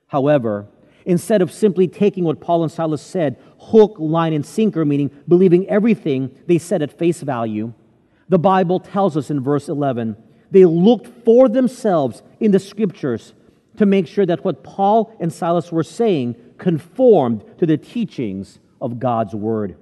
However, 0.08 0.66
instead 1.06 1.44
of 1.44 1.52
simply 1.52 1.88
taking 1.88 2.24
what 2.24 2.42
Paul 2.42 2.64
and 2.64 2.72
Silas 2.72 3.04
said, 3.04 3.38
hook, 3.60 3.98
line, 4.00 4.34
and 4.34 4.44
sinker, 4.44 4.84
meaning 4.86 5.12
believing 5.28 5.70
everything 5.70 6.36
they 6.48 6.58
said 6.58 6.82
at 6.82 6.98
face 6.98 7.22
value, 7.22 7.74
the 8.30 8.40
Bible 8.40 8.80
tells 8.80 9.16
us 9.16 9.30
in 9.30 9.44
verse 9.44 9.70
11 9.70 10.18
they 10.50 10.66
looked 10.66 11.10
for 11.24 11.48
themselves 11.48 12.24
in 12.40 12.50
the 12.50 12.60
scriptures 12.60 13.34
to 13.78 13.86
make 13.86 14.08
sure 14.08 14.26
that 14.26 14.44
what 14.44 14.64
Paul 14.64 15.16
and 15.20 15.32
Silas 15.32 15.72
were 15.72 15.84
saying 15.84 16.36
conformed 16.58 17.44
to 17.60 17.68
the 17.68 17.78
teachings 17.78 18.58
of 18.82 19.00
God's 19.00 19.34
word. 19.36 19.78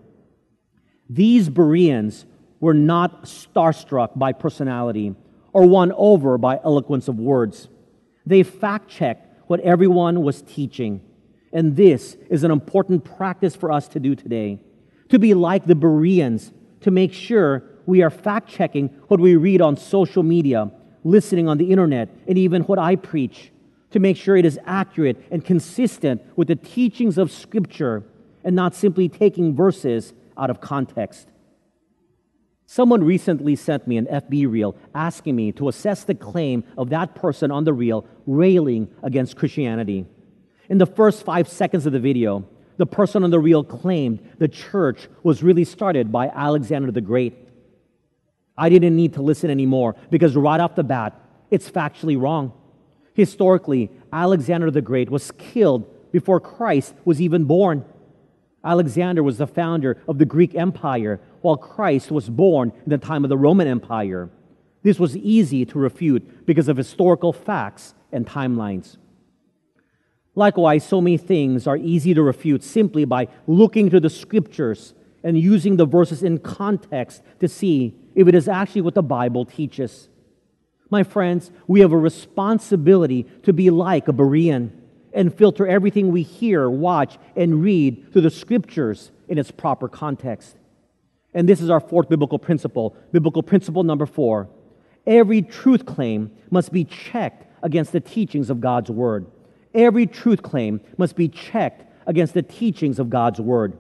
These 1.10 1.50
Bereans 1.50 2.26
were 2.60 2.74
not 2.74 3.26
starstruck 3.26 4.18
by 4.18 4.34
personality 4.34 5.16
or 5.54 5.66
won 5.66 5.92
over 5.96 6.38
by 6.38 6.60
eloquence 6.64 7.08
of 7.08 7.20
words. 7.20 7.70
They 8.26 8.44
fact 8.44 8.90
checked 8.90 9.48
what 9.48 9.60
everyone 9.60 10.24
was 10.24 10.42
teaching. 10.42 11.02
And 11.54 11.76
this 11.76 12.18
is 12.30 12.44
an 12.44 12.52
important 12.52 13.06
practice 13.06 13.56
for 13.56 13.72
us 13.72 13.88
to 13.90 14.00
do 14.00 14.16
today 14.16 14.60
to 15.10 15.20
be 15.20 15.34
like 15.34 15.66
the 15.66 15.76
Bereans, 15.76 16.52
to 16.82 16.92
make 16.92 17.14
sure 17.14 17.64
we 17.86 18.02
are 18.02 18.10
fact 18.10 18.50
checking 18.50 18.88
what 19.08 19.20
we 19.20 19.36
read 19.36 19.62
on 19.62 19.78
social 19.78 20.24
media, 20.24 20.72
listening 21.04 21.48
on 21.48 21.58
the 21.58 21.72
internet, 21.72 22.10
and 22.28 22.38
even 22.38 22.64
what 22.64 22.80
I 22.80 22.96
preach, 22.96 23.52
to 23.92 24.00
make 24.00 24.18
sure 24.18 24.36
it 24.36 24.46
is 24.46 24.60
accurate 24.66 25.24
and 25.30 25.46
consistent 25.46 26.22
with 26.36 26.48
the 26.48 26.56
teachings 26.56 27.18
of 27.18 27.32
Scripture 27.32 28.04
and 28.46 28.56
not 28.56 28.76
simply 28.76 29.10
taking 29.10 29.54
verses 29.54 30.14
out 30.38 30.50
of 30.50 30.62
context. 30.62 31.28
Someone 32.68 33.04
recently 33.04 33.56
sent 33.56 33.88
me 33.88 33.98
an 33.98 34.06
FB 34.06 34.50
reel 34.50 34.76
asking 34.94 35.36
me 35.36 35.52
to 35.54 35.68
assess 35.68 36.04
the 36.04 36.16
claim 36.16 36.64
of 36.78 36.90
that 36.90 37.14
person 37.16 37.52
on 37.52 37.64
the 37.64 37.74
reel 37.74 38.06
railing 38.26 38.88
against 39.04 39.36
Christianity. 39.36 40.06
In 40.70 40.78
the 40.78 40.86
first 40.86 41.24
five 41.24 41.48
seconds 41.48 41.86
of 41.86 41.94
the 41.94 42.00
video, 42.00 42.48
the 42.78 42.86
person 42.86 43.24
on 43.24 43.30
the 43.30 43.40
reel 43.40 43.64
claimed 43.64 44.20
the 44.40 44.48
church 44.48 45.08
was 45.24 45.44
really 45.44 45.64
started 45.64 46.12
by 46.12 46.28
Alexander 46.28 46.92
the 46.92 47.02
Great. 47.02 47.36
I 48.58 48.70
didn't 48.70 48.96
need 48.96 49.14
to 49.14 49.22
listen 49.22 49.50
anymore 49.50 49.96
because 50.10 50.36
right 50.36 50.60
off 50.60 50.76
the 50.76 50.84
bat, 50.84 51.14
it's 51.52 51.70
factually 51.70 52.20
wrong. 52.20 52.52
Historically, 53.14 53.92
Alexander 54.12 54.72
the 54.72 54.82
Great 54.82 55.10
was 55.10 55.32
killed 55.32 56.12
before 56.12 56.40
Christ 56.40 56.96
was 57.06 57.22
even 57.22 57.46
born. 57.46 57.86
Alexander 58.66 59.22
was 59.22 59.38
the 59.38 59.48
founder 59.48 60.02
of 60.08 60.18
the 60.18 60.26
Greek 60.26 60.56
Empire, 60.56 61.22
while 61.42 61.56
Christ 61.56 62.12
was 62.12 62.30
born 62.30 62.74
in 62.84 62.90
the 62.90 62.98
time 62.98 63.24
of 63.24 63.30
the 63.30 63.38
Roman 63.38 63.68
Empire. 63.68 64.30
This 64.82 65.00
was 65.00 65.16
easy 65.16 65.66
to 65.66 65.80
refute 65.80 66.46
because 66.46 66.68
of 66.68 66.76
historical 66.76 67.32
facts 67.32 67.94
and 68.12 68.26
timelines. 68.26 68.98
Likewise, 70.34 70.86
so 70.86 71.00
many 71.00 71.18
things 71.18 71.68
are 71.68 71.78
easy 71.78 72.14
to 72.14 72.24
refute 72.24 72.64
simply 72.64 73.06
by 73.06 73.28
looking 73.48 73.90
to 73.92 74.00
the 74.00 74.10
scriptures 74.10 74.94
and 75.24 75.40
using 75.40 75.78
the 75.78 75.86
verses 75.86 76.24
in 76.24 76.40
context 76.40 77.22
to 77.40 77.48
see 77.48 77.96
if 78.16 78.28
it 78.28 78.36
is 78.36 78.48
actually 78.48 78.82
what 78.82 78.96
the 78.96 79.04
Bible 79.04 79.46
teaches. 79.46 80.10
My 80.90 81.04
friends, 81.04 81.52
we 81.68 81.80
have 81.80 81.92
a 81.92 81.98
responsibility 81.98 83.24
to 83.44 83.54
be 83.54 83.70
like 83.70 84.08
a 84.08 84.14
Berean 84.14 84.72
and 85.16 85.34
filter 85.34 85.66
everything 85.66 86.12
we 86.12 86.22
hear, 86.22 86.70
watch, 86.70 87.18
and 87.36 87.64
read 87.64 88.12
through 88.12 88.22
the 88.22 88.30
scriptures 88.30 89.12
in 89.28 89.40
its 89.40 89.50
proper 89.50 89.88
context. 89.88 90.58
And 91.34 91.50
this 91.50 91.62
is 91.62 91.70
our 91.70 91.80
fourth 91.80 92.10
biblical 92.10 92.38
principle. 92.38 92.96
Biblical 93.12 93.42
principle 93.42 93.84
number 93.84 94.06
four 94.06 94.50
every 95.08 95.42
truth 95.42 95.86
claim 95.86 96.32
must 96.50 96.72
be 96.72 96.84
checked 96.84 97.46
against 97.64 97.92
the 97.92 98.00
teachings 98.00 98.50
of 98.50 98.60
God's 98.60 98.92
Word. 98.92 99.28
Every 99.74 100.06
truth 100.06 100.42
claim 100.42 100.82
must 100.98 101.16
be 101.16 101.28
checked 101.28 101.86
against 102.08 102.34
the 102.34 102.42
teachings 102.42 103.00
of 103.00 103.10
God's 103.10 103.40
Word. 103.40 103.78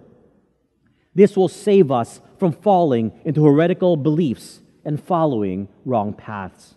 This 1.14 1.36
will 1.36 1.48
save 1.48 1.92
us 1.92 2.22
from 2.38 2.52
falling 2.52 3.12
into 3.24 3.46
heretical 3.46 3.96
beliefs 3.98 4.62
and 4.84 5.02
following 5.02 5.68
wrong 5.86 6.14
paths. 6.14 6.75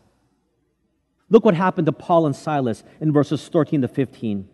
Look 1.31 1.45
what 1.45 1.55
happened 1.55 1.87
to 1.87 1.93
Paul 1.93 2.27
and 2.27 2.35
Silas 2.35 2.85
in 3.01 3.13
verses 3.13 3.47
13 3.49 3.83
to 3.83 3.89
15. 3.89 4.49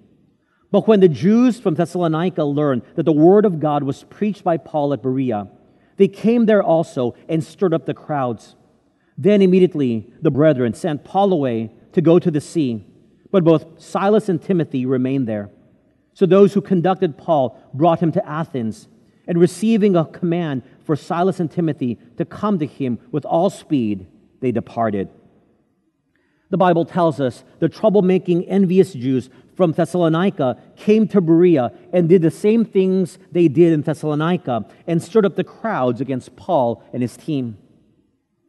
But 0.70 0.88
when 0.88 1.00
the 1.00 1.08
Jews 1.08 1.60
from 1.60 1.74
Thessalonica 1.74 2.42
learned 2.42 2.82
that 2.96 3.04
the 3.04 3.12
word 3.12 3.44
of 3.44 3.60
God 3.60 3.84
was 3.84 4.04
preached 4.04 4.42
by 4.42 4.56
Paul 4.56 4.92
at 4.92 5.02
Berea, 5.02 5.48
they 5.96 6.08
came 6.08 6.46
there 6.46 6.62
also 6.62 7.14
and 7.28 7.44
stirred 7.44 7.72
up 7.72 7.86
the 7.86 7.94
crowds. 7.94 8.56
Then 9.16 9.40
immediately 9.40 10.12
the 10.20 10.32
brethren 10.32 10.74
sent 10.74 11.04
Paul 11.04 11.32
away 11.32 11.70
to 11.92 12.02
go 12.02 12.18
to 12.18 12.30
the 12.30 12.40
sea, 12.40 12.84
but 13.30 13.44
both 13.44 13.80
Silas 13.80 14.28
and 14.28 14.42
Timothy 14.42 14.84
remained 14.84 15.28
there. 15.28 15.50
So 16.12 16.26
those 16.26 16.54
who 16.54 16.60
conducted 16.60 17.16
Paul 17.16 17.56
brought 17.72 18.00
him 18.00 18.10
to 18.12 18.28
Athens, 18.28 18.88
and 19.26 19.38
receiving 19.38 19.96
a 19.96 20.04
command 20.04 20.62
for 20.84 20.96
Silas 20.96 21.40
and 21.40 21.50
Timothy 21.50 21.98
to 22.18 22.24
come 22.24 22.58
to 22.58 22.66
him 22.66 22.98
with 23.10 23.24
all 23.24 23.48
speed, 23.48 24.06
they 24.40 24.52
departed. 24.52 25.08
The 26.50 26.58
Bible 26.58 26.84
tells 26.84 27.20
us 27.20 27.44
the 27.58 27.68
troublemaking, 27.68 28.44
envious 28.48 28.92
Jews 28.92 29.30
from 29.56 29.72
Thessalonica 29.72 30.60
came 30.76 31.08
to 31.08 31.20
Berea 31.20 31.72
and 31.92 32.08
did 32.08 32.22
the 32.22 32.30
same 32.30 32.64
things 32.64 33.18
they 33.32 33.48
did 33.48 33.72
in 33.72 33.82
Thessalonica 33.82 34.66
and 34.86 35.02
stirred 35.02 35.26
up 35.26 35.36
the 35.36 35.44
crowds 35.44 36.00
against 36.00 36.36
Paul 36.36 36.82
and 36.92 37.02
his 37.02 37.16
team. 37.16 37.58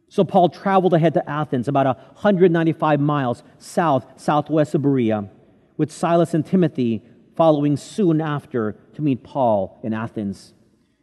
So 0.09 0.23
Paul 0.23 0.49
traveled 0.49 0.93
ahead 0.93 1.13
to 1.15 1.29
Athens, 1.29 1.67
about 1.67 1.85
195 1.87 2.99
miles 2.99 3.43
south 3.57 4.05
southwest 4.17 4.75
of 4.75 4.81
Berea, 4.81 5.29
with 5.77 5.91
Silas 5.91 6.33
and 6.33 6.45
Timothy 6.45 7.03
following 7.35 7.75
soon 7.75 8.21
after 8.21 8.77
to 8.93 9.01
meet 9.01 9.23
Paul 9.23 9.79
in 9.83 9.93
Athens. 9.93 10.53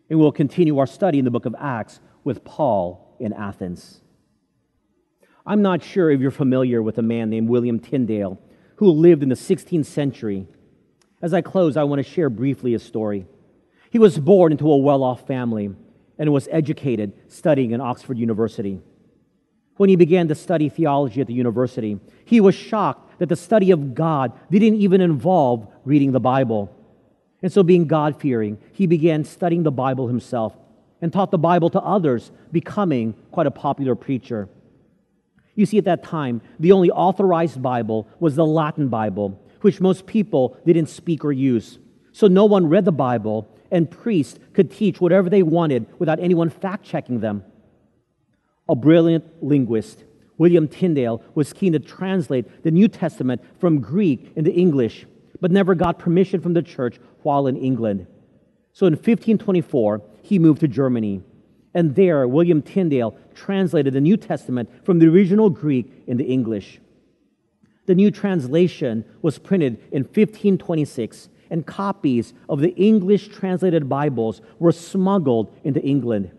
And 0.08 0.18
we'll 0.18 0.32
continue 0.32 0.78
our 0.78 0.86
study 0.86 1.18
in 1.18 1.24
the 1.24 1.30
book 1.30 1.46
of 1.46 1.54
Acts 1.58 2.00
with 2.24 2.44
Paul 2.44 3.16
in 3.18 3.32
Athens. 3.32 4.01
I'm 5.44 5.62
not 5.62 5.82
sure 5.82 6.10
if 6.10 6.20
you're 6.20 6.30
familiar 6.30 6.82
with 6.82 6.98
a 6.98 7.02
man 7.02 7.30
named 7.30 7.48
William 7.48 7.80
Tyndale 7.80 8.38
who 8.76 8.90
lived 8.90 9.22
in 9.22 9.28
the 9.28 9.34
16th 9.34 9.86
century. 9.86 10.46
As 11.20 11.34
I 11.34 11.40
close, 11.40 11.76
I 11.76 11.84
want 11.84 12.04
to 12.04 12.10
share 12.10 12.30
briefly 12.30 12.72
his 12.72 12.82
story. 12.82 13.26
He 13.90 13.98
was 13.98 14.18
born 14.18 14.52
into 14.52 14.70
a 14.70 14.76
well 14.76 15.02
off 15.02 15.26
family 15.26 15.70
and 16.18 16.32
was 16.32 16.48
educated 16.50 17.12
studying 17.28 17.72
in 17.72 17.80
Oxford 17.80 18.18
University. 18.18 18.80
When 19.76 19.88
he 19.88 19.96
began 19.96 20.28
to 20.28 20.34
study 20.34 20.68
theology 20.68 21.20
at 21.20 21.26
the 21.26 21.32
university, 21.32 21.98
he 22.24 22.40
was 22.40 22.54
shocked 22.54 23.18
that 23.18 23.28
the 23.28 23.36
study 23.36 23.70
of 23.70 23.94
God 23.94 24.32
didn't 24.50 24.76
even 24.76 25.00
involve 25.00 25.66
reading 25.84 26.12
the 26.12 26.20
Bible. 26.20 26.74
And 27.42 27.52
so, 27.52 27.62
being 27.62 27.86
God 27.86 28.20
fearing, 28.20 28.58
he 28.72 28.86
began 28.86 29.24
studying 29.24 29.64
the 29.64 29.72
Bible 29.72 30.06
himself 30.06 30.56
and 31.00 31.12
taught 31.12 31.32
the 31.32 31.38
Bible 31.38 31.70
to 31.70 31.80
others, 31.80 32.30
becoming 32.52 33.14
quite 33.32 33.46
a 33.46 33.50
popular 33.50 33.94
preacher. 33.96 34.48
You 35.54 35.66
see, 35.66 35.78
at 35.78 35.84
that 35.84 36.02
time, 36.02 36.40
the 36.58 36.72
only 36.72 36.90
authorized 36.90 37.62
Bible 37.62 38.08
was 38.20 38.36
the 38.36 38.46
Latin 38.46 38.88
Bible, 38.88 39.40
which 39.60 39.80
most 39.80 40.06
people 40.06 40.56
didn't 40.64 40.86
speak 40.86 41.24
or 41.24 41.32
use. 41.32 41.78
So 42.12 42.26
no 42.26 42.44
one 42.44 42.68
read 42.68 42.84
the 42.84 42.92
Bible, 42.92 43.48
and 43.70 43.90
priests 43.90 44.38
could 44.54 44.70
teach 44.70 45.00
whatever 45.00 45.28
they 45.28 45.42
wanted 45.42 45.86
without 45.98 46.20
anyone 46.20 46.50
fact 46.50 46.84
checking 46.84 47.20
them. 47.20 47.44
A 48.68 48.74
brilliant 48.74 49.24
linguist, 49.42 50.04
William 50.38 50.68
Tyndale, 50.68 51.22
was 51.34 51.52
keen 51.52 51.72
to 51.72 51.78
translate 51.78 52.62
the 52.62 52.70
New 52.70 52.88
Testament 52.88 53.42
from 53.58 53.80
Greek 53.80 54.32
into 54.36 54.52
English, 54.52 55.06
but 55.40 55.50
never 55.50 55.74
got 55.74 55.98
permission 55.98 56.40
from 56.40 56.54
the 56.54 56.62
church 56.62 56.98
while 57.22 57.46
in 57.46 57.56
England. 57.56 58.06
So 58.72 58.86
in 58.86 58.92
1524, 58.92 60.00
he 60.22 60.38
moved 60.38 60.60
to 60.60 60.68
Germany 60.68 61.22
and 61.74 61.94
there, 61.94 62.28
William 62.28 62.62
Tyndale 62.62 63.16
translated 63.34 63.94
the 63.94 64.00
New 64.00 64.16
Testament 64.16 64.68
from 64.84 64.98
the 64.98 65.08
original 65.08 65.48
Greek 65.48 65.90
into 66.06 66.24
English. 66.24 66.80
The 67.86 67.94
new 67.94 68.10
translation 68.10 69.04
was 69.22 69.38
printed 69.38 69.78
in 69.90 70.02
1526, 70.02 71.28
and 71.50 71.66
copies 71.66 72.34
of 72.48 72.60
the 72.60 72.74
English 72.76 73.28
translated 73.28 73.88
Bibles 73.88 74.40
were 74.58 74.72
smuggled 74.72 75.54
into 75.64 75.82
England. 75.82 76.30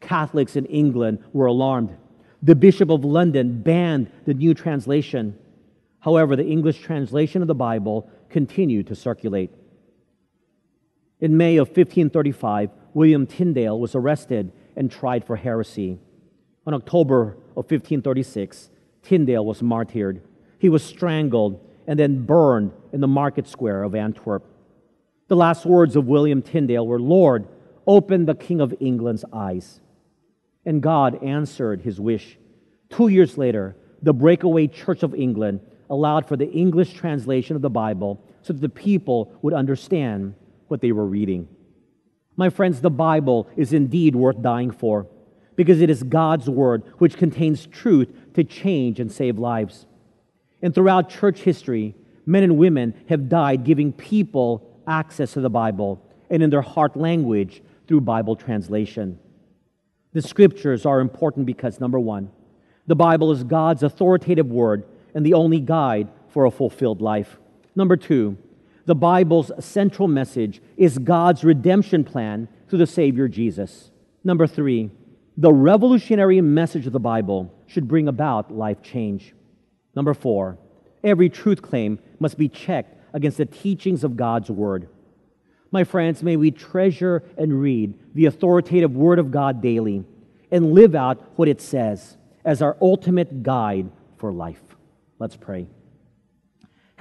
Catholics 0.00 0.56
in 0.56 0.66
England 0.66 1.22
were 1.32 1.46
alarmed. 1.46 1.96
The 2.42 2.54
Bishop 2.54 2.90
of 2.90 3.04
London 3.04 3.62
banned 3.62 4.10
the 4.24 4.34
new 4.34 4.52
translation. 4.52 5.38
However, 6.00 6.36
the 6.36 6.46
English 6.46 6.80
translation 6.80 7.40
of 7.40 7.48
the 7.48 7.54
Bible 7.54 8.10
continued 8.28 8.88
to 8.88 8.96
circulate. 8.96 9.50
In 11.20 11.36
May 11.36 11.56
of 11.56 11.68
1535, 11.68 12.70
William 12.94 13.26
Tyndale 13.26 13.78
was 13.78 13.94
arrested 13.94 14.52
and 14.76 14.90
tried 14.90 15.24
for 15.24 15.36
heresy. 15.36 15.98
On 16.66 16.74
October 16.74 17.36
of 17.56 17.70
1536, 17.70 18.70
Tyndale 19.02 19.44
was 19.44 19.62
martyred. 19.62 20.22
He 20.58 20.68
was 20.68 20.84
strangled 20.84 21.60
and 21.86 21.98
then 21.98 22.24
burned 22.24 22.72
in 22.92 23.00
the 23.00 23.08
market 23.08 23.48
square 23.48 23.82
of 23.82 23.94
Antwerp. 23.94 24.44
The 25.28 25.36
last 25.36 25.64
words 25.64 25.96
of 25.96 26.06
William 26.06 26.42
Tyndale 26.42 26.86
were 26.86 27.00
Lord, 27.00 27.48
open 27.86 28.26
the 28.26 28.34
King 28.34 28.60
of 28.60 28.74
England's 28.80 29.24
eyes. 29.32 29.80
And 30.64 30.82
God 30.82 31.22
answered 31.24 31.82
his 31.82 31.98
wish. 31.98 32.38
Two 32.90 33.08
years 33.08 33.36
later, 33.36 33.74
the 34.02 34.12
breakaway 34.12 34.66
Church 34.68 35.02
of 35.02 35.14
England 35.14 35.60
allowed 35.90 36.28
for 36.28 36.36
the 36.36 36.50
English 36.50 36.92
translation 36.92 37.56
of 37.56 37.62
the 37.62 37.70
Bible 37.70 38.22
so 38.42 38.52
that 38.52 38.60
the 38.60 38.68
people 38.68 39.32
would 39.42 39.54
understand 39.54 40.34
what 40.68 40.80
they 40.80 40.92
were 40.92 41.06
reading. 41.06 41.48
My 42.36 42.50
friends, 42.50 42.80
the 42.80 42.90
Bible 42.90 43.48
is 43.56 43.72
indeed 43.72 44.16
worth 44.16 44.40
dying 44.40 44.70
for 44.70 45.06
because 45.56 45.80
it 45.80 45.90
is 45.90 46.02
God's 46.02 46.48
word 46.48 46.82
which 46.98 47.16
contains 47.16 47.66
truth 47.66 48.08
to 48.34 48.44
change 48.44 48.98
and 49.00 49.12
save 49.12 49.38
lives. 49.38 49.86
And 50.62 50.74
throughout 50.74 51.10
church 51.10 51.40
history, 51.40 51.94
men 52.24 52.42
and 52.42 52.56
women 52.56 52.94
have 53.08 53.28
died 53.28 53.64
giving 53.64 53.92
people 53.92 54.80
access 54.86 55.32
to 55.34 55.40
the 55.40 55.50
Bible 55.50 56.02
and 56.30 56.42
in 56.42 56.50
their 56.50 56.62
heart 56.62 56.96
language 56.96 57.62
through 57.86 58.00
Bible 58.00 58.36
translation. 58.36 59.18
The 60.12 60.22
scriptures 60.22 60.86
are 60.86 61.00
important 61.00 61.46
because, 61.46 61.80
number 61.80 61.98
one, 61.98 62.30
the 62.86 62.96
Bible 62.96 63.32
is 63.32 63.44
God's 63.44 63.82
authoritative 63.82 64.50
word 64.50 64.84
and 65.14 65.24
the 65.24 65.34
only 65.34 65.60
guide 65.60 66.08
for 66.28 66.44
a 66.44 66.50
fulfilled 66.50 67.00
life. 67.00 67.38
Number 67.74 67.96
two, 67.96 68.36
the 68.84 68.94
Bible's 68.94 69.52
central 69.60 70.08
message 70.08 70.60
is 70.76 70.98
God's 70.98 71.44
redemption 71.44 72.04
plan 72.04 72.48
through 72.68 72.80
the 72.80 72.86
Savior 72.86 73.28
Jesus. 73.28 73.90
Number 74.24 74.46
three, 74.46 74.90
the 75.36 75.52
revolutionary 75.52 76.40
message 76.40 76.86
of 76.86 76.92
the 76.92 77.00
Bible 77.00 77.52
should 77.66 77.88
bring 77.88 78.08
about 78.08 78.52
life 78.52 78.82
change. 78.82 79.34
Number 79.94 80.14
four, 80.14 80.58
every 81.02 81.28
truth 81.28 81.62
claim 81.62 81.98
must 82.18 82.36
be 82.36 82.48
checked 82.48 82.98
against 83.14 83.38
the 83.38 83.46
teachings 83.46 84.04
of 84.04 84.16
God's 84.16 84.50
Word. 84.50 84.88
My 85.70 85.84
friends, 85.84 86.22
may 86.22 86.36
we 86.36 86.50
treasure 86.50 87.22
and 87.38 87.60
read 87.60 87.98
the 88.14 88.26
authoritative 88.26 88.94
Word 88.94 89.18
of 89.18 89.30
God 89.30 89.62
daily 89.62 90.04
and 90.50 90.72
live 90.72 90.94
out 90.94 91.22
what 91.36 91.48
it 91.48 91.60
says 91.60 92.16
as 92.44 92.60
our 92.60 92.76
ultimate 92.80 93.42
guide 93.42 93.90
for 94.18 94.32
life. 94.32 94.62
Let's 95.18 95.36
pray. 95.36 95.66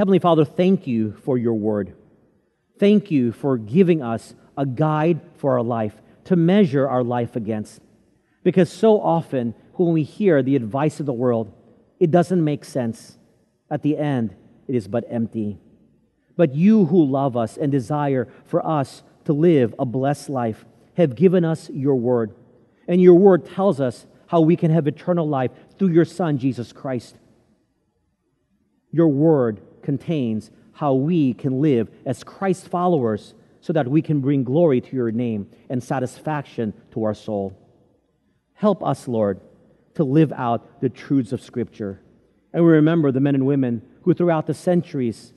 Heavenly 0.01 0.17
Father, 0.17 0.45
thank 0.45 0.87
you 0.87 1.11
for 1.23 1.37
your 1.37 1.53
Word. 1.53 1.93
Thank 2.79 3.11
you 3.11 3.31
for 3.31 3.55
giving 3.59 4.01
us 4.01 4.33
a 4.57 4.65
guide 4.65 5.21
for 5.37 5.51
our 5.51 5.61
life 5.61 5.93
to 6.23 6.35
measure 6.35 6.89
our 6.89 7.03
life 7.03 7.35
against. 7.35 7.81
Because 8.41 8.71
so 8.71 8.99
often, 8.99 9.53
when 9.73 9.93
we 9.93 10.01
hear 10.01 10.41
the 10.41 10.55
advice 10.55 10.99
of 10.99 11.05
the 11.05 11.13
world, 11.13 11.53
it 11.99 12.09
doesn't 12.09 12.43
make 12.43 12.65
sense. 12.65 13.19
At 13.69 13.83
the 13.83 13.95
end, 13.95 14.35
it 14.67 14.73
is 14.73 14.87
but 14.87 15.05
empty. 15.07 15.59
But 16.35 16.55
you 16.55 16.85
who 16.85 17.05
love 17.05 17.37
us 17.37 17.55
and 17.55 17.71
desire 17.71 18.27
for 18.47 18.65
us 18.65 19.03
to 19.25 19.33
live 19.33 19.75
a 19.77 19.85
blessed 19.85 20.29
life 20.29 20.65
have 20.97 21.13
given 21.13 21.45
us 21.45 21.69
your 21.69 21.93
word. 21.93 22.33
And 22.87 23.03
your 23.03 23.19
word 23.19 23.45
tells 23.45 23.79
us 23.79 24.07
how 24.25 24.41
we 24.41 24.55
can 24.55 24.71
have 24.71 24.87
eternal 24.87 25.27
life 25.27 25.51
through 25.77 25.89
your 25.89 26.05
Son, 26.05 26.39
Jesus 26.39 26.73
Christ. 26.73 27.17
Your 28.91 29.07
word 29.07 29.61
contains 29.83 30.51
how 30.73 30.93
we 30.93 31.33
can 31.33 31.61
live 31.61 31.89
as 32.05 32.23
Christ 32.23 32.67
followers 32.67 33.33
so 33.61 33.73
that 33.73 33.87
we 33.87 34.01
can 34.01 34.21
bring 34.21 34.43
glory 34.43 34.81
to 34.81 34.95
your 34.95 35.11
name 35.11 35.49
and 35.69 35.83
satisfaction 35.83 36.73
to 36.91 37.03
our 37.03 37.13
soul. 37.13 37.57
Help 38.53 38.83
us, 38.83 39.07
Lord, 39.07 39.39
to 39.95 40.03
live 40.03 40.31
out 40.33 40.81
the 40.81 40.89
truths 40.89 41.31
of 41.31 41.41
Scripture. 41.41 42.01
And 42.53 42.63
we 42.63 42.71
remember 42.71 43.11
the 43.11 43.19
men 43.19 43.35
and 43.35 43.45
women 43.45 43.81
who, 44.03 44.13
throughout 44.13 44.47
the 44.47 44.53
centuries, 44.53 45.33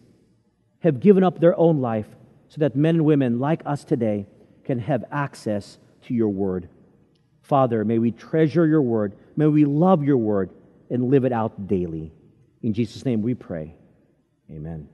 have 0.80 1.01
given 1.01 1.24
up 1.24 1.38
their 1.38 1.59
own 1.59 1.80
life 1.80 2.09
so 2.49 2.61
that 2.61 2.76
men 2.76 2.97
and 2.97 3.05
women 3.05 3.38
like 3.38 3.62
us 3.66 3.84
today 3.84 4.26
can 4.64 4.78
have 4.78 5.05
access 5.11 5.78
to 6.03 6.14
your 6.14 6.28
word. 6.28 6.68
Father, 7.42 7.84
may 7.84 7.99
we 7.99 8.11
treasure 8.11 8.66
your 8.66 8.82
word, 8.82 9.14
may 9.36 9.47
we 9.47 9.64
love 9.64 10.03
your 10.03 10.16
word, 10.16 10.51
and 10.90 11.11
live 11.11 11.24
it 11.24 11.32
out 11.32 11.66
daily. 11.66 12.12
In 12.62 12.72
Jesus' 12.72 13.05
name 13.05 13.20
we 13.22 13.34
pray. 13.34 13.74
Amen. 14.51 14.88